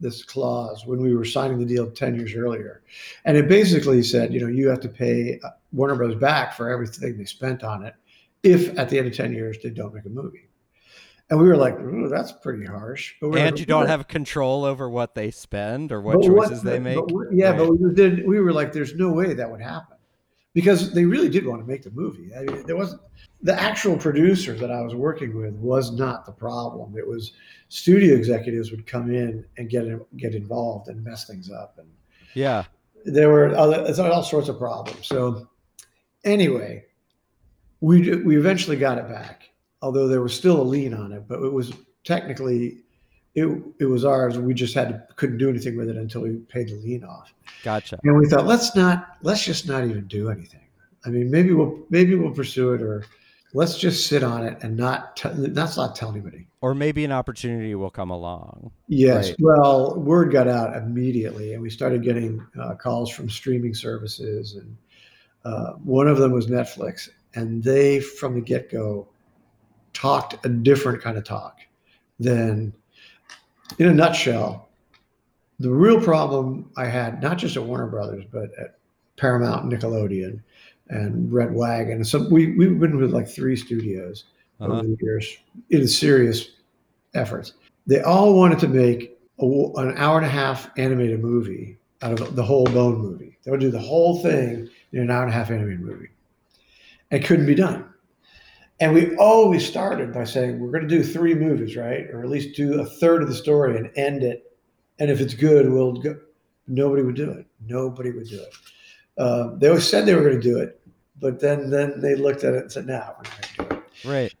this 0.00 0.22
clause 0.24 0.86
when 0.86 1.00
we 1.00 1.14
were 1.14 1.24
signing 1.24 1.58
the 1.58 1.64
deal 1.66 1.90
ten 1.90 2.14
years 2.14 2.34
earlier, 2.34 2.82
and 3.24 3.36
it 3.36 3.48
basically 3.48 4.02
said, 4.02 4.32
you 4.32 4.40
know, 4.40 4.46
you 4.48 4.68
have 4.68 4.80
to 4.80 4.88
pay 4.88 5.40
uh, 5.42 5.50
Warner 5.72 5.96
Bros. 5.96 6.14
back 6.16 6.54
for 6.54 6.70
everything 6.70 7.18
they 7.18 7.24
spent 7.24 7.62
on 7.64 7.84
it, 7.84 7.94
if 8.42 8.76
at 8.78 8.88
the 8.88 8.98
end 8.98 9.08
of 9.08 9.14
ten 9.14 9.32
years 9.32 9.58
they 9.62 9.70
don't 9.70 9.94
make 9.94 10.04
a 10.04 10.08
movie. 10.08 10.48
And 11.30 11.38
we 11.38 11.46
were 11.46 11.58
like, 11.58 11.76
that's 12.08 12.32
pretty 12.32 12.64
harsh. 12.64 13.14
But 13.20 13.26
And 13.36 13.50
like, 13.50 13.60
you 13.60 13.66
don't 13.66 13.86
have 13.86 14.08
control 14.08 14.64
over 14.64 14.88
what 14.88 15.14
they 15.14 15.30
spend 15.30 15.92
or 15.92 16.00
what 16.00 16.14
but 16.22 16.26
choices 16.26 16.62
they 16.62 16.78
make. 16.78 17.04
we- 17.08 17.26
yeah, 17.32 17.50
Right. 17.50 17.58
but 17.58 17.74
we 17.78 17.92
did. 17.92 18.26
We 18.26 18.40
were 18.40 18.50
like, 18.52 18.72
"There's 18.72 18.94
no 18.94 19.12
way 19.12 19.34
that 19.34 19.50
would 19.50 19.60
happen," 19.60 19.97
because 20.58 20.90
they 20.92 21.04
really 21.04 21.28
did 21.28 21.46
want 21.46 21.60
to 21.60 21.68
make 21.68 21.84
the 21.84 21.90
movie. 21.92 22.32
I 22.34 22.42
mean, 22.42 22.66
there 22.66 22.74
wasn't 22.76 23.00
the 23.42 23.54
actual 23.54 23.96
producer 23.96 24.54
that 24.54 24.72
I 24.72 24.80
was 24.80 24.92
working 24.92 25.36
with 25.36 25.54
was 25.54 25.92
not 25.92 26.26
the 26.26 26.32
problem. 26.32 26.98
It 26.98 27.06
was 27.06 27.30
studio 27.68 28.16
executives 28.16 28.72
would 28.72 28.84
come 28.84 29.14
in 29.14 29.44
and 29.56 29.70
get 29.70 29.84
get 30.16 30.34
involved 30.34 30.88
and 30.88 31.04
mess 31.04 31.28
things 31.28 31.48
up, 31.48 31.78
and 31.78 31.86
yeah. 32.34 32.64
there 33.04 33.28
were 33.28 33.54
other 33.54 33.86
all 34.10 34.24
sorts 34.24 34.48
of 34.48 34.58
problems. 34.58 35.06
So 35.06 35.48
anyway, 36.24 36.86
we 37.80 38.16
we 38.24 38.36
eventually 38.36 38.76
got 38.76 38.98
it 38.98 39.08
back, 39.08 39.50
although 39.80 40.08
there 40.08 40.22
was 40.22 40.34
still 40.34 40.60
a 40.60 40.68
lien 40.74 40.92
on 40.92 41.12
it, 41.12 41.28
but 41.28 41.40
it 41.40 41.52
was 41.52 41.72
technically 42.02 42.78
it 43.34 43.46
it 43.78 43.86
was 43.86 44.04
ours. 44.04 44.38
We 44.38 44.54
just 44.54 44.74
had 44.74 44.88
to, 44.88 45.14
couldn't 45.16 45.38
do 45.38 45.48
anything 45.48 45.76
with 45.76 45.88
it 45.88 45.96
until 45.96 46.22
we 46.22 46.36
paid 46.36 46.68
the 46.68 46.74
lien 46.74 47.04
off. 47.04 47.32
Gotcha. 47.62 47.98
And 48.02 48.16
we 48.16 48.26
thought 48.26 48.46
let's 48.46 48.74
not 48.74 49.16
let's 49.22 49.44
just 49.44 49.68
not 49.68 49.84
even 49.84 50.06
do 50.06 50.30
anything. 50.30 50.66
I 51.06 51.10
mean, 51.10 51.30
maybe 51.30 51.52
we'll 51.52 51.78
maybe 51.90 52.14
we'll 52.14 52.34
pursue 52.34 52.72
it 52.74 52.82
or 52.82 53.04
let's 53.54 53.78
just 53.78 54.06
sit 54.06 54.22
on 54.22 54.44
it 54.44 54.58
and 54.62 54.76
not 54.76 55.16
t- 55.16 55.30
not 55.34 55.76
not 55.76 55.94
tell 55.96 56.10
anybody. 56.10 56.46
Or 56.60 56.74
maybe 56.74 57.04
an 57.04 57.12
opportunity 57.12 57.74
will 57.74 57.90
come 57.90 58.10
along. 58.10 58.72
Yes. 58.88 59.28
Right. 59.28 59.36
Well, 59.40 60.00
word 60.00 60.32
got 60.32 60.48
out 60.48 60.76
immediately, 60.76 61.54
and 61.54 61.62
we 61.62 61.70
started 61.70 62.02
getting 62.02 62.44
uh, 62.60 62.74
calls 62.74 63.10
from 63.10 63.30
streaming 63.30 63.74
services, 63.74 64.54
and 64.54 64.76
uh, 65.44 65.74
one 65.74 66.08
of 66.08 66.18
them 66.18 66.32
was 66.32 66.48
Netflix, 66.48 67.08
and 67.34 67.62
they, 67.62 68.00
from 68.00 68.34
the 68.34 68.40
get 68.40 68.72
go, 68.72 69.06
talked 69.92 70.44
a 70.44 70.48
different 70.48 71.00
kind 71.00 71.16
of 71.16 71.22
talk 71.22 71.60
than, 72.18 72.72
in 73.78 73.86
a 73.88 73.94
nutshell, 73.94 74.68
the 75.60 75.70
real 75.70 76.00
problem 76.00 76.70
I 76.76 76.86
had, 76.86 77.22
not 77.22 77.38
just 77.38 77.56
at 77.56 77.62
Warner 77.64 77.86
Brothers, 77.88 78.24
but 78.30 78.50
at 78.58 78.78
Paramount, 79.16 79.70
Nickelodeon, 79.70 80.40
and 80.88 81.32
Red 81.32 81.52
Wagon. 81.54 82.04
So 82.04 82.28
we 82.30 82.56
we've 82.56 82.78
been 82.78 82.96
with 82.96 83.12
like 83.12 83.28
three 83.28 83.56
studios 83.56 84.24
Uh-huh. 84.60 84.72
over 84.72 84.82
the 84.88 84.96
years 85.00 85.36
in 85.70 85.86
serious 85.86 86.50
efforts. 87.14 87.54
They 87.86 88.00
all 88.02 88.34
wanted 88.34 88.58
to 88.60 88.68
make 88.68 89.18
a, 89.40 89.44
an 89.44 89.96
hour 89.96 90.16
and 90.18 90.26
a 90.26 90.30
half 90.30 90.70
animated 90.78 91.20
movie 91.20 91.76
out 92.02 92.20
of 92.20 92.34
the 92.36 92.42
whole 92.42 92.64
bone 92.66 92.98
movie. 92.98 93.36
They 93.42 93.50
would 93.50 93.60
do 93.60 93.70
the 93.70 93.78
whole 93.78 94.20
thing 94.22 94.68
in 94.92 95.00
an 95.00 95.10
hour 95.10 95.22
and 95.22 95.30
a 95.30 95.34
half 95.34 95.50
animated 95.50 95.80
movie. 95.80 96.08
It 97.10 97.24
couldn't 97.24 97.46
be 97.46 97.54
done. 97.54 97.84
And 98.80 98.94
we 98.94 99.16
always 99.16 99.66
started 99.66 100.12
by 100.12 100.24
saying, 100.24 100.60
we're 100.60 100.70
going 100.70 100.88
to 100.88 100.88
do 100.88 101.02
three 101.02 101.34
movies, 101.34 101.76
right? 101.76 102.06
Or 102.10 102.22
at 102.22 102.28
least 102.28 102.56
do 102.56 102.80
a 102.80 102.86
third 102.86 103.22
of 103.22 103.28
the 103.28 103.34
story 103.34 103.76
and 103.76 103.90
end 103.96 104.22
it. 104.22 104.56
And 105.00 105.10
if 105.10 105.20
it's 105.20 105.34
good, 105.34 105.70
we'll 105.70 105.94
go. 105.94 106.16
Nobody 106.68 107.02
would 107.02 107.16
do 107.16 107.30
it. 107.30 107.46
Nobody 107.66 108.12
would 108.12 108.28
do 108.28 108.40
it. 108.40 108.54
Uh, 109.16 109.50
they 109.56 109.68
always 109.68 109.88
said 109.88 110.06
they 110.06 110.14
were 110.14 110.22
going 110.22 110.40
to 110.40 110.40
do 110.40 110.58
it, 110.58 110.80
but 111.20 111.40
then 111.40 111.70
then 111.70 112.00
they 112.00 112.14
looked 112.14 112.44
at 112.44 112.54
it 112.54 112.62
and 112.62 112.72
said, 112.72 112.86
"No, 112.86 113.14
we're 113.16 113.24
not 113.24 113.56
going 113.56 113.68
to 113.68 113.76
do 113.76 113.82
it." 113.82 114.08
Right. 114.08 114.34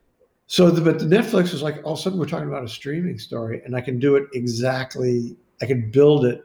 So, 0.46 0.70
the, 0.70 0.80
but 0.80 0.98
the 0.98 1.04
Netflix 1.04 1.52
was 1.52 1.62
like, 1.62 1.80
all 1.84 1.92
of 1.92 1.98
a 1.98 2.02
sudden, 2.02 2.18
we're 2.18 2.26
talking 2.26 2.48
about 2.48 2.64
a 2.64 2.68
streaming 2.68 3.18
story, 3.18 3.60
and 3.64 3.76
I 3.76 3.80
can 3.80 3.98
do 3.98 4.16
it 4.16 4.28
exactly. 4.32 5.36
I 5.60 5.66
can 5.66 5.90
build 5.90 6.24
it 6.24 6.42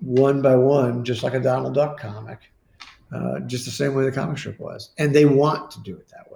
one 0.00 0.40
by 0.40 0.56
one, 0.56 1.04
just 1.04 1.22
like 1.22 1.34
a 1.34 1.40
Donald 1.40 1.74
Duck 1.74 1.98
comic, 1.98 2.52
uh, 3.14 3.40
just 3.40 3.64
the 3.64 3.70
same 3.70 3.94
way 3.94 4.04
the 4.04 4.12
comic 4.12 4.38
strip 4.38 4.58
was, 4.60 4.90
and 4.98 5.14
they 5.14 5.24
want 5.24 5.70
to 5.72 5.80
do 5.80 5.96
it 5.96 6.08
that 6.08 6.24
way. 6.24 6.27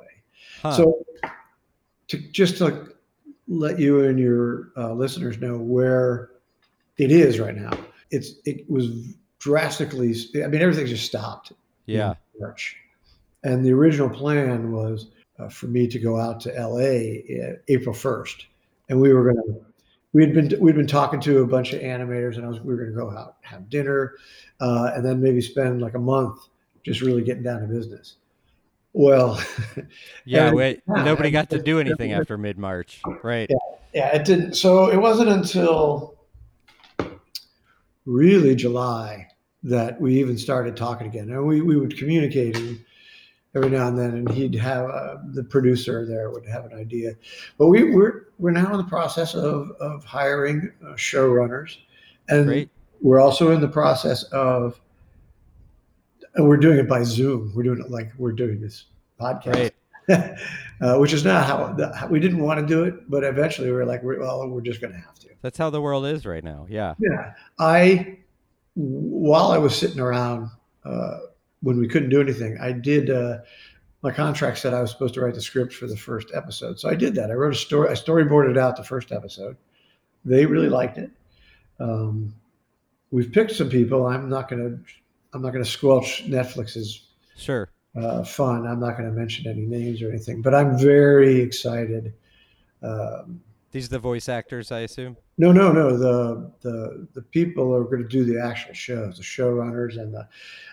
Huh. 0.62 0.72
So, 0.72 1.04
to 2.08 2.18
just 2.18 2.58
to 2.58 2.92
let 3.48 3.78
you 3.78 4.04
and 4.04 4.18
your 4.18 4.72
uh, 4.76 4.92
listeners 4.92 5.38
know 5.38 5.58
where 5.58 6.30
it 6.98 7.10
is 7.10 7.38
right 7.40 7.56
now, 7.56 7.72
it's 8.10 8.34
it 8.44 8.68
was 8.70 9.14
drastically. 9.38 10.14
I 10.36 10.46
mean, 10.46 10.62
everything 10.62 10.86
just 10.86 11.04
stopped 11.04 11.52
yeah. 11.86 12.10
in 12.10 12.40
March. 12.40 12.76
And 13.44 13.64
the 13.64 13.72
original 13.72 14.08
plan 14.08 14.72
was 14.72 15.08
uh, 15.38 15.48
for 15.48 15.66
me 15.66 15.88
to 15.88 15.98
go 15.98 16.18
out 16.18 16.40
to 16.40 16.50
LA 16.50 17.44
uh, 17.44 17.56
April 17.68 17.94
1st. 17.94 18.44
And 18.88 19.00
we 19.00 19.12
were 19.12 19.32
going 19.32 19.36
to, 19.46 19.66
we 20.12 20.22
had 20.24 20.34
been, 20.34 20.60
we'd 20.60 20.76
been 20.76 20.86
talking 20.86 21.20
to 21.20 21.40
a 21.40 21.46
bunch 21.46 21.72
of 21.72 21.80
animators 21.80 22.36
and 22.36 22.44
I 22.44 22.48
was, 22.48 22.60
we 22.60 22.74
were 22.74 22.84
going 22.84 22.90
to 22.90 22.96
go 22.96 23.10
out, 23.10 23.36
have 23.42 23.68
dinner, 23.68 24.14
uh, 24.60 24.92
and 24.94 25.04
then 25.04 25.20
maybe 25.20 25.40
spend 25.40 25.80
like 25.80 25.94
a 25.94 25.98
month 25.98 26.38
just 26.84 27.00
really 27.00 27.22
getting 27.22 27.42
down 27.42 27.62
to 27.62 27.66
business. 27.66 28.16
Well, 28.92 29.42
Yeah. 30.24 30.48
And- 30.48 30.56
wait. 30.56 30.82
yeah, 30.88 31.04
Nobody 31.04 31.30
got 31.30 31.50
to 31.50 31.62
do 31.62 31.80
anything 31.80 32.12
after 32.12 32.36
mid 32.36 32.58
March. 32.58 33.00
Right. 33.22 33.50
yeah, 33.94 34.14
it 34.14 34.24
didn't. 34.24 34.54
So 34.54 34.90
it 34.90 34.98
wasn't 34.98 35.30
until 35.30 36.18
really 38.04 38.54
July 38.54 39.28
that 39.62 40.00
we 40.00 40.18
even 40.18 40.36
started 40.36 40.76
talking 40.76 41.06
again. 41.06 41.30
And 41.30 41.46
we, 41.46 41.60
we 41.60 41.76
would 41.76 41.96
communicate 41.96 42.56
every 43.54 43.70
now 43.70 43.88
and 43.88 43.98
then, 43.98 44.14
and 44.14 44.28
he'd 44.30 44.54
have 44.56 44.90
uh, 44.90 45.16
the 45.32 45.44
producer 45.44 46.04
there 46.06 46.30
would 46.30 46.46
have 46.46 46.64
an 46.64 46.74
idea. 46.78 47.12
But 47.58 47.68
we, 47.68 47.94
we're 47.94 48.26
we're 48.38 48.50
now 48.50 48.70
in 48.72 48.78
the 48.78 48.84
process 48.88 49.34
of 49.34 49.70
of 49.80 50.04
hiring 50.04 50.72
uh, 50.84 50.94
showrunners, 50.94 51.76
and 52.28 52.46
Great. 52.46 52.70
we're 53.00 53.20
also 53.20 53.52
in 53.52 53.60
the 53.60 53.68
process 53.68 54.24
of. 54.24 54.80
And 56.34 56.48
we're 56.48 56.56
doing 56.56 56.78
it 56.78 56.88
by 56.88 57.02
Zoom. 57.02 57.52
We're 57.54 57.62
doing 57.62 57.80
it 57.80 57.90
like 57.90 58.12
we're 58.16 58.32
doing 58.32 58.60
this 58.60 58.84
podcast 59.20 59.54
Right. 59.54 59.72
uh, 60.80 60.96
which 60.98 61.12
is 61.12 61.24
not 61.24 61.46
how, 61.46 61.72
the, 61.74 61.94
how 61.94 62.08
we 62.08 62.18
didn't 62.18 62.40
want 62.40 62.58
to 62.58 62.66
do 62.66 62.82
it, 62.84 63.08
but 63.08 63.22
eventually 63.22 63.70
we 63.70 63.76
are 63.76 63.86
like, 63.86 64.02
we're, 64.02 64.18
well, 64.18 64.48
we're 64.48 64.60
just 64.60 64.80
going 64.80 64.92
to 64.92 64.98
have 64.98 65.14
to. 65.20 65.28
That's 65.42 65.56
how 65.56 65.70
the 65.70 65.80
world 65.80 66.06
is 66.06 66.26
right 66.26 66.42
now. 66.42 66.66
Yeah. 66.68 66.94
Yeah, 66.98 67.34
I 67.58 68.18
while 68.74 69.52
I 69.52 69.58
was 69.58 69.76
sitting 69.76 70.00
around 70.00 70.50
uh, 70.84 71.18
when 71.60 71.78
we 71.78 71.88
couldn't 71.88 72.08
do 72.08 72.20
anything, 72.20 72.58
I 72.60 72.72
did. 72.72 73.10
Uh, 73.10 73.38
my 74.02 74.10
contract 74.10 74.58
said 74.58 74.74
I 74.74 74.80
was 74.80 74.90
supposed 74.90 75.14
to 75.14 75.20
write 75.20 75.34
the 75.34 75.40
script 75.40 75.72
for 75.72 75.86
the 75.86 75.96
first 75.96 76.28
episode, 76.34 76.80
so 76.80 76.88
I 76.88 76.94
did 76.94 77.14
that. 77.14 77.30
I 77.30 77.34
wrote 77.34 77.52
a 77.52 77.56
story. 77.56 77.88
I 77.88 77.92
storyboarded 77.92 78.58
out 78.58 78.76
the 78.76 78.82
first 78.84 79.12
episode. 79.12 79.56
They 80.24 80.46
really 80.46 80.68
liked 80.68 80.98
it, 80.98 81.10
Um, 81.78 82.34
we've 83.10 83.30
picked 83.30 83.52
some 83.52 83.68
people. 83.68 84.06
I'm 84.06 84.28
not 84.28 84.48
going 84.48 84.62
to. 84.62 84.92
I'm 85.32 85.42
not 85.42 85.52
going 85.52 85.64
to 85.64 85.70
squelch 85.70 86.24
Netflix's 86.26 87.08
Sure. 87.36 87.70
uh, 87.96 88.22
fun. 88.24 88.66
I'm 88.66 88.80
not 88.80 88.96
going 88.96 89.08
to 89.08 89.14
mention 89.16 89.46
any 89.50 89.62
names 89.62 90.02
or 90.02 90.08
anything, 90.10 90.42
but 90.42 90.54
I'm 90.54 90.78
very 90.78 91.40
excited. 91.40 92.12
Um, 92.82 93.40
These 93.70 93.86
are 93.86 93.90
the 93.90 93.98
voice 93.98 94.28
actors, 94.28 94.70
I 94.70 94.80
assume. 94.80 95.16
no, 95.38 95.50
no, 95.52 95.72
no. 95.72 95.96
The 95.96 96.50
the 96.60 97.08
the 97.14 97.22
people 97.22 97.74
are 97.74 97.84
going 97.84 98.02
to 98.02 98.08
do 98.08 98.24
the 98.24 98.40
actual 98.42 98.74
shows, 98.74 99.16
the 99.16 99.22
showrunners, 99.22 99.98
and 99.98 100.12
the. 100.12 100.28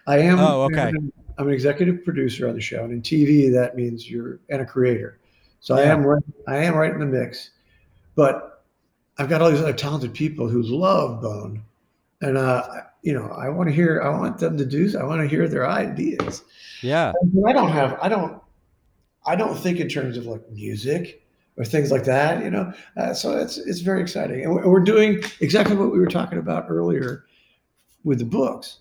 I 0.08 0.20
am. 0.20 0.40
Oh, 0.40 0.64
okay. 0.64 0.92
I'm 1.38 1.48
an 1.48 1.54
executive 1.54 2.04
producer 2.04 2.50
on 2.50 2.56
the 2.56 2.62
show, 2.62 2.84
and 2.84 2.92
in 2.92 3.02
TV 3.02 3.52
that 3.54 3.76
means 3.78 4.10
you're 4.10 4.40
and 4.50 4.62
a 4.62 4.66
creator. 4.66 5.20
So 5.62 5.76
I 5.76 5.84
am 5.84 6.04
right. 6.06 6.24
I 6.48 6.58
am 6.58 6.76
right 6.76 6.92
in 6.92 7.00
the 7.00 7.06
mix, 7.06 7.52
but 8.16 8.64
I've 9.18 9.30
got 9.30 9.42
all 9.42 9.50
these 9.50 9.62
other 9.62 9.74
talented 9.74 10.14
people 10.14 10.50
who 10.50 10.62
love 10.64 11.22
Bone, 11.22 11.64
and 12.22 12.38
uh, 12.38 12.68
you 13.02 13.14
know 13.14 13.28
I 13.28 13.50
want 13.50 13.70
to 13.70 13.76
hear. 13.76 14.02
I 14.02 14.10
want 14.10 14.38
them 14.38 14.58
to 14.58 14.66
do. 14.66 14.92
I 15.00 15.04
want 15.04 15.22
to 15.22 15.28
hear 15.28 15.48
their 15.48 15.68
ideas. 15.68 16.44
Yeah. 16.82 17.14
I 17.48 17.54
don't 17.54 17.72
have. 17.72 17.98
I 18.02 18.10
don't. 18.10 18.42
I 19.26 19.36
don't 19.36 19.56
think 19.56 19.80
in 19.80 19.90
terms 19.90 20.18
of 20.18 20.26
like 20.26 20.50
music 20.50 21.22
or 21.58 21.66
things 21.66 21.92
like 21.92 22.06
that. 22.06 22.44
You 22.44 22.50
know, 22.50 22.74
uh, 22.98 23.14
so 23.14 23.38
it's 23.38 23.58
it's 23.58 23.82
very 23.82 24.02
exciting, 24.02 24.44
and 24.44 24.54
we're, 24.54 24.68
we're 24.68 24.80
doing 24.80 25.24
exactly 25.42 25.76
what 25.76 25.92
we 25.92 26.00
were 26.00 26.08
talking 26.08 26.40
about 26.40 26.66
earlier 26.70 27.26
with 28.04 28.20
the 28.20 28.26
books. 28.26 28.80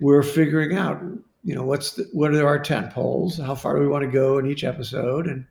We're 0.00 0.22
figuring 0.22 0.76
out, 0.76 1.02
you 1.44 1.54
know, 1.54 1.64
what's 1.64 1.92
the, 1.92 2.08
what 2.12 2.32
are 2.32 2.46
our 2.46 2.58
tent 2.58 2.90
poles? 2.90 3.36
How 3.38 3.54
far 3.54 3.74
do 3.74 3.80
we 3.80 3.88
want 3.88 4.04
to 4.04 4.10
go 4.10 4.38
in 4.38 4.46
each 4.46 4.64
episode? 4.64 5.26
And 5.26 5.44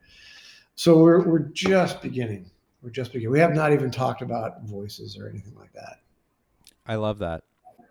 so 0.75 0.97
we're 0.97 1.21
we're 1.23 1.39
just 1.39 2.01
beginning. 2.01 2.49
We're 2.81 2.89
just 2.89 3.11
beginning. 3.13 3.31
We 3.31 3.39
have 3.39 3.53
not 3.53 3.73
even 3.73 3.91
talked 3.91 4.21
about 4.21 4.63
voices 4.63 5.17
or 5.17 5.27
anything 5.29 5.55
like 5.55 5.73
that. 5.73 6.01
I 6.85 6.95
love 6.95 7.19
that. 7.19 7.43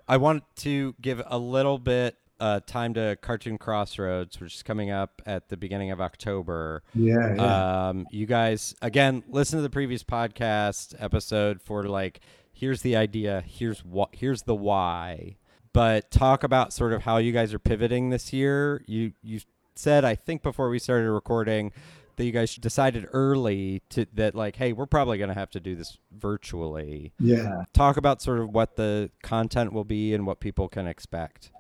I 0.09 0.17
want 0.17 0.45
to 0.57 0.95
give 1.01 1.23
a 1.27 1.39
little 1.39 1.79
bit 1.79 2.17
uh, 2.39 2.61
time 2.67 2.95
to 2.95 3.17
Cartoon 3.21 3.59
Crossroads, 3.59 4.41
which 4.41 4.57
is 4.57 4.63
coming 4.63 4.91
up 4.91 5.23
at 5.27 5.49
the 5.49 5.57
beginning 5.57 5.91
of 5.91 6.01
October. 6.01 6.83
Yeah, 6.95 7.35
yeah. 7.35 7.89
Um, 7.89 8.07
you 8.11 8.27
guys, 8.27 8.75
again, 8.83 9.25
listen 9.29 9.59
to 9.59 9.63
the 9.63 9.71
previous 9.71 10.03
podcast 10.03 10.95
episode 10.99 11.63
for 11.63 11.85
like, 11.85 12.21
here's 12.53 12.83
the 12.83 12.97
idea, 12.97 13.43
here's 13.47 13.85
what, 13.85 14.11
here's 14.13 14.43
the 14.43 14.55
why. 14.55 15.37
But 15.73 16.11
talk 16.11 16.43
about 16.43 16.73
sort 16.73 16.93
of 16.93 17.03
how 17.03 17.19
you 17.19 17.33
guys 17.33 17.53
are 17.53 17.59
pivoting 17.59 18.11
this 18.11 18.33
year. 18.33 18.83
You 18.87 19.13
you 19.23 19.41
said 19.75 20.07
I 20.07 20.15
think 20.15 20.43
before 20.43 20.71
we 20.71 20.79
started 20.79 21.11
recording 21.11 21.71
that 22.17 22.25
you 22.25 22.33
guys 22.33 22.55
decided 22.57 23.07
early 23.13 23.83
to 23.91 24.07
that 24.15 24.35
like, 24.35 24.57
hey, 24.57 24.73
we're 24.73 24.87
probably 24.87 25.19
going 25.19 25.29
to 25.29 25.35
have 25.35 25.51
to 25.51 25.61
do 25.61 25.75
this 25.77 25.99
virtually. 26.13 27.13
yeah. 27.19 27.63
Talk 27.73 27.97
about 27.97 28.23
sort 28.23 28.41
of 28.41 28.51
what 28.51 28.77
the 28.77 29.11
content 29.23 29.73
will 29.73 29.85
be 29.85 30.15
and 30.15 30.27
what 30.27 30.41
people 30.41 30.69
can 30.69 30.87
expect. 30.87 31.51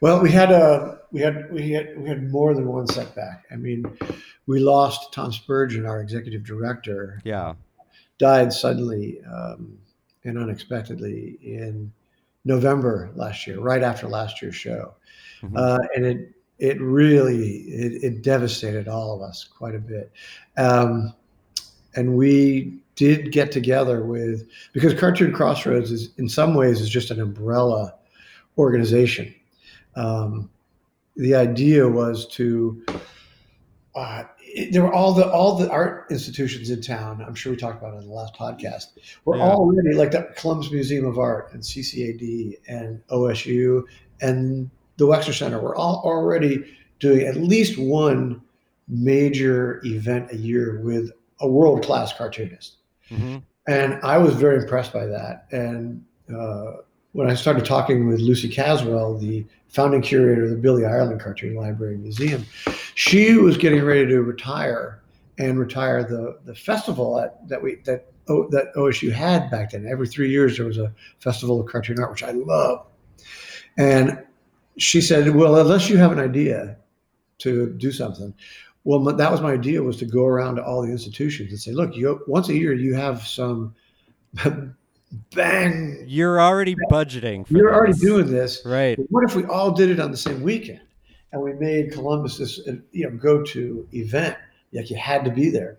Well, 0.00 0.20
we 0.20 0.30
had 0.30 0.50
a 0.50 0.98
we 1.12 1.20
had 1.20 1.50
we 1.52 1.70
had 1.70 1.96
we 1.98 2.08
had 2.08 2.28
more 2.30 2.54
than 2.54 2.66
one 2.66 2.86
setback. 2.86 3.44
I 3.50 3.56
mean, 3.56 3.84
we 4.46 4.58
lost 4.60 5.12
Tom 5.12 5.32
Spurgeon, 5.32 5.86
our 5.86 6.00
executive 6.00 6.44
director, 6.44 7.20
Yeah. 7.24 7.54
died 8.18 8.52
suddenly 8.52 9.22
um, 9.24 9.78
and 10.24 10.36
unexpectedly 10.38 11.38
in 11.40 11.92
November 12.44 13.10
last 13.14 13.46
year, 13.46 13.60
right 13.60 13.82
after 13.82 14.06
last 14.08 14.42
year's 14.42 14.56
show, 14.56 14.94
Mhm. 15.42 15.56
uh, 15.56 15.78
and 15.94 16.04
it 16.04 16.34
it 16.58 16.80
really 16.80 17.58
it, 17.62 18.02
it 18.04 18.22
devastated 18.22 18.88
all 18.88 19.14
of 19.14 19.22
us 19.22 19.44
quite 19.44 19.74
a 19.74 19.78
bit, 19.78 20.12
um, 20.56 21.12
and 21.96 22.16
we 22.16 22.78
did 22.96 23.32
get 23.32 23.50
together 23.50 24.04
with 24.04 24.46
because 24.72 24.94
Cartoon 24.98 25.32
Crossroads 25.32 25.90
is 25.90 26.10
in 26.18 26.28
some 26.28 26.54
ways 26.54 26.80
is 26.80 26.88
just 26.88 27.10
an 27.10 27.20
umbrella 27.20 27.94
organization. 28.56 29.34
Um, 29.96 30.50
the 31.16 31.34
idea 31.34 31.88
was 31.88 32.26
to 32.28 32.84
uh, 33.94 34.24
it, 34.40 34.72
there 34.72 34.82
were 34.82 34.92
all 34.92 35.12
the 35.12 35.28
all 35.30 35.56
the 35.56 35.70
art 35.70 36.06
institutions 36.10 36.70
in 36.70 36.80
town. 36.80 37.24
I'm 37.26 37.34
sure 37.34 37.50
we 37.52 37.56
talked 37.56 37.80
about 37.82 37.94
it 37.94 37.98
in 38.02 38.08
the 38.08 38.12
last 38.14 38.34
podcast. 38.34 38.86
We're 39.24 39.36
Yeah. 39.38 39.44
already 39.44 39.94
like 39.94 40.12
the 40.12 40.28
Columbus 40.36 40.70
Museum 40.70 41.04
of 41.04 41.18
Art 41.18 41.52
and 41.52 41.62
CCAD 41.62 42.58
and 42.68 43.00
OSU 43.08 43.82
and 44.20 44.70
the 44.96 45.06
Wexner 45.06 45.36
Center. 45.36 45.60
We're 45.60 45.76
all 45.76 46.02
already 46.04 46.64
doing 47.00 47.26
at 47.26 47.36
least 47.36 47.78
one 47.78 48.40
major 48.88 49.80
event 49.84 50.30
a 50.30 50.36
year 50.36 50.80
with 50.82 51.10
a 51.40 51.48
world 51.48 51.84
class 51.84 52.12
cartoonist. 52.12 52.76
hmm 53.08 53.38
And 53.66 53.98
I 54.02 54.18
was 54.18 54.34
very 54.34 54.62
impressed 54.62 54.92
by 54.92 55.06
that. 55.06 55.46
And 55.50 56.04
uh, 56.34 56.72
when 57.12 57.30
I 57.30 57.34
started 57.34 57.64
talking 57.64 58.08
with 58.08 58.20
Lucy 58.20 58.48
Caswell, 58.48 59.18
the 59.18 59.46
founding 59.68 60.02
curator 60.02 60.44
of 60.44 60.50
the 60.50 60.56
Billy 60.56 60.84
Ireland 60.84 61.20
Cartoon 61.20 61.54
Library 61.56 61.94
and 61.94 62.02
Museum, 62.02 62.44
she 62.94 63.34
was 63.34 63.56
getting 63.56 63.82
ready 63.82 64.06
to 64.06 64.20
retire 64.22 65.00
and 65.38 65.58
retire 65.58 66.04
the 66.04 66.38
the 66.44 66.54
festival 66.54 67.18
at, 67.18 67.48
that 67.48 67.60
we 67.60 67.76
that 67.84 68.12
o, 68.28 68.48
that 68.50 68.74
OSU 68.74 69.12
had 69.12 69.50
back 69.50 69.70
then. 69.70 69.86
Every 69.86 70.06
three 70.06 70.30
years 70.30 70.56
there 70.56 70.66
was 70.66 70.78
a 70.78 70.92
festival 71.18 71.60
of 71.60 71.66
cartoon 71.66 71.98
art, 71.98 72.10
which 72.10 72.22
I 72.22 72.30
love. 72.32 72.86
And 73.76 74.24
she 74.78 75.00
said, 75.00 75.34
"Well, 75.34 75.56
unless 75.56 75.88
you 75.88 75.96
have 75.98 76.12
an 76.12 76.18
idea 76.18 76.76
to 77.38 77.70
do 77.70 77.90
something." 77.92 78.34
Well, 78.86 79.00
that 79.00 79.32
was 79.32 79.40
my 79.40 79.52
idea 79.52 79.82
was 79.82 79.96
to 79.98 80.04
go 80.04 80.26
around 80.26 80.56
to 80.56 80.62
all 80.64 80.82
the 80.82 80.90
institutions 80.92 81.50
and 81.52 81.58
say, 81.58 81.72
look, 81.72 81.96
you 81.96 82.20
once 82.26 82.50
a 82.50 82.54
year 82.54 82.74
you 82.74 82.92
have 82.94 83.26
some 83.26 83.74
bang. 85.34 86.04
You're 86.06 86.40
already 86.40 86.76
budgeting. 86.90 87.46
For 87.46 87.54
You're 87.54 87.74
already 87.74 87.94
doing 87.94 88.30
this. 88.30 88.62
right. 88.64 88.96
But 88.96 89.06
what 89.10 89.24
if 89.24 89.34
we 89.36 89.44
all 89.44 89.70
did 89.72 89.90
it 89.90 90.00
on 90.00 90.10
the 90.10 90.16
same 90.16 90.42
weekend 90.42 90.80
and 91.32 91.40
we 91.42 91.52
made 91.54 91.92
Columbus 91.92 92.38
this 92.38 92.60
uh, 92.68 92.72
you 92.92 93.08
know 93.08 93.16
go 93.16 93.42
to 93.42 93.88
event? 93.92 94.36
Like 94.72 94.90
you 94.90 94.96
had 94.96 95.24
to 95.24 95.30
be 95.30 95.50
there, 95.50 95.78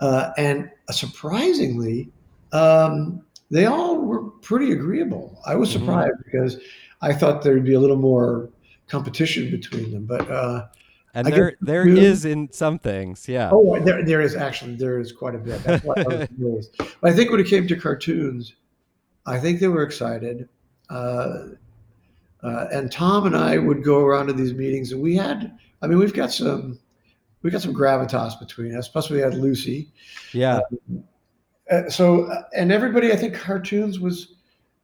uh, 0.00 0.32
and 0.36 0.68
surprisingly, 0.90 2.10
um, 2.52 3.24
they 3.52 3.66
all 3.66 3.98
were 3.98 4.24
pretty 4.42 4.72
agreeable. 4.72 5.40
I 5.46 5.54
was 5.54 5.68
Mhm. 5.70 5.78
surprised 5.78 6.16
because 6.24 6.58
I 7.02 7.12
thought 7.12 7.42
there'd 7.42 7.64
be 7.64 7.74
a 7.74 7.80
little 7.80 7.96
more 7.96 8.48
competition 8.88 9.50
between 9.50 9.90
them, 9.92 10.04
but. 10.06 10.30
Uh, 10.30 10.66
And 11.14 11.26
I 11.28 11.30
there 11.30 11.56
there 11.60 11.88
you- 11.88 11.96
is 11.96 12.24
in 12.26 12.52
some 12.52 12.78
things, 12.78 13.26
yeah. 13.28 13.48
Oh, 13.52 13.78
there, 13.80 14.04
there 14.04 14.20
is 14.20 14.34
actually 14.36 14.76
there 14.76 15.00
is 15.00 15.12
quite 15.12 15.34
a 15.34 15.38
bit. 15.38 15.62
That's 15.64 15.82
why 15.84 15.94
I 15.96 16.28
was. 16.38 16.68
But 17.00 17.10
I 17.10 17.14
think 17.14 17.30
when 17.30 17.40
it 17.40 17.46
came 17.48 17.66
to 17.68 17.76
cartoons, 17.76 18.54
I 19.24 19.38
think 19.40 19.60
they 19.60 19.68
were 19.68 19.82
excited. 19.82 20.48
Uh, 20.90 21.38
uh, 22.42 22.66
and 22.70 22.92
Tom 22.92 23.26
and 23.26 23.34
I 23.36 23.56
would 23.58 23.82
go 23.82 24.00
around 24.04 24.26
to 24.28 24.32
these 24.34 24.52
meetings, 24.54 24.92
and 24.92 25.00
we 25.02 25.16
had. 25.16 25.56
I 25.82 25.86
mean, 25.88 25.98
we've 25.98 26.12
got 26.14 26.30
some, 26.32 26.78
we 27.42 27.50
got 27.50 27.62
some 27.62 27.74
gravitas 27.74 28.38
between 28.38 28.76
us. 28.76 28.86
Plus, 28.88 29.08
we 29.10 29.18
had 29.18 29.34
Lucy. 29.34 29.90
yeah. 30.32 30.60
Uh, 31.70 31.88
so, 31.88 32.24
uh, 32.30 32.42
and 32.54 32.70
everybody, 32.70 33.10
I 33.12 33.16
think 33.16 33.34
cartoons 33.34 33.98
was 33.98 34.35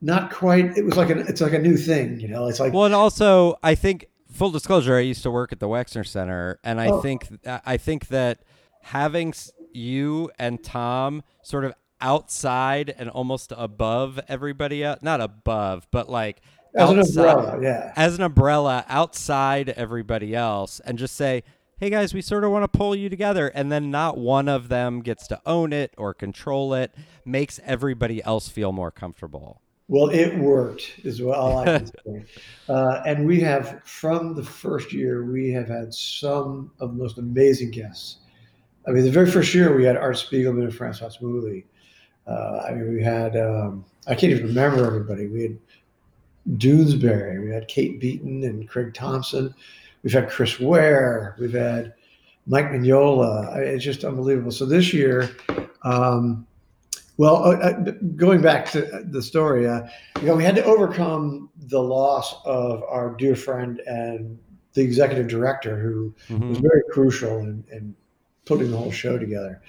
not 0.03 0.30
quite. 0.30 0.76
It 0.76 0.84
was 0.84 0.96
like 0.96 1.09
an. 1.09 1.20
It's 1.20 1.40
like 1.40 1.55
a 1.55 1.59
new 1.59 1.76
thing, 1.76 2.20
you 2.20 2.28
know. 2.28 2.48
It's 2.48 2.61
like 2.61 2.72
Well, 2.74 2.84
and 2.84 2.94
also, 2.94 3.57
I 3.62 3.74
think 3.74 4.09
full 4.30 4.50
disclosure, 4.50 4.96
I 4.96 5.00
used 5.00 5.22
to 5.22 5.30
work 5.30 5.53
at 5.53 5.61
the 5.61 5.68
Wexner 5.68 6.07
Center, 6.07 6.59
and 6.62 6.80
I 6.80 6.88
Oh. 6.88 7.00
think 7.00 7.28
I 7.46 7.76
think 7.76 8.09
that 8.09 8.40
having 8.82 9.32
you 9.72 10.30
and 10.38 10.62
Tom 10.62 11.22
sort 11.42 11.64
of 11.64 11.72
outside 12.00 12.94
and 12.98 13.09
almost 13.09 13.53
above 13.57 14.20
everybody 14.28 14.82
else, 14.84 14.98
not 15.03 15.20
above, 15.20 15.86
but 15.90 16.11
like 16.11 16.42
as 16.74 16.90
an 16.90 16.98
umbrella, 16.98 17.59
yeah. 17.62 17.92
as 17.96 18.16
an 18.16 18.22
umbrella 18.22 18.84
outside 18.88 19.68
everybody 19.70 20.34
else 20.34 20.80
and 20.80 20.98
just 20.98 21.14
say, 21.14 21.44
hey 21.78 21.90
guys, 21.90 22.12
we 22.12 22.20
sort 22.20 22.44
of 22.44 22.50
want 22.50 22.64
to 22.64 22.68
pull 22.78 22.94
you 22.94 23.09
together. 23.09 23.48
And 23.48 23.70
then 23.70 23.90
not 23.90 24.18
one 24.18 24.48
of 24.48 24.68
them 24.68 25.00
gets 25.00 25.26
to 25.28 25.40
own 25.46 25.72
it 25.72 25.94
or 25.96 26.12
control 26.12 26.74
it, 26.74 26.92
makes 27.24 27.61
everybody 27.64 28.22
else 28.24 28.48
feel 28.48 28.72
more 28.72 28.90
comfortable. 28.90 29.61
Well, 29.89 30.09
it 30.11 30.37
worked, 30.39 31.01
is 31.05 31.20
what 31.20 31.37
all 31.37 31.59
I 31.59 31.64
can 31.78 31.87
say. 32.07 32.24
Uh, 32.68 33.03
and 33.05 33.26
we 33.26 33.41
have, 33.41 33.83
from 33.85 34.35
the 34.35 34.43
first 34.45 34.93
year, 34.93 35.24
we 35.24 35.51
have 35.53 35.68
had 35.68 35.93
some 35.93 36.70
of 36.80 36.91
the 36.97 37.03
most 37.03 37.18
amazing 37.18 37.70
guests. 37.72 38.18
I 38.87 38.91
mean, 38.91 39.05
the 39.05 39.11
very 39.11 39.30
first 39.30 39.55
year 39.55 39.76
we 39.76 39.85
had 39.85 39.97
Art 39.97 40.16
Spiegelman 40.16 40.64
and 40.64 40.72
Françoise 40.72 41.20
Mouly. 41.20 41.64
Uh, 42.26 42.62
I 42.68 42.72
mean, 42.74 42.95
we 42.95 43.03
had, 43.03 43.37
um, 43.37 43.85
I 44.07 44.14
can't 44.14 44.33
even 44.33 44.47
remember 44.47 44.85
everybody. 44.87 45.26
We 45.26 45.43
had 45.43 45.59
Doonesbury, 46.59 47.41
we 47.45 47.51
had 47.51 47.68
Kate 47.68 48.01
Beaton 48.01 48.45
and 48.45 48.68
Craig 48.68 48.95
Thompson. 48.95 49.55
We've 50.03 50.12
had 50.12 50.28
Chris 50.30 50.59
Ware, 50.59 51.37
we've 51.39 51.53
had 51.53 51.95
Mike 52.47 52.66
Mignola. 52.66 53.49
I- 53.53 53.61
It's 53.62 53.85
just 53.85 54.05
unbelievable. 54.05 54.51
So 54.51 54.66
this 54.66 54.93
year, 54.93 55.30
um, 55.83 56.47
well, 57.18 57.36
uh, 57.44 57.56
uh, 57.56 57.80
going 58.16 58.40
back 58.40 58.70
to 58.72 59.04
the 59.10 59.22
story, 59.22 59.68
uh, 59.68 59.82
you 60.20 60.26
know, 60.26 60.34
we 60.34 60.44
had 60.44 60.56
to 60.56 60.64
overcome 60.64 61.50
the 61.68 61.80
loss 61.80 62.34
of 62.44 62.82
our 62.84 63.14
dear 63.16 63.36
friend 63.36 63.80
and 63.86 64.38
the 64.74 64.82
executive 64.82 65.28
director, 65.28 65.78
who 65.78 66.14
was 66.30 66.58
Mhm. 66.58 66.62
very 66.62 66.82
crucial 66.90 67.38
in, 67.40 67.62
in 67.70 67.94
putting 68.46 68.70
the 68.70 68.76
whole 68.76 68.90
show 68.90 69.18
together. 69.18 69.60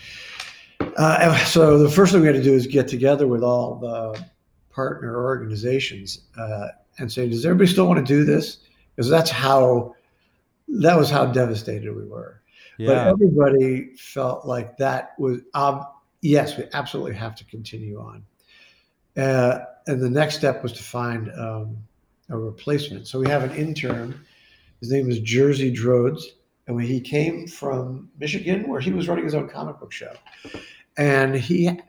Uh, 0.98 1.38
so 1.46 1.78
the 1.78 1.90
first 1.90 2.12
thing 2.12 2.22
we 2.22 2.28
had 2.28 2.36
to 2.36 2.44
do 2.44 2.54
is 2.54 2.68
get 2.68 2.88
together 2.88 3.28
with 3.28 3.44
all 3.44 3.76
the 3.76 4.24
partner 4.72 5.24
organizations 5.24 6.22
uh, 6.38 6.68
and 7.00 7.12
say, 7.12 7.28
"Does 7.30 7.46
everybody 7.46 7.70
still 7.70 7.88
want 7.88 8.06
to 8.06 8.14
do 8.14 8.24
this?" 8.24 8.60
Because 8.96 9.10
that's 9.10 9.30
how 9.30 9.96
that 10.68 10.98
was 10.98 11.10
how 11.10 11.26
devastated 11.26 11.96
we 11.96 12.06
were. 12.06 12.42
Yeah. 12.78 12.88
But 12.88 13.08
everybody 13.08 13.96
felt 13.98 14.46
like 14.46 14.78
that 14.78 15.14
was 15.20 15.40
um, 15.54 15.86
yes, 16.24 16.58
we 16.58 16.64
absolutely 16.74 17.14
have 17.14 17.36
to 17.36 17.44
continue 17.46 18.00
on. 18.00 18.26
Uh, 19.16 19.60
and 19.86 20.02
the 20.02 20.10
next 20.10 20.38
step 20.38 20.64
was 20.64 20.72
to 20.74 20.84
find 20.84 21.30
um, 21.38 21.78
a 22.30 22.38
replacement. 22.38 23.08
So 23.08 23.20
we 23.20 23.28
have 23.28 23.44
an 23.44 23.56
intern. 23.56 24.20
His 24.80 24.90
name 24.90 25.10
is 25.10 25.20
Jerzy 25.20 25.76
Drozd, 25.76 26.24
and 26.66 26.76
when 26.76 26.86
he 26.86 27.00
came 27.00 27.48
from 27.48 28.10
Michigan, 28.18 28.68
where 28.68 28.80
he 28.80 28.92
was 28.92 29.08
running 29.08 29.26
his 29.26 29.36
own 29.36 29.50
comic 29.50 29.80
book 29.80 29.92
show, 29.92 30.14
and 30.98 31.36
he 31.36 31.80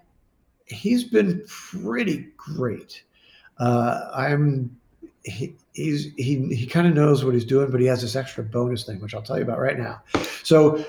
he's 0.67 1.05
been 1.05 1.45
pretty 1.47 2.29
great. 2.37 3.03
Uh, 3.59 4.11
I'm 4.15 4.77
he, 5.25 5.57
he's 5.73 6.13
he 6.17 6.55
he 6.55 6.67
kind 6.67 6.87
of 6.87 6.95
knows 6.95 7.25
what 7.25 7.35
he's 7.35 7.45
doing, 7.45 7.71
but 7.71 7.81
he 7.81 7.87
has 7.87 8.03
this 8.03 8.17
extra 8.17 8.45
bonus 8.45 8.85
thing, 8.85 9.01
which 9.01 9.15
I'll 9.15 9.23
tell 9.23 9.37
you 9.37 9.45
about 9.45 9.61
right 9.61 9.79
now. 9.79 10.03
So 10.43 10.85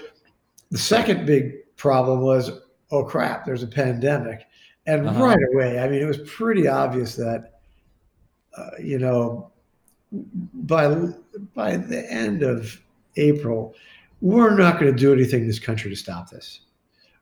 the 0.72 0.78
second 0.78 1.26
big 1.26 1.76
problem 1.78 2.22
was, 2.22 2.52
oh 2.92 3.04
crap, 3.04 3.46
there's 3.46 3.64
a 3.64 3.68
pandemic, 3.68 4.46
and 4.86 5.08
uh-huh. 5.08 5.24
right 5.24 5.40
away, 5.54 5.80
I 5.80 5.88
mean, 5.88 6.02
it 6.02 6.06
was 6.06 6.20
pretty 6.30 6.68
obvious 6.68 7.16
that, 7.16 7.60
uh, 8.58 8.70
you 8.80 9.00
know, 9.00 9.52
by 10.12 10.88
by 11.54 11.78
the 11.78 12.12
end 12.12 12.44
of 12.44 12.80
April, 13.18 13.76
we're 14.22 14.56
not 14.56 14.80
going 14.80 14.92
to 14.92 14.98
do 14.98 15.14
anything 15.14 15.42
in 15.42 15.48
this 15.48 15.60
country 15.60 15.90
to 15.90 15.96
stop 15.96 16.30
this. 16.30 16.62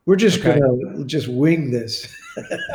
We're 0.06 0.18
just 0.18 0.40
okay. 0.40 0.60
going 0.60 0.98
to 0.98 1.06
just 1.06 1.30
wing 1.30 1.72
this, 1.72 2.14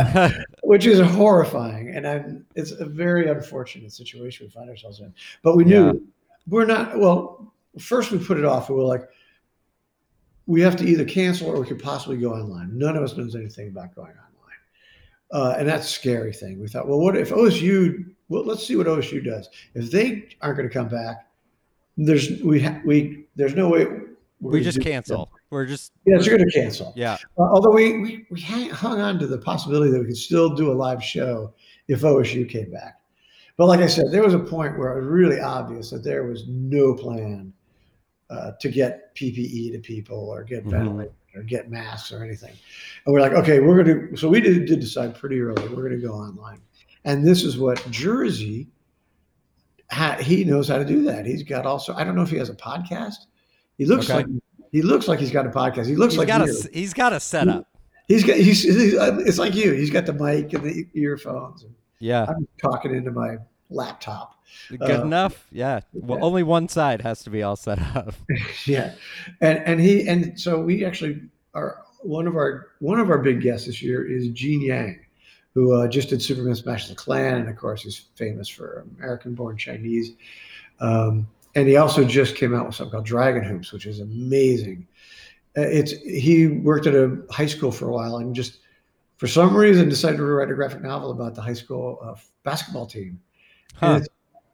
which 0.62 0.86
is 0.86 0.98
horrifying, 0.98 1.94
and 1.94 2.08
I'm, 2.08 2.46
it's 2.54 2.70
a 2.70 2.86
very 2.86 3.28
unfortunate 3.28 3.92
situation 3.92 4.46
we 4.46 4.50
find 4.50 4.70
ourselves 4.70 5.00
in. 5.00 5.12
But 5.42 5.56
we 5.56 5.64
knew 5.64 5.86
yeah. 5.86 5.92
we're 6.46 6.64
not. 6.64 6.98
Well, 6.98 7.52
first 7.78 8.10
we 8.10 8.18
put 8.18 8.38
it 8.38 8.46
off, 8.46 8.70
and 8.70 8.78
we're 8.78 8.84
like, 8.84 9.02
we 10.48 10.62
have 10.62 10.76
to 10.76 10.84
either 10.84 11.04
cancel 11.04 11.48
or 11.48 11.60
we 11.60 11.66
could 11.66 11.80
possibly 11.80 12.16
go 12.16 12.32
online. 12.32 12.76
None 12.76 12.96
of 12.96 13.02
us 13.04 13.16
knows 13.16 13.36
anything 13.36 13.68
about 13.68 13.94
going 13.94 14.08
online. 14.08 14.24
Uh, 15.30 15.54
and 15.58 15.68
that's 15.68 15.86
a 15.86 15.90
scary 15.90 16.32
thing. 16.32 16.58
We 16.58 16.68
thought, 16.68 16.88
well, 16.88 16.98
what 16.98 17.16
if 17.16 17.28
OSU? 17.28 18.14
Well, 18.30 18.44
let's 18.44 18.66
see 18.66 18.74
what 18.74 18.86
OSU 18.86 19.22
does. 19.22 19.50
If 19.74 19.90
they 19.90 20.26
aren't 20.40 20.56
going 20.56 20.68
to 20.68 20.74
come 20.74 20.88
back, 20.88 21.28
there's 21.98 22.42
we 22.42 22.62
ha- 22.62 22.80
we 22.84 23.26
there's 23.36 23.54
no 23.54 23.68
way. 23.68 23.86
We 24.40 24.62
just 24.62 24.80
cancel. 24.80 25.30
We're 25.50 25.66
just 25.66 25.92
yeah, 26.06 26.18
you're 26.18 26.38
going 26.38 26.48
to 26.48 26.58
cancel. 26.58 26.94
Yeah. 26.96 27.18
Uh, 27.38 27.42
although 27.42 27.70
we 27.70 27.98
we 28.00 28.26
we 28.30 28.40
hung 28.40 29.00
on 29.00 29.18
to 29.18 29.26
the 29.26 29.38
possibility 29.38 29.90
that 29.90 30.00
we 30.00 30.06
could 30.06 30.16
still 30.16 30.54
do 30.54 30.72
a 30.72 30.74
live 30.74 31.04
show 31.04 31.52
if 31.88 32.00
OSU 32.00 32.48
came 32.48 32.70
back. 32.70 33.00
But 33.58 33.66
like 33.66 33.80
I 33.80 33.86
said, 33.86 34.06
there 34.10 34.22
was 34.22 34.34
a 34.34 34.38
point 34.38 34.78
where 34.78 34.96
it 34.96 35.00
was 35.02 35.10
really 35.10 35.40
obvious 35.40 35.90
that 35.90 36.04
there 36.04 36.24
was 36.24 36.44
no 36.48 36.94
plan 36.94 37.52
uh, 38.30 38.52
to 38.60 38.68
get 38.68 39.14
PPE 39.14 39.72
to 39.72 39.78
people 39.78 40.18
or 40.18 40.44
get 40.44 40.60
mm-hmm. 40.60 40.70
ventilators 40.70 41.14
or 41.34 41.42
get 41.42 41.70
masks 41.70 42.12
or 42.12 42.22
anything. 42.24 42.52
And 43.04 43.12
we're 43.12 43.20
like, 43.20 43.32
okay, 43.32 43.60
we're 43.60 43.82
going 43.82 44.10
to, 44.10 44.16
so 44.16 44.28
we 44.28 44.40
did, 44.40 44.66
did 44.66 44.80
decide 44.80 45.14
pretty 45.14 45.40
early, 45.40 45.62
we're 45.68 45.88
going 45.88 46.00
to 46.00 46.06
go 46.06 46.14
online. 46.14 46.60
And 47.04 47.26
this 47.26 47.42
is 47.44 47.58
what 47.58 47.78
Jerzy, 47.90 48.66
he 50.20 50.44
knows 50.44 50.68
how 50.68 50.78
to 50.78 50.84
do 50.84 51.02
that. 51.04 51.26
He's 51.26 51.42
got 51.42 51.64
also, 51.64 51.94
I 51.94 52.04
don't 52.04 52.14
know 52.14 52.22
if 52.22 52.30
he 52.30 52.36
has 52.36 52.50
a 52.50 52.54
podcast. 52.54 53.26
He 53.78 53.86
looks 53.86 54.10
okay. 54.10 54.24
like, 54.24 54.26
he 54.72 54.82
looks 54.82 55.08
like 55.08 55.18
he's 55.18 55.30
got 55.30 55.46
a 55.46 55.50
podcast. 55.50 55.86
He 55.86 55.96
looks 55.96 56.14
he's 56.14 56.18
like 56.18 56.28
got 56.28 56.46
you. 56.46 56.52
a, 56.52 56.76
he's 56.76 56.92
got 56.92 57.12
a 57.12 57.20
setup. 57.20 57.66
He, 58.06 58.14
he's 58.14 58.24
got, 58.24 58.36
he's, 58.36 58.62
he's, 58.62 58.94
it's 58.94 59.38
like 59.38 59.54
you. 59.54 59.72
He's 59.72 59.90
got 59.90 60.04
the 60.04 60.12
mic 60.12 60.52
and 60.52 60.64
the 60.64 60.86
earphones. 60.94 61.64
Yeah. 62.00 62.26
I'm 62.28 62.46
talking 62.60 62.94
into 62.94 63.10
my 63.10 63.38
laptop. 63.70 64.34
Good 64.68 64.82
uh, 64.82 65.02
enough. 65.02 65.46
Yeah. 65.52 65.80
Well, 65.92 66.18
yeah. 66.18 66.24
only 66.24 66.42
one 66.42 66.68
side 66.68 67.02
has 67.02 67.22
to 67.24 67.30
be 67.30 67.42
all 67.42 67.56
set 67.56 67.80
up. 67.96 68.14
yeah, 68.66 68.94
and 69.40 69.58
and 69.58 69.80
he 69.80 70.08
and 70.08 70.38
so 70.38 70.60
we 70.60 70.84
actually 70.84 71.20
are 71.54 71.82
one 72.02 72.26
of 72.26 72.36
our 72.36 72.68
one 72.80 73.00
of 73.00 73.10
our 73.10 73.18
big 73.18 73.40
guests 73.40 73.66
this 73.66 73.82
year 73.82 74.08
is 74.08 74.28
Gene 74.28 74.62
Yang, 74.62 75.00
who 75.54 75.74
uh, 75.74 75.88
just 75.88 76.10
did 76.10 76.22
Superman 76.22 76.54
Smash 76.54 76.88
the 76.88 76.94
Klan, 76.94 77.38
and 77.38 77.48
of 77.48 77.56
course 77.56 77.82
he's 77.82 78.06
famous 78.14 78.48
for 78.48 78.86
American-born 78.98 79.56
Chinese. 79.56 80.12
Um, 80.80 81.26
and 81.54 81.66
he 81.66 81.76
also 81.76 82.04
just 82.04 82.36
came 82.36 82.54
out 82.54 82.66
with 82.66 82.74
something 82.74 82.92
called 82.92 83.06
Dragon 83.06 83.42
Hoops, 83.42 83.72
which 83.72 83.86
is 83.86 84.00
amazing. 84.00 84.86
Uh, 85.56 85.62
it's 85.62 85.92
he 85.92 86.46
worked 86.46 86.86
at 86.86 86.94
a 86.94 87.18
high 87.30 87.46
school 87.46 87.72
for 87.72 87.88
a 87.88 87.92
while 87.92 88.18
and 88.18 88.34
just 88.34 88.58
for 89.16 89.26
some 89.26 89.56
reason 89.56 89.88
decided 89.88 90.18
to 90.18 90.24
write 90.24 90.50
a 90.50 90.54
graphic 90.54 90.82
novel 90.82 91.10
about 91.10 91.34
the 91.34 91.42
high 91.42 91.54
school 91.54 91.98
uh, 92.02 92.14
basketball 92.44 92.86
team. 92.86 93.20
Huh. 93.74 94.00
It's 94.00 94.08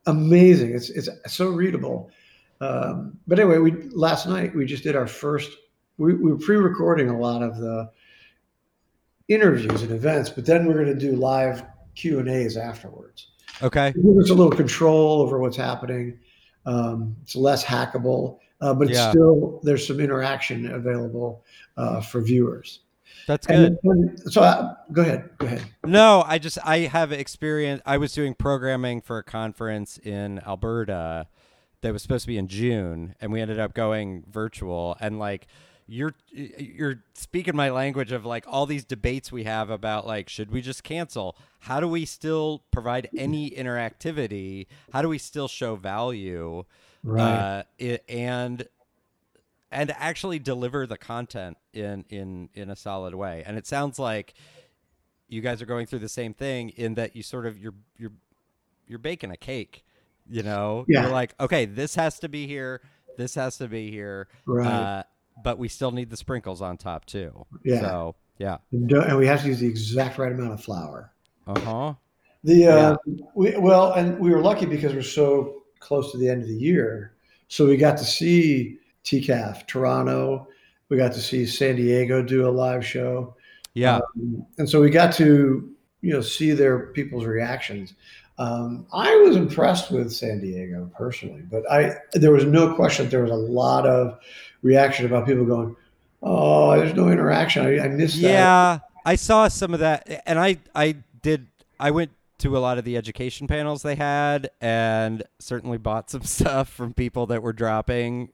amazing. 0.06 0.74
It's 0.74 0.90
it's 0.90 1.08
so 1.28 1.48
readable. 1.48 2.10
Um, 2.60 3.18
but 3.26 3.38
anyway, 3.38 3.58
we 3.58 3.72
last 3.90 4.26
night 4.26 4.54
we 4.54 4.66
just 4.66 4.82
did 4.82 4.96
our 4.96 5.06
first. 5.06 5.50
We, 5.96 6.14
we 6.14 6.32
were 6.32 6.38
pre-recording 6.38 7.08
a 7.08 7.18
lot 7.18 7.42
of 7.42 7.56
the 7.58 7.90
interviews 9.28 9.82
and 9.82 9.92
events, 9.92 10.28
but 10.30 10.44
then 10.44 10.66
we're 10.66 10.74
going 10.74 10.86
to 10.86 10.94
do 10.94 11.14
live 11.16 11.64
Q 11.94 12.18
and 12.18 12.28
A's 12.28 12.56
afterwards. 12.56 13.28
Okay, 13.62 13.92
give 13.92 14.18
us 14.18 14.30
a 14.30 14.34
little 14.34 14.50
control 14.50 15.22
over 15.22 15.38
what's 15.38 15.56
happening. 15.56 16.18
Um, 16.66 17.16
it's 17.22 17.36
less 17.36 17.64
hackable, 17.64 18.38
uh, 18.60 18.74
but 18.74 18.88
yeah. 18.88 19.10
still 19.10 19.60
there's 19.62 19.86
some 19.86 20.00
interaction 20.00 20.70
available 20.72 21.44
uh, 21.76 22.00
for 22.00 22.20
viewers. 22.20 22.80
That's 23.26 23.46
good. 23.46 23.78
And, 23.82 24.20
so 24.32 24.42
uh, 24.42 24.74
go 24.92 25.02
ahead. 25.02 25.30
Go 25.38 25.46
ahead. 25.46 25.64
No, 25.84 26.24
I 26.26 26.38
just 26.38 26.58
I 26.64 26.78
have 26.80 27.12
experience. 27.12 27.82
I 27.86 27.96
was 27.98 28.12
doing 28.12 28.34
programming 28.34 29.00
for 29.00 29.18
a 29.18 29.22
conference 29.22 29.98
in 29.98 30.40
Alberta 30.46 31.26
that 31.80 31.92
was 31.92 32.02
supposed 32.02 32.22
to 32.24 32.28
be 32.28 32.38
in 32.38 32.48
June, 32.48 33.14
and 33.20 33.32
we 33.32 33.40
ended 33.40 33.58
up 33.58 33.74
going 33.74 34.24
virtual. 34.30 34.96
And 35.00 35.18
like, 35.18 35.46
you're 35.86 36.14
you're 36.32 37.02
speaking 37.14 37.56
my 37.56 37.70
language 37.70 38.12
of 38.12 38.24
like 38.24 38.44
all 38.46 38.66
these 38.66 38.84
debates 38.84 39.30
we 39.30 39.44
have 39.44 39.70
about 39.70 40.06
like 40.06 40.28
should 40.28 40.50
we 40.50 40.60
just 40.60 40.82
cancel? 40.82 41.36
How 41.60 41.80
do 41.80 41.88
we 41.88 42.04
still 42.04 42.62
provide 42.70 43.08
any 43.16 43.50
interactivity? 43.50 44.66
How 44.92 45.02
do 45.02 45.08
we 45.08 45.18
still 45.18 45.48
show 45.48 45.76
value? 45.76 46.64
Right. 47.02 47.22
Uh, 47.22 47.62
it, 47.78 48.04
and 48.08 48.66
and 49.74 49.90
actually 49.98 50.38
deliver 50.38 50.86
the 50.86 50.96
content 50.96 51.58
in 51.74 52.04
in 52.08 52.48
in 52.54 52.70
a 52.70 52.76
solid 52.76 53.14
way. 53.14 53.42
And 53.44 53.58
it 53.58 53.66
sounds 53.66 53.98
like 53.98 54.34
you 55.28 55.40
guys 55.40 55.60
are 55.60 55.66
going 55.66 55.86
through 55.86 55.98
the 55.98 56.08
same 56.08 56.32
thing 56.32 56.70
in 56.70 56.94
that 56.94 57.16
you 57.16 57.22
sort 57.22 57.44
of 57.44 57.58
you're 57.58 57.74
you're 57.98 58.12
you're 58.86 59.00
baking 59.00 59.30
a 59.30 59.36
cake. 59.36 59.84
You 60.26 60.42
know, 60.42 60.86
yeah. 60.88 61.02
you're 61.02 61.10
like, 61.10 61.34
okay, 61.38 61.66
this 61.66 61.96
has 61.96 62.18
to 62.20 62.30
be 62.30 62.46
here, 62.46 62.80
this 63.18 63.34
has 63.34 63.58
to 63.58 63.68
be 63.68 63.90
here, 63.90 64.28
right? 64.46 64.66
Uh, 64.66 65.02
but 65.42 65.58
we 65.58 65.68
still 65.68 65.90
need 65.90 66.08
the 66.08 66.16
sprinkles 66.16 66.62
on 66.62 66.78
top 66.78 67.04
too. 67.04 67.44
Yeah. 67.62 67.80
So 67.80 68.14
yeah, 68.38 68.58
and 68.70 69.18
we 69.18 69.26
have 69.26 69.42
to 69.42 69.48
use 69.48 69.60
the 69.60 69.66
exact 69.66 70.16
right 70.16 70.32
amount 70.32 70.52
of 70.52 70.62
flour. 70.62 71.12
Uh 71.46 71.60
huh. 71.60 71.94
The 72.42 72.66
uh, 72.66 72.96
yeah. 73.06 73.14
we 73.34 73.56
well, 73.58 73.92
and 73.92 74.18
we 74.18 74.30
were 74.30 74.40
lucky 74.40 74.66
because 74.66 74.94
we're 74.94 75.02
so 75.02 75.64
close 75.80 76.10
to 76.12 76.18
the 76.18 76.28
end 76.28 76.42
of 76.42 76.48
the 76.48 76.56
year, 76.56 77.16
so 77.48 77.66
we 77.66 77.76
got 77.76 77.98
to 77.98 78.04
see 78.04 78.78
TCAF, 79.04 79.66
Toronto. 79.66 80.48
We 80.88 80.96
got 80.96 81.12
to 81.12 81.20
see 81.20 81.46
San 81.46 81.76
Diego 81.76 82.22
do 82.22 82.48
a 82.48 82.50
live 82.50 82.84
show. 82.84 83.34
Yeah. 83.74 83.96
Um, 83.96 84.46
and 84.58 84.68
so 84.68 84.80
we 84.80 84.90
got 84.90 85.12
to, 85.14 85.70
you 86.00 86.12
know, 86.12 86.20
see 86.20 86.52
their 86.52 86.86
people's 86.88 87.24
reactions. 87.24 87.94
Um, 88.38 88.86
I 88.92 89.14
was 89.16 89.36
impressed 89.36 89.90
with 89.90 90.12
San 90.12 90.40
Diego 90.40 90.90
personally, 90.96 91.42
but 91.42 91.70
I 91.70 91.96
there 92.14 92.32
was 92.32 92.44
no 92.44 92.74
question 92.74 93.08
there 93.08 93.22
was 93.22 93.30
a 93.30 93.36
lot 93.36 93.86
of 93.86 94.18
reaction 94.62 95.06
about 95.06 95.26
people 95.26 95.44
going, 95.44 95.76
"Oh, 96.20 96.76
there's 96.76 96.94
no 96.94 97.10
interaction. 97.10 97.64
I, 97.64 97.84
I 97.84 97.88
missed 97.88 98.20
that." 98.22 98.28
Yeah, 98.28 98.78
I 99.04 99.14
saw 99.14 99.46
some 99.46 99.72
of 99.72 99.80
that, 99.80 100.22
and 100.26 100.40
I 100.40 100.58
I 100.74 100.96
did. 101.22 101.46
I 101.78 101.92
went 101.92 102.10
to 102.38 102.56
a 102.56 102.58
lot 102.58 102.76
of 102.76 102.84
the 102.84 102.96
education 102.96 103.46
panels 103.46 103.82
they 103.82 103.94
had, 103.94 104.50
and 104.60 105.22
certainly 105.38 105.78
bought 105.78 106.10
some 106.10 106.22
stuff 106.24 106.68
from 106.68 106.92
people 106.92 107.26
that 107.26 107.40
were 107.40 107.52
dropping 107.52 108.30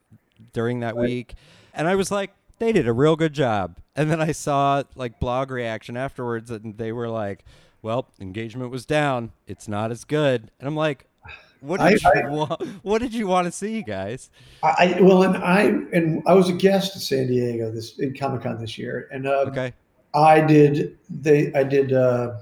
during 0.53 0.81
that 0.81 0.95
right. 0.95 1.07
week. 1.07 1.35
And 1.73 1.87
I 1.87 1.95
was 1.95 2.11
like, 2.11 2.31
they 2.59 2.71
did 2.71 2.87
a 2.87 2.93
real 2.93 3.15
good 3.15 3.33
job. 3.33 3.77
And 3.95 4.09
then 4.09 4.21
I 4.21 4.31
saw 4.31 4.83
like 4.95 5.19
blog 5.19 5.51
reaction 5.51 5.97
afterwards, 5.97 6.51
and 6.51 6.77
they 6.77 6.91
were 6.91 7.09
like, 7.09 7.43
well, 7.81 8.07
engagement 8.19 8.71
was 8.71 8.85
down. 8.85 9.31
It's 9.47 9.67
not 9.67 9.91
as 9.91 10.03
good. 10.03 10.51
And 10.59 10.67
I'm 10.67 10.75
like, 10.75 11.07
what 11.61 11.79
did 11.79 12.05
I, 12.05 12.21
you 12.21 12.27
I, 12.27 12.29
want? 12.29 12.61
What 12.83 13.01
did 13.01 13.13
you 13.13 13.27
want 13.27 13.45
to 13.45 13.51
see, 13.51 13.81
guys? 13.81 14.29
I 14.63 14.97
well, 15.01 15.23
and 15.23 15.37
I 15.37 15.61
and 15.93 16.23
I 16.25 16.33
was 16.33 16.49
a 16.49 16.53
guest 16.53 16.95
at 16.95 17.01
San 17.01 17.27
Diego 17.27 17.71
this 17.71 17.99
in 17.99 18.15
Comic 18.15 18.43
Con 18.43 18.59
this 18.59 18.77
year, 18.77 19.07
and 19.11 19.27
uh, 19.27 19.45
okay, 19.47 19.73
I 20.13 20.41
did 20.41 20.97
they 21.09 21.53
I 21.53 21.63
did. 21.63 21.93
Uh, 21.93 22.37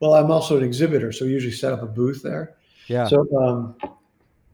well, 0.00 0.14
I'm 0.14 0.30
also 0.30 0.56
an 0.56 0.62
exhibitor, 0.62 1.12
so 1.12 1.24
we 1.24 1.32
usually 1.32 1.52
set 1.52 1.72
up 1.72 1.82
a 1.82 1.86
booth 1.86 2.22
there. 2.22 2.54
Yeah. 2.86 3.08
So 3.08 3.26
um, 3.36 3.74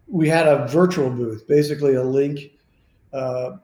we 0.06 0.28
had 0.28 0.46
a 0.46 0.66
virtual 0.68 1.10
booth, 1.10 1.46
basically 1.46 1.94
a 1.94 2.02
link 2.02 2.52
uh, 3.14 3.56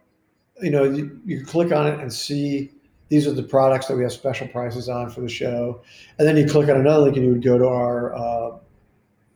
you 0.62 0.70
know, 0.70 0.84
you, 0.84 1.20
you 1.24 1.44
click 1.44 1.72
on 1.72 1.86
it 1.86 1.98
and 2.00 2.12
see 2.12 2.70
these 3.08 3.26
are 3.26 3.32
the 3.32 3.42
products 3.42 3.86
that 3.88 3.96
we 3.96 4.02
have 4.04 4.12
special 4.12 4.46
prices 4.48 4.88
on 4.88 5.10
for 5.10 5.20
the 5.20 5.28
show. 5.28 5.82
And 6.18 6.28
then 6.28 6.36
you 6.36 6.46
click 6.46 6.68
on 6.68 6.76
another 6.76 7.04
link 7.04 7.16
and 7.16 7.24
you 7.26 7.32
would 7.32 7.42
go 7.42 7.58
to 7.58 7.66
our 7.66 8.14
uh, 8.14 8.56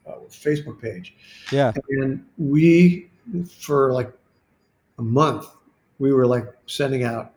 uh, 0.07 0.19
Facebook 0.29 0.81
page. 0.81 1.15
Yeah. 1.51 1.73
And 1.89 2.25
we, 2.39 3.11
for 3.59 3.93
like 3.93 4.13
a 4.99 5.03
month, 5.03 5.47
we 5.99 6.13
were 6.13 6.27
like 6.27 6.47
sending 6.67 7.03
out 7.03 7.33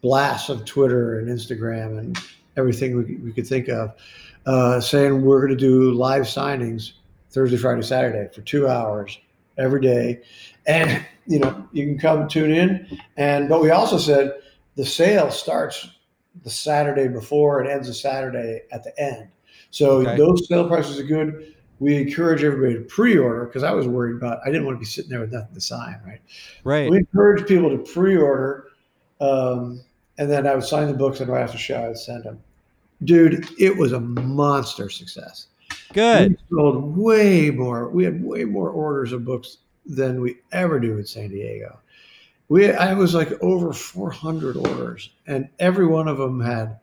blasts 0.00 0.48
of 0.48 0.64
Twitter 0.64 1.18
and 1.18 1.28
Instagram 1.28 1.98
and 1.98 2.18
everything 2.56 2.96
we, 2.96 3.16
we 3.16 3.32
could 3.32 3.46
think 3.46 3.68
of, 3.68 3.94
uh, 4.46 4.80
saying 4.80 5.22
we're 5.22 5.40
going 5.44 5.56
to 5.56 5.56
do 5.56 5.92
live 5.92 6.22
signings 6.22 6.92
Thursday, 7.30 7.56
Friday, 7.56 7.82
Saturday 7.82 8.32
for 8.32 8.42
two 8.42 8.68
hours 8.68 9.18
every 9.56 9.80
day. 9.80 10.20
And, 10.66 11.04
you 11.28 11.38
know, 11.38 11.68
you 11.72 11.84
can 11.86 11.98
come 11.98 12.26
tune 12.26 12.50
in. 12.50 12.98
And, 13.16 13.48
but 13.48 13.62
we 13.62 13.70
also 13.70 13.98
said 13.98 14.32
the 14.74 14.84
sale 14.84 15.30
starts 15.30 15.88
the 16.42 16.50
Saturday 16.50 17.06
before 17.08 17.60
and 17.60 17.70
ends 17.70 17.86
the 17.86 17.94
Saturday 17.94 18.62
at 18.72 18.82
the 18.82 18.98
end. 19.00 19.28
So 19.70 19.98
Okay. 19.98 20.16
those 20.16 20.48
sale 20.48 20.66
prices 20.66 20.98
are 20.98 21.04
good. 21.04 21.54
We 21.80 21.96
encourage 21.96 22.42
everybody 22.42 22.74
to 22.74 22.80
pre-order 22.80 23.44
because 23.44 23.62
I 23.62 23.72
was 23.72 23.86
worried 23.86 24.16
about, 24.16 24.40
I 24.44 24.46
didn't 24.46 24.64
want 24.64 24.76
to 24.76 24.80
be 24.80 24.86
sitting 24.86 25.10
there 25.10 25.20
with 25.20 25.32
nothing 25.32 25.54
to 25.54 25.60
sign, 25.60 26.00
right? 26.04 26.20
Right. 26.64 26.90
We 26.90 26.98
encourage 26.98 27.46
people 27.46 27.70
to 27.70 27.78
pre-order, 27.78 28.68
um, 29.20 29.84
and 30.16 30.28
then 30.28 30.46
I 30.46 30.54
would 30.54 30.64
sign 30.64 30.88
the 30.88 30.94
books, 30.94 31.20
and 31.20 31.30
right 31.30 31.42
after 31.42 31.52
the 31.52 31.62
show, 31.62 31.88
I'd 31.88 31.98
send 31.98 32.24
them. 32.24 32.40
Dude, 33.04 33.48
it 33.60 33.76
was 33.76 33.92
a 33.92 34.00
monster 34.00 34.90
success. 34.90 35.48
Good. 35.92 36.30
We 36.50 36.56
sold 36.56 36.96
way 36.96 37.50
more. 37.50 37.88
We 37.88 38.02
had 38.02 38.24
way 38.24 38.44
more 38.44 38.70
orders 38.70 39.12
of 39.12 39.24
books 39.24 39.58
than 39.88 40.20
we 40.20 40.36
ever 40.52 40.78
do 40.78 40.98
in 40.98 41.06
San 41.06 41.30
Diego. 41.30 41.78
We, 42.48 42.70
I 42.70 42.94
was 42.94 43.14
like 43.14 43.32
over 43.42 43.72
400 43.72 44.56
orders, 44.56 45.10
and 45.26 45.48
every 45.58 45.86
one 45.86 46.08
of 46.08 46.18
them 46.18 46.40
had 46.40 46.78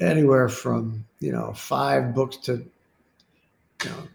anywhere 0.00 0.48
from 0.48 1.04
you 1.20 1.32
know 1.32 1.52
five 1.54 2.14
books 2.14 2.36
to 2.36 2.64
you 3.84 3.90
know 3.90 4.08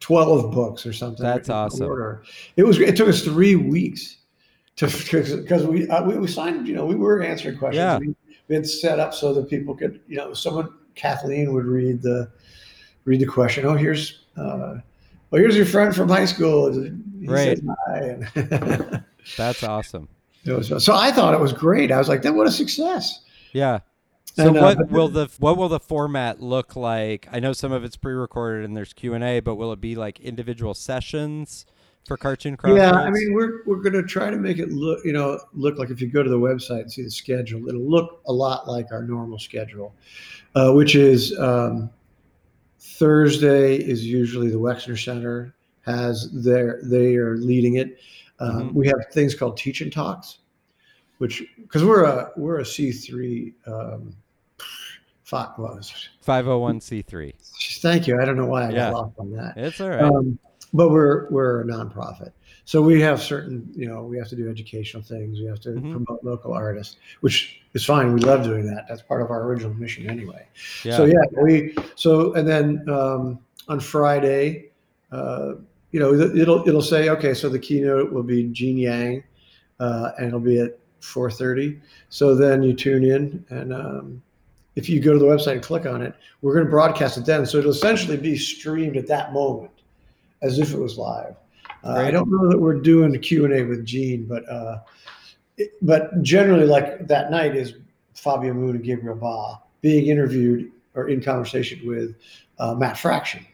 12 0.00 0.52
books 0.52 0.84
or 0.84 0.92
something. 0.92 1.24
That's 1.24 1.48
awesome. 1.48 1.86
Order. 1.86 2.22
It 2.56 2.64
was. 2.64 2.78
It 2.78 2.96
took 2.96 3.08
us 3.08 3.22
three 3.22 3.56
weeks 3.56 4.16
to 4.76 4.86
because 4.86 5.66
we, 5.66 5.88
uh, 5.88 6.04
we 6.04 6.18
we 6.18 6.26
signed. 6.26 6.66
You 6.66 6.74
know, 6.74 6.86
we 6.86 6.94
were 6.94 7.22
answering 7.22 7.58
questions. 7.58 7.78
Yeah. 7.78 7.98
We, 7.98 8.14
we 8.48 8.54
had 8.56 8.66
set 8.66 8.98
up 8.98 9.14
so 9.14 9.32
that 9.34 9.48
people 9.48 9.74
could. 9.74 10.00
You 10.08 10.16
know, 10.16 10.34
someone 10.34 10.74
Kathleen 10.94 11.52
would 11.54 11.66
read 11.66 12.02
the 12.02 12.30
read 13.04 13.20
the 13.20 13.26
question. 13.26 13.64
Oh, 13.64 13.76
here's. 13.76 14.24
Uh, 14.36 14.78
well, 15.30 15.40
here's 15.40 15.56
your 15.56 15.66
friend 15.66 15.94
from 15.94 16.08
high 16.08 16.24
school. 16.24 16.72
He 16.72 17.26
Right. 17.26 17.58
says 17.58 17.62
hi. 17.86 17.98
And 17.98 19.04
That's 19.36 19.62
awesome. 19.62 20.08
was, 20.46 20.84
so 20.84 20.94
I 20.94 21.12
thought 21.12 21.34
it 21.34 21.40
was 21.40 21.52
great. 21.52 21.92
I 21.92 21.98
was 21.98 22.08
like, 22.08 22.22
"That 22.22 22.34
what 22.34 22.46
a 22.46 22.50
success!" 22.50 23.20
Yeah. 23.52 23.80
So 24.36 24.48
And, 24.48 24.56
uh, 24.56 24.60
what 24.60 24.90
will 24.90 25.08
the 25.08 25.28
what 25.38 25.56
will 25.56 25.68
the 25.68 25.80
format 25.80 26.40
look 26.40 26.76
like? 26.76 27.28
I 27.32 27.40
know 27.40 27.52
some 27.52 27.72
of 27.72 27.84
it's 27.84 27.96
pre-recorded 27.96 28.64
and 28.64 28.76
there's 28.76 28.92
Q 28.92 29.14
and 29.14 29.24
A, 29.24 29.40
but 29.40 29.56
will 29.56 29.72
it 29.72 29.80
be 29.80 29.96
like 29.96 30.20
individual 30.20 30.72
sessions 30.72 31.66
for 32.06 32.16
Cartoon 32.16 32.56
Crossroads? 32.56 32.82
Yeah, 32.82 32.92
I 32.92 33.10
mean, 33.10 33.34
we're 33.34 33.62
we're 33.66 33.82
going 33.82 33.92
to 33.92 34.02
try 34.02 34.30
to 34.30 34.36
make 34.36 34.58
it 34.58 34.70
look, 34.70 35.04
you 35.04 35.12
know, 35.12 35.38
look 35.52 35.78
like 35.78 35.90
if 35.90 36.00
you 36.00 36.06
go 36.06 36.22
to 36.22 36.30
the 36.30 36.38
website 36.38 36.82
and 36.82 36.92
see 36.92 37.02
the 37.02 37.10
schedule, 37.10 37.68
it'll 37.68 37.88
look 37.88 38.22
a 38.26 38.32
lot 38.32 38.68
like 38.68 38.86
our 38.92 39.02
normal 39.02 39.38
schedule, 39.38 39.94
uh, 40.54 40.72
which 40.72 40.94
is 40.94 41.36
um, 41.38 41.90
Thursday 43.04 43.76
is 43.76 44.04
usually 44.06 44.50
the 44.50 44.58
Wexner 44.60 45.02
Center 45.02 45.54
has 45.86 46.30
their 46.32 46.80
they 46.84 47.16
are 47.16 47.38
leading 47.38 47.76
it. 47.76 47.98
Um, 48.40 48.68
Mhm. 48.70 48.74
We 48.74 48.86
have 48.88 48.96
things 49.10 49.34
called 49.34 49.56
teach 49.56 49.80
and 49.80 49.90
talks, 49.90 50.40
which 51.16 51.42
because 51.62 51.82
we're 51.82 52.04
a 52.04 52.30
we're 52.36 52.58
a 52.58 52.64
C 52.64 52.92
three. 52.92 53.54
Um, 53.66 54.14
five 55.24 55.48
hundred 56.44 56.58
one 56.58 56.80
c 56.82 57.00
three. 57.00 57.32
thank 57.80 58.06
you. 58.06 58.20
I 58.20 58.26
don't 58.26 58.36
know 58.36 58.44
why 58.46 58.66
I 58.66 58.70
Yeah. 58.70 58.90
got 58.90 58.92
lost 58.92 59.14
on 59.18 59.32
that. 59.32 59.56
It's 59.56 59.80
all 59.80 59.88
right. 59.88 60.02
Um, 60.02 60.38
but 60.74 60.90
we're 60.90 61.26
we're 61.30 61.62
a 61.62 61.64
nonprofit, 61.64 62.32
so 62.64 62.80
we 62.82 63.00
have 63.00 63.20
certain 63.22 63.68
you 63.74 63.86
know 63.88 64.02
we 64.04 64.16
have 64.18 64.28
to 64.28 64.36
do 64.36 64.48
educational 64.50 65.02
things. 65.02 65.38
We 65.40 65.46
have 65.46 65.60
to 65.60 65.70
Mhm. 65.70 65.92
promote 65.92 66.24
local 66.24 66.52
artists, 66.52 66.96
which 67.20 67.60
is 67.74 67.84
fine. 67.84 68.12
We 68.12 68.20
love 68.20 68.44
doing 68.44 68.66
that. 68.66 68.86
That's 68.88 69.02
part 69.02 69.22
of 69.22 69.30
our 69.30 69.44
original 69.44 69.74
mission 69.74 70.08
anyway. 70.08 70.46
yeah. 70.84 70.96
So 70.96 71.04
yeah, 71.04 71.22
we 71.42 71.74
so 71.94 72.34
and 72.34 72.46
then 72.46 72.88
um, 72.88 73.38
on 73.68 73.80
Friday, 73.80 74.70
uh, 75.12 75.54
you 75.92 76.00
know, 76.00 76.14
it'll 76.14 76.66
it'll 76.68 76.82
say 76.82 77.08
okay. 77.10 77.34
So 77.34 77.48
the 77.48 77.58
keynote 77.58 78.12
will 78.12 78.22
be 78.22 78.44
Gene 78.44 78.78
Yang, 78.78 79.24
uh, 79.80 80.12
and 80.18 80.28
it'll 80.28 80.40
be 80.40 80.60
at 80.60 80.78
4:30. 81.00 81.80
So 82.10 82.34
then 82.34 82.62
you 82.62 82.74
tune 82.74 83.04
in, 83.04 83.44
and 83.50 83.72
um, 83.72 84.22
if 84.76 84.88
you 84.88 85.00
go 85.00 85.12
to 85.12 85.18
the 85.18 85.24
website 85.24 85.52
and 85.52 85.62
click 85.62 85.86
on 85.86 86.02
it, 86.02 86.14
we're 86.42 86.52
going 86.54 86.64
to 86.64 86.70
broadcast 86.70 87.16
it 87.18 87.24
then. 87.26 87.44
So 87.46 87.58
it'll 87.58 87.70
essentially 87.72 88.16
be 88.16 88.36
streamed 88.36 88.96
at 88.96 89.06
that 89.08 89.32
moment, 89.32 89.72
as 90.42 90.58
if 90.58 90.72
it 90.72 90.78
was 90.78 90.96
live. 90.98 91.34
Uh, 91.84 91.92
I 91.92 92.10
don't 92.10 92.30
know 92.30 92.48
that 92.48 92.58
we're 92.58 92.74
doing 92.74 93.14
a 93.14 93.18
Q 93.18 93.44
and 93.44 93.54
A 93.54 93.62
with 93.62 93.84
Gene, 93.84 94.26
but 94.26 94.48
uh, 94.48 94.80
it, 95.56 95.70
but 95.82 96.22
generally, 96.22 96.66
like 96.66 97.06
that 97.06 97.30
night 97.30 97.56
is 97.56 97.74
Fabio 98.14 98.52
Moon 98.52 98.76
and 98.76 98.84
Gabriel 98.84 99.16
Ba 99.16 99.60
being 99.80 100.08
interviewed 100.08 100.70
or 100.94 101.08
in 101.08 101.22
conversation 101.22 101.86
with 101.86 102.16
uh, 102.58 102.74
Matt 102.74 102.98
Fraction. 102.98 103.46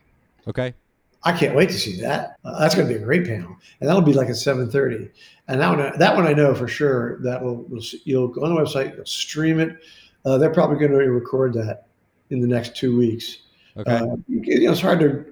okay. 0.49 0.74
I 1.22 1.33
can't 1.33 1.57
wait 1.57 1.70
to 1.70 1.79
see 1.79 2.01
that. 2.03 2.37
Uh, 2.45 2.61
that's 2.61 2.77
going 2.77 2.87
to 2.87 2.95
be 2.95 3.01
a 3.01 3.05
great 3.05 3.27
panel, 3.27 3.57
and 3.81 3.89
that'll 3.89 4.03
be 4.03 4.12
like 4.12 4.29
at 4.29 4.37
seven 4.37 4.70
thirty. 4.70 5.11
And 5.49 5.61
that 5.61 5.68
one, 5.68 5.99
that 5.99 6.14
one 6.14 6.27
I 6.27 6.33
know 6.33 6.55
for 6.55 6.68
sure 6.68 7.20
that 7.22 7.43
will, 7.43 7.64
will 7.64 7.83
you'll 8.05 8.29
go 8.29 8.45
on 8.45 8.55
the 8.55 8.61
website, 8.61 8.97
you'll 8.97 9.07
stream 9.07 9.59
it. 9.59 9.77
Uh, 10.24 10.39
they're 10.39 10.53
probably 10.53 10.77
going 10.79 10.93
to 10.93 10.99
record 10.99 11.53
that 11.55 11.87
in 12.31 12.41
the 12.41 12.47
next 12.47 12.77
two 12.77 12.97
weeks. 12.97 13.39
Okay. 13.77 13.91
Uh, 13.91 14.16
you 14.29 14.66
know, 14.66 14.72
it's 14.72 14.81
hard 14.81 15.01
to 15.01 15.24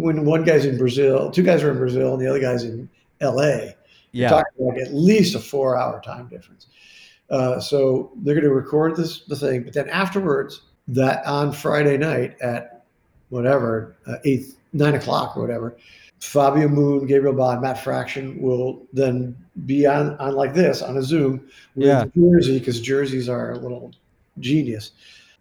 when 0.00 0.24
one 0.24 0.44
guy's 0.44 0.64
in 0.64 0.78
Brazil, 0.78 1.30
two 1.30 1.42
guys 1.42 1.62
are 1.62 1.70
in 1.70 1.78
Brazil, 1.78 2.12
and 2.14 2.22
the 2.22 2.28
other 2.28 2.40
guy's 2.40 2.64
in 2.64 2.88
L.A. 3.20 3.74
yeah. 4.12 4.28
Talking 4.30 4.66
like 4.66 4.78
at 4.78 4.94
least 4.94 5.34
a 5.34 5.40
four-hour 5.40 6.00
time 6.02 6.28
difference. 6.28 6.66
Uh, 7.30 7.58
so 7.58 8.12
they're 8.16 8.34
going 8.34 8.44
to 8.44 8.54
record 8.54 8.96
this 8.96 9.24
the 9.24 9.36
thing, 9.36 9.62
but 9.62 9.72
then 9.72 9.88
afterwards, 9.88 10.62
that 10.88 11.24
on 11.26 11.52
Friday 11.52 11.96
night 11.96 12.36
at 12.40 12.84
whatever 13.30 13.96
uh, 14.06 14.16
eight 14.24 14.44
nine 14.72 14.94
o'clock 14.94 15.36
or 15.36 15.40
whatever, 15.40 15.76
Fabio 16.20 16.68
Moon, 16.68 17.06
Gabriel 17.06 17.34
Ba, 17.34 17.60
Matt 17.60 17.82
Fraction 17.82 18.40
will 18.40 18.82
then 18.92 19.36
be 19.66 19.86
on 19.86 20.16
on 20.18 20.34
like 20.34 20.54
this 20.54 20.82
on 20.82 20.96
a 20.96 21.02
Zoom 21.02 21.48
with 21.74 21.86
Yeah. 21.86 22.04
Jerzy 22.16 22.58
because 22.58 22.80
jerseys 22.80 23.28
are 23.28 23.52
a 23.52 23.58
little 23.58 23.92
genius. 24.38 24.92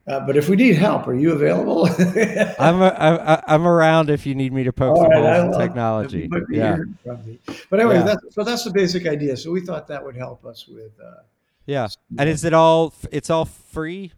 Uh, 0.05 0.19
but 0.25 0.35
if 0.35 0.49
we 0.49 0.55
need 0.57 0.75
help, 0.75 1.07
are 1.07 1.13
you 1.13 1.31
available? 1.31 1.87
I'm 2.59 2.81
a, 2.81 2.89
I'm 2.99 3.41
I'm 3.47 3.67
around 3.67 4.09
if 4.09 4.25
you 4.25 4.35
need 4.35 4.51
me 4.51 4.65
to 4.65 4.73
poke 4.73 4.97
All 4.97 5.03
some 5.03 5.11
right, 5.11 5.39
holes 5.41 5.55
in 5.55 5.61
technology. 5.61 6.21
You 6.23 6.29
might 6.29 6.47
be 6.47 6.57
Yeah. 6.57 6.75
hearing 6.75 6.97
from 7.05 7.25
me. 7.25 7.39
But 7.69 7.79
anyway, 7.79 7.95
Yeah. 7.95 8.03
that's, 8.03 8.35
so 8.35 8.43
that's 8.43 8.63
the 8.65 8.71
basic 8.71 9.07
idea. 9.07 9.37
So 9.37 9.49
we 9.51 9.61
thought 9.61 9.87
that 9.87 10.03
would 10.03 10.17
help 10.17 10.45
us 10.45 10.67
with. 10.67 10.91
Uh, 11.01 11.21
Yeah. 11.65 11.87
And 12.17 12.27
is 12.27 12.43
it 12.43 12.53
all? 12.53 12.93
It's 13.11 13.29
all 13.29 13.45
free. 13.45 14.11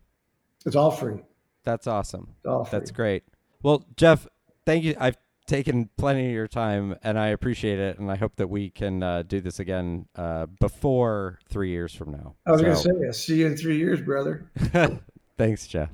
it's 0.66 0.76
all 0.76 0.90
free. 0.90 1.20
That's 1.64 1.86
awesome. 1.86 2.30
All 2.48 2.66
free. 2.66 2.80
That's 2.80 2.90
great. 2.92 3.24
Well, 3.62 3.86
Jeff, 3.96 4.28
thank 4.66 4.84
you. 4.84 4.96
I've 5.00 5.18
taken 5.46 5.90
plenty 5.98 6.26
of 6.26 6.32
your 6.32 6.48
time, 6.48 6.96
and 7.04 7.20
I 7.20 7.28
appreciate 7.28 7.78
it. 7.78 8.00
And 8.00 8.10
I 8.10 8.16
hope 8.16 8.36
that 8.38 8.48
we 8.50 8.72
can 8.72 9.04
uh, 9.04 9.22
do 9.22 9.40
this 9.40 9.60
again 9.60 10.08
uh, 10.16 10.48
before 10.60 11.38
three 11.50 11.70
years 11.70 11.94
from 11.94 12.12
now. 12.12 12.34
I 12.48 12.52
was 12.54 12.62
So, 12.62 12.66
going 12.66 12.76
to 12.76 12.82
say, 12.82 13.08
I'll 13.08 13.14
see 13.14 13.36
you 13.42 13.46
in 13.48 13.56
three 13.58 13.78
years, 13.78 14.02
brother. 14.02 14.50
thanks, 15.38 15.68
Jeff. 15.68 15.90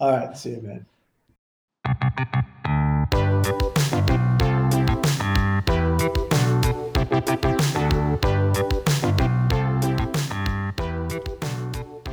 All 0.00 0.10
right, 0.10 0.36
see 0.36 0.50
you, 0.50 0.62
man. 0.62 0.86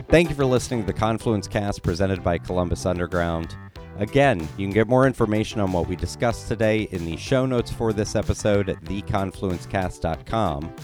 Thank 0.10 0.28
you 0.30 0.36
for 0.36 0.44
listening 0.46 0.82
to 0.82 0.88
the 0.88 0.92
Confluence 0.92 1.48
Cast 1.48 1.84
presented 1.84 2.22
by 2.22 2.38
Columbus 2.38 2.86
Underground. 2.86 3.56
Again, 3.98 4.42
you 4.58 4.66
can 4.66 4.74
get 4.74 4.90
more 4.90 5.08
information 5.08 5.62
on 5.62 5.72
what 5.72 5.88
we 5.88 5.96
discussed 5.96 6.50
today 6.50 6.90
in 6.92 7.06
the 7.06 7.16
show 7.16 7.46
notes 7.46 7.72
for 7.72 7.94
this 7.94 8.14
episode 8.16 8.68
at 8.68 8.84
theconfluencecast.com. 8.84 10.76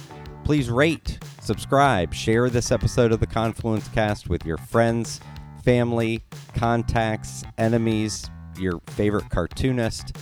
Please 0.46 0.70
rate, 0.70 1.20
subscribe, 1.42 2.14
share 2.14 2.50
this 2.50 2.72
episode 2.72 3.12
of 3.12 3.20
the 3.20 3.28
Confluence 3.28 3.90
Cast 3.90 4.30
with 4.30 4.46
your 4.46 4.58
friends, 4.58 5.20
family, 5.68 6.24
contacts, 6.56 7.44
enemies, 7.58 8.30
your 8.58 8.80
favorite 8.92 9.30
cartoonist. 9.30 10.16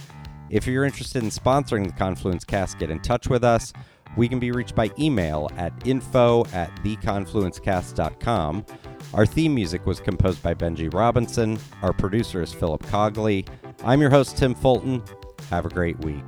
If 0.49 0.65
you're 0.65 0.85
interested 0.85 1.21
in 1.21 1.29
sponsoring 1.29 1.85
the 1.85 1.93
Confluence 1.93 2.43
Cast, 2.43 2.79
get 2.79 2.89
in 2.89 2.99
touch 2.99 3.29
with 3.29 3.43
us. 3.43 3.71
We 4.17 4.27
can 4.27 4.39
be 4.39 4.49
reached 4.49 4.73
by 4.73 4.89
email 4.97 5.51
at 5.55 5.71
info 5.85 6.45
at 6.45 6.75
theconfluencecast.com. 6.77 8.65
Our 9.13 9.27
theme 9.27 9.53
music 9.53 9.85
was 9.85 9.99
composed 9.99 10.41
by 10.41 10.55
Benji 10.55 10.91
Robinson. 10.91 11.59
Our 11.83 11.93
producer 11.93 12.41
is 12.41 12.51
Philip 12.51 12.81
Cogley. 12.87 13.47
I'm 13.83 14.01
your 14.01 14.09
host, 14.09 14.37
Tim 14.37 14.55
Fulton. 14.55 15.03
Have 15.51 15.67
a 15.67 15.69
great 15.69 15.99
week. 15.99 16.25